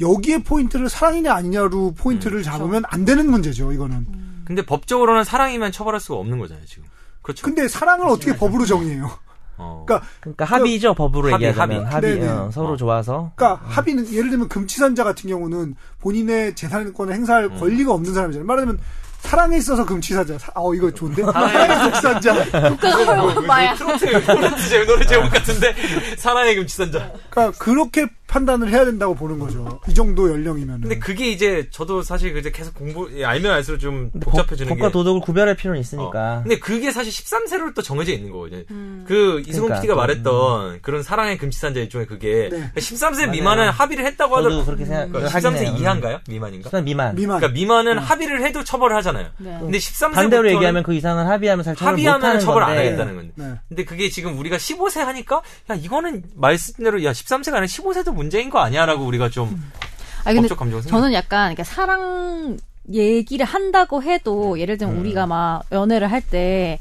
[0.00, 3.72] 여기에 포인트를 사랑이냐 아니냐로 포인트를 잡으면 안 되는 문제죠.
[3.72, 4.06] 이거는.
[4.44, 6.84] 근데 법적으로는 사랑이면 처벌할 수가 없는 거잖아요 지금.
[7.22, 7.44] 그렇죠.
[7.44, 9.10] 근데 사랑을 어떻게 법으로 정의해요?
[9.58, 9.84] 어.
[9.86, 11.84] 그러니까 그러니까 합의죠, 법으로 합의, 얘기하자면.
[11.86, 11.92] 합의.
[12.12, 12.20] 합의.
[12.20, 12.28] 네네.
[12.32, 12.76] 어, 서로 어.
[12.76, 13.32] 좋아서.
[13.36, 17.58] 그러니까 합의는 예를 들면 금치산자 같은 경우는 본인의 재산권을 행사할 음.
[17.58, 18.46] 권리가 없는 사람이잖아요.
[18.46, 18.78] 말하자면
[19.20, 20.38] 사랑에 있어서 금치산자.
[20.38, 21.22] 사- 어 이거 좋은데?
[21.24, 22.68] 사랑에 금치산자.
[22.70, 23.74] 국가가 마야.
[23.74, 25.74] 트로트 트로트 제 노래 제목 같은데
[26.16, 27.12] 사랑의 금치산자.
[27.30, 29.80] 그러니까 그렇게 판단을 해야 된다고 보는 거죠.
[29.88, 30.80] 이 정도 연령이면.
[30.80, 34.88] 근데 그게 이제 저도 사실 그제 계속 공부 예, 알면 알수록 좀 복잡해지는 법, 과
[34.88, 34.92] 게.
[34.92, 36.38] 도덕을 구별할 필요는 있으니까.
[36.38, 36.42] 어.
[36.42, 38.64] 근데 그게 사실 13세로 또 정해져 있는 거거든요.
[38.70, 39.04] 음.
[39.06, 42.70] 그 이승훈 그러니까, PD가 그, 말했던 그런 사랑의 금치산자 일종의 그게 네.
[42.76, 43.30] 13세 맞아요.
[43.30, 44.64] 미만은 합의를 했다고 저도 하더라고요.
[44.66, 45.76] 그렇게 생각을 그러니까 하긴 13세 해요.
[45.78, 46.20] 이하인가요?
[46.28, 46.68] 미만인가?
[46.68, 47.14] 수단 미만.
[47.14, 47.38] 미만.
[47.38, 49.28] 그러니까 미만은 합의를 해도 처벌을 하잖아요.
[49.38, 49.56] 네.
[49.60, 52.84] 근데 13세부터 반대로 얘기하면 그 이상은 합의하면 살 처벌 합의하면 못하는 처벌 안 건데.
[52.84, 53.32] 하겠다는 건데.
[53.36, 53.54] 네.
[53.68, 58.58] 근데 그게 지금 우리가 15세 하니까 야 이거는 말씀대로 야 13세가 아니라 15세도 문제인 거
[58.58, 59.54] 아니야라고 우리가 좀아
[60.24, 62.56] 근데 법적 감정이 저는 약간 이렇게 사랑
[62.92, 66.78] 얘기를 한다고 해도 예를 들면 우리가 막 연애를 할 때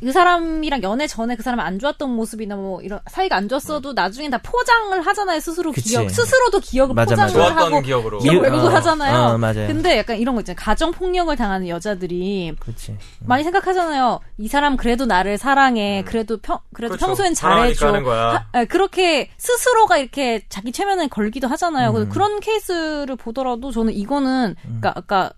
[0.00, 4.30] 그 사람이랑 연애 전에 그 사람이 안 좋았던 모습이나 뭐 이런 사이가 안 좋았어도 나중엔
[4.30, 5.90] 다 포장을 하잖아요 스스로 그치.
[5.90, 7.66] 기억 스스로도 기억을 맞아, 포장을 맞아.
[7.66, 9.18] 하고 기억으로 기억 일- 왜곡을 어, 하잖아요.
[9.34, 9.66] 어, 맞아요.
[9.66, 10.56] 근데 약간 이런 거 있잖아요.
[10.58, 12.96] 가정 폭력을 당하는 여자들이 그렇지.
[13.26, 14.20] 많이 생각하잖아요.
[14.38, 16.02] 이 사람 그래도 나를 사랑해.
[16.06, 17.06] 그래도 평 그래도 그렇죠.
[17.06, 17.88] 평소엔 잘해줘.
[17.88, 18.46] 하는 거야.
[18.52, 21.90] 하- 아, 그렇게 스스로가 이렇게 자기 최면을 걸기도 하잖아요.
[21.90, 21.94] 음.
[21.94, 25.30] 그래서 그런 케이스를 보더라도 저는 이거는 그러니까 아까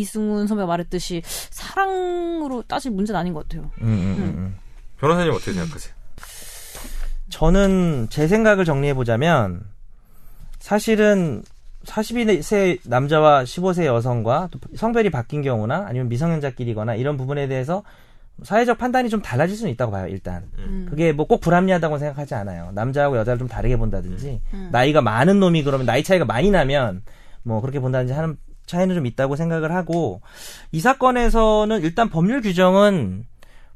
[0.00, 3.70] 이승훈 선배가 말했듯이 사랑으로 따질 문제는 아닌 것 같아요.
[3.80, 4.56] 음, 음, 음, 음.
[4.98, 5.94] 변호사님 어떻게 생각하세요?
[7.28, 9.62] 저는 제 생각을 정리해 보자면
[10.58, 11.42] 사실은
[11.84, 17.82] 42세 남자와 15세 여성과 또 성별이 바뀐 경우나 아니면 미성년자끼리거나 이런 부분에 대해서
[18.42, 20.42] 사회적 판단이 좀 달라질 수는 있다고 봐요, 일단.
[20.58, 20.86] 음.
[20.90, 22.70] 그게 뭐 꼭 불합리하다고 생각하지 않아요.
[22.74, 24.68] 남자하고 여자를 좀 다르게 본다든지, 음.
[24.72, 27.02] 나이가 많은 놈이 그러면 나이 차이가 많이 나면
[27.44, 28.36] 뭐 그렇게 본다든지 하는
[28.66, 30.20] 차이는 좀 있다고 생각을 하고,
[30.72, 33.24] 이 사건에서는 일단 법률 규정은,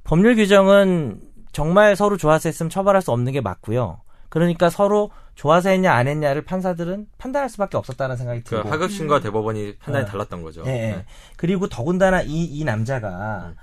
[0.05, 1.21] 법률 규정은
[1.53, 4.01] 정말 서로 좋아서 했으면 처벌할 수 없는 게 맞고요.
[4.29, 8.69] 그러니까 서로 좋아서 했냐 안 했냐를 판사들은 판단할 수밖에 없었다는 생각이 그 들고.
[8.69, 10.09] 하급심과 대법원이 판단이 어.
[10.09, 10.63] 달랐던 거죠.
[10.67, 10.75] 예, 예.
[10.97, 11.05] 네.
[11.37, 13.57] 그리고 더군다나 이, 이 남자가, 음.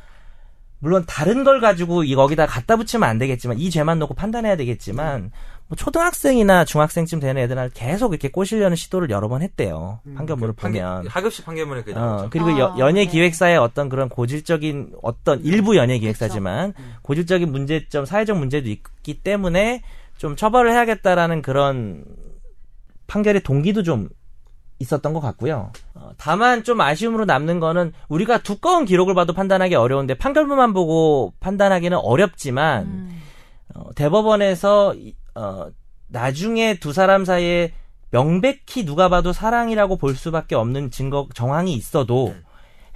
[0.80, 5.32] 물론 다른 걸 가지고 이- 여기다 갖다 붙이면 안 되겠지만, 이 죄만 놓고 판단해야 되겠지만,
[5.70, 10.00] 뭐 초등학생이나 중학생쯤 되는 애들은 계속 이렇게 꼬시려는 시도를 여러 번 했대요.
[10.16, 11.08] 판결문을 판결- 보면.
[11.08, 12.28] 하급심 판결문에 그게 어.
[12.30, 13.12] 그리고 아, 여- 연예 네.
[13.12, 19.82] 기획사의 어떤 그런 고질적인 어떤 일부 연예 기획사지만 고질적인 문제점, 사회적 문제도 있기 때문에
[20.18, 22.06] 좀 처벌을 해야겠다라는 그런
[23.08, 24.08] 판결의 동기도 좀
[24.80, 25.72] 있었던 것 같고요.
[25.96, 31.98] 어, 다만 좀 아쉬움으로 남는 거는 우리가 두꺼운 기록을 봐도 판단하기 어려운데 판결문만 보고 판단하기는
[31.98, 33.22] 어렵지만 음.
[33.76, 35.70] 어, 대법원에서 이- 어,
[36.08, 37.72] 나중에 두 사람 사이에
[38.12, 42.44] 명백히 누가 봐도 사랑이라고 볼 수밖에 없는 증거 정황이 있어도 음.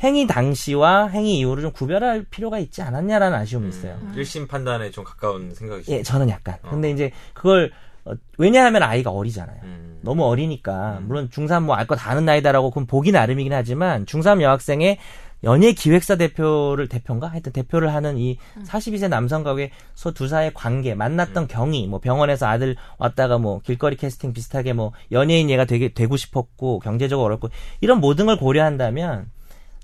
[0.03, 3.99] 행위 당시와 행위 이후를 좀 구별할 필요가 있지 않았냐라는 아쉬움이 있어요.
[4.01, 5.91] 음, 1심 판단에 좀 가까운 생각이죠.
[5.91, 6.55] 예, 저는 약간.
[6.63, 6.69] 어.
[6.71, 7.71] 근데 이제 그걸
[8.05, 9.59] 어, 왜냐하면 아이가 어리잖아요.
[9.63, 9.99] 음.
[10.01, 11.07] 너무 어리니까 음.
[11.07, 14.97] 물론 중3 뭐 알 거 다 아는 나이다라고 그럼 보기 나름이긴 하지만 중3 여학생의
[15.43, 17.27] 연예 기획사 대표를 대표인가?
[17.27, 22.75] 하여튼 대표를 하는 이 42세 남성 가구에서 두 사이의 관계 만났던 경위 뭐 병원에서 아들
[22.99, 28.27] 왔다가 뭐 길거리 캐스팅 비슷하게 뭐 연예인 얘가 되게 되고 싶었고 경제적으로 어렵고 이런 모든
[28.27, 29.31] 걸 고려한다면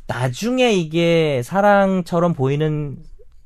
[0.07, 2.97] 나중에 이게 사랑처럼 보이는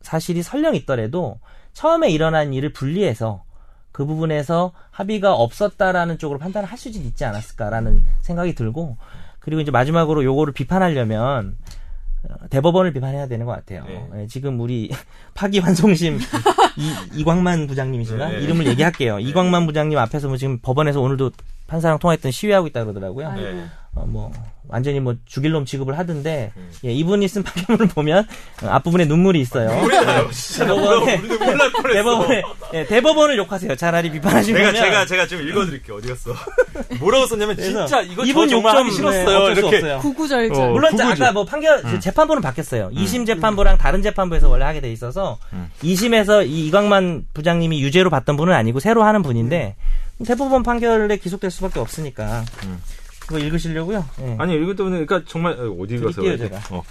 [0.01, 1.39] 사실이 설령 있더라도
[1.73, 3.43] 처음에 일어난 일을 분리해서
[3.91, 8.97] 그 부분에서 합의가 없었다라는 쪽으로 판단을 할 수도 있지 않았을까라는 생각이 들고
[9.39, 11.80] 그리고 이제 마지막으로 요거를 비판하려면 어,
[12.49, 13.83] 대법원을 비판해야 되는 것 같아요.
[13.85, 14.07] 네.
[14.15, 14.91] 예, 지금 우리
[15.33, 16.19] 파기환송심
[16.77, 18.41] 이, 이광만 부장님이신가 네.
[18.41, 19.19] 이름을 얘기할게요.
[19.19, 21.31] 이광만 부장님 앞에서 뭐 지금 법원에서 오늘도
[21.67, 23.29] 판사랑 통화했던 시위하고 있다 그러더라고요.
[23.29, 23.63] 아이고.
[23.93, 24.01] 네.
[24.01, 24.31] 어, 뭐
[24.69, 26.71] 완전히 뭐 죽일 놈 취급을 하던데 음.
[26.85, 28.25] 예, 이분이 쓴 판결문을 보면
[28.63, 29.69] 어, 앞부분에 눈물이 있어요.
[30.57, 31.93] 대법원에 우리도 몰랄 뻔했어.
[31.93, 33.75] 대법원에 예, 대법원을 욕하세요.
[33.75, 35.97] 차라리 비판하신 제가 거면 제가 제가 좀 읽어드릴게요.
[35.97, 36.33] 어디 갔어?
[36.99, 39.25] 뭐라고 썼냐면 진짜 이거 저 이분 정말 하기 싫었어요.
[39.25, 39.99] 네, 어쩔 수 이렇게 없어요.
[39.99, 40.57] 구구절절.
[40.57, 40.69] 어.
[40.71, 41.23] 물론 구구죠.
[41.23, 42.91] 아까 뭐 판결 재판부는 바뀌었어요.
[42.91, 45.69] 2심 재판부랑 다른 재판부에서 원래 하게 돼 있어서 음.
[45.83, 49.75] 2심에서 이 이광만 부장님이 유죄로 봤던 분은 아니고 새로 하는 분인데
[50.25, 52.81] 대법원 판결에 기속될 수밖에 없으니까 음.
[53.31, 54.05] 그거 읽으시려고요.
[54.21, 54.35] 예.
[54.39, 56.61] 아니 이것 때문에 그러니까 정말 어, 어디 가서 드릴게요, 제가.
[56.71, 56.83] 어.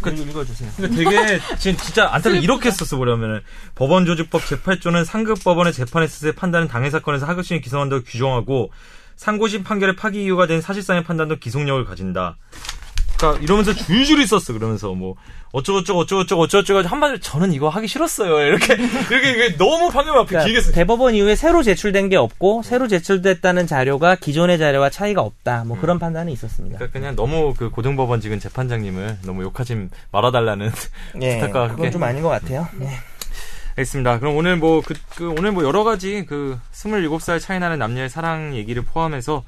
[0.00, 0.70] 그리고 읽어주세요.
[0.76, 3.40] 그러니까 되게 진- 진짜 안타깝게 이렇게 썼어 보려면은
[3.74, 8.70] 법원 조직법 제8조는 상급 법원의 재판에 때 판단은 당해 사건에서 하급심이 기소한다고 규정하고
[9.16, 12.36] 상고심 판결의 파기 이유가 된 사실상의 판단도 기속력을 가진다.
[13.16, 15.14] 그러니까 이러면서 줄줄이 썼어 그러면서 뭐
[15.52, 18.74] 어쩌고저쩌고 어쩌고저쩌고 어쩌고저쩌고 한마디로 저는 이거 하기 싫었어요 이렇게
[19.10, 20.72] 이렇게 이게 너무 판결 앞에 길게 그러니까 써.
[20.72, 25.64] 대법원 이후에 새로 제출된 게 없고 새로 제출됐다는 자료가 기존의 자료와 차이가 없다.
[25.64, 26.78] 뭐 그런 판단이 있었습니다.
[26.78, 30.70] 그러니까 그냥 너무 그 고등법원 지금 재판장님을 너무 욕하지 말아달라는
[31.22, 32.68] 예, 부탁과 그건 좀 아닌 것 같아요.
[32.80, 32.88] 예.
[33.76, 34.18] 알겠습니다.
[34.18, 38.56] 그럼 오늘 뭐, 그, 그, 오늘 뭐 여러 가지 그 27살 차이 나는 남녀의 사랑
[38.56, 39.44] 얘기를 포함해서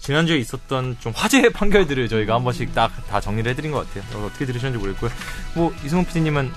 [0.00, 4.04] 지난주에 있었던 좀 화제의 판결들을 저희가 한 번씩 딱 다 정리를 해드린 것 같아요.
[4.18, 5.10] 어, 떻게 들으셨는지 모르겠고요.
[5.54, 6.50] 뭐, 이승훈 PD님은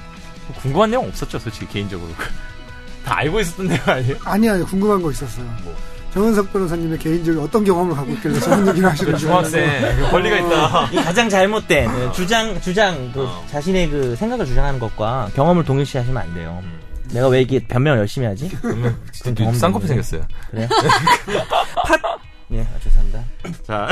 [0.48, 2.10] 뭐 궁금한 내용 없었죠, 솔직히 개인적으로.
[3.06, 4.16] 다 알고 있었던 내용 아니에요?
[4.26, 5.46] 아니, 아니, 궁금한 거 있었어요.
[5.64, 5.76] 뭐.
[6.14, 9.22] 정은석 변호사님의 개인적인 어떤 경험을 갖고 있길래 저런 얘기를 하시는지.
[9.22, 10.89] 중학생, 그 권리가 있다.
[10.92, 13.46] 이 가장 잘못된 그 주장 주장 그 어.
[13.50, 16.62] 자신의 그 생각을 주장하는 것과 경험을 동일시하시면 안 돼요.
[17.14, 18.50] 내가 왜 이렇게 변명 열심히 하지?
[18.62, 20.04] 그러면 경험도 쌍꺼풀 없네.
[20.04, 20.28] 생겼어요.
[20.52, 20.68] 그래요?
[21.88, 21.98] 팟!
[22.54, 23.24] 예, 아, 죄송합니다.
[23.64, 23.88] 자,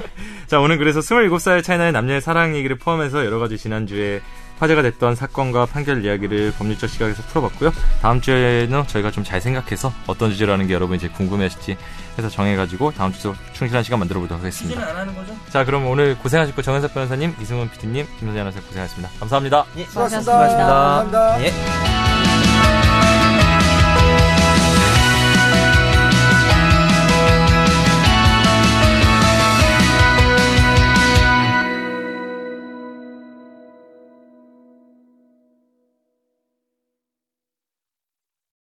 [0.46, 4.20] 자 오늘 그래서 27살 차이 나는 남녀의 사랑 얘기를 포함해서 여러 가지 지난주에
[4.60, 7.72] 화제가 됐던 사건과 판결 이야기를 법률적 시각에서 풀어봤고요.
[8.00, 11.76] 다음 주에는 저희가 좀 잘 생각해서 어떤 주제로 하는 게 여러분이 이제 궁금해하실지
[12.18, 14.80] 해서 정해가지고 다음 주도 충실한 시간 만들어 보도록 하겠습니다.
[14.80, 15.34] 안 하는 거죠?
[15.50, 19.10] 자, 그럼 오늘 고생하셨고 정현석 변호사님, 이승훈 PD님, 김선재 아나운서 고생하셨습니다.
[19.18, 19.64] 감사합니다.
[19.76, 20.20] 예, 수고하셨습니다.
[20.20, 20.66] 수고하셨습니다.
[20.68, 21.42] 감사합니다.
[21.42, 21.52] 예.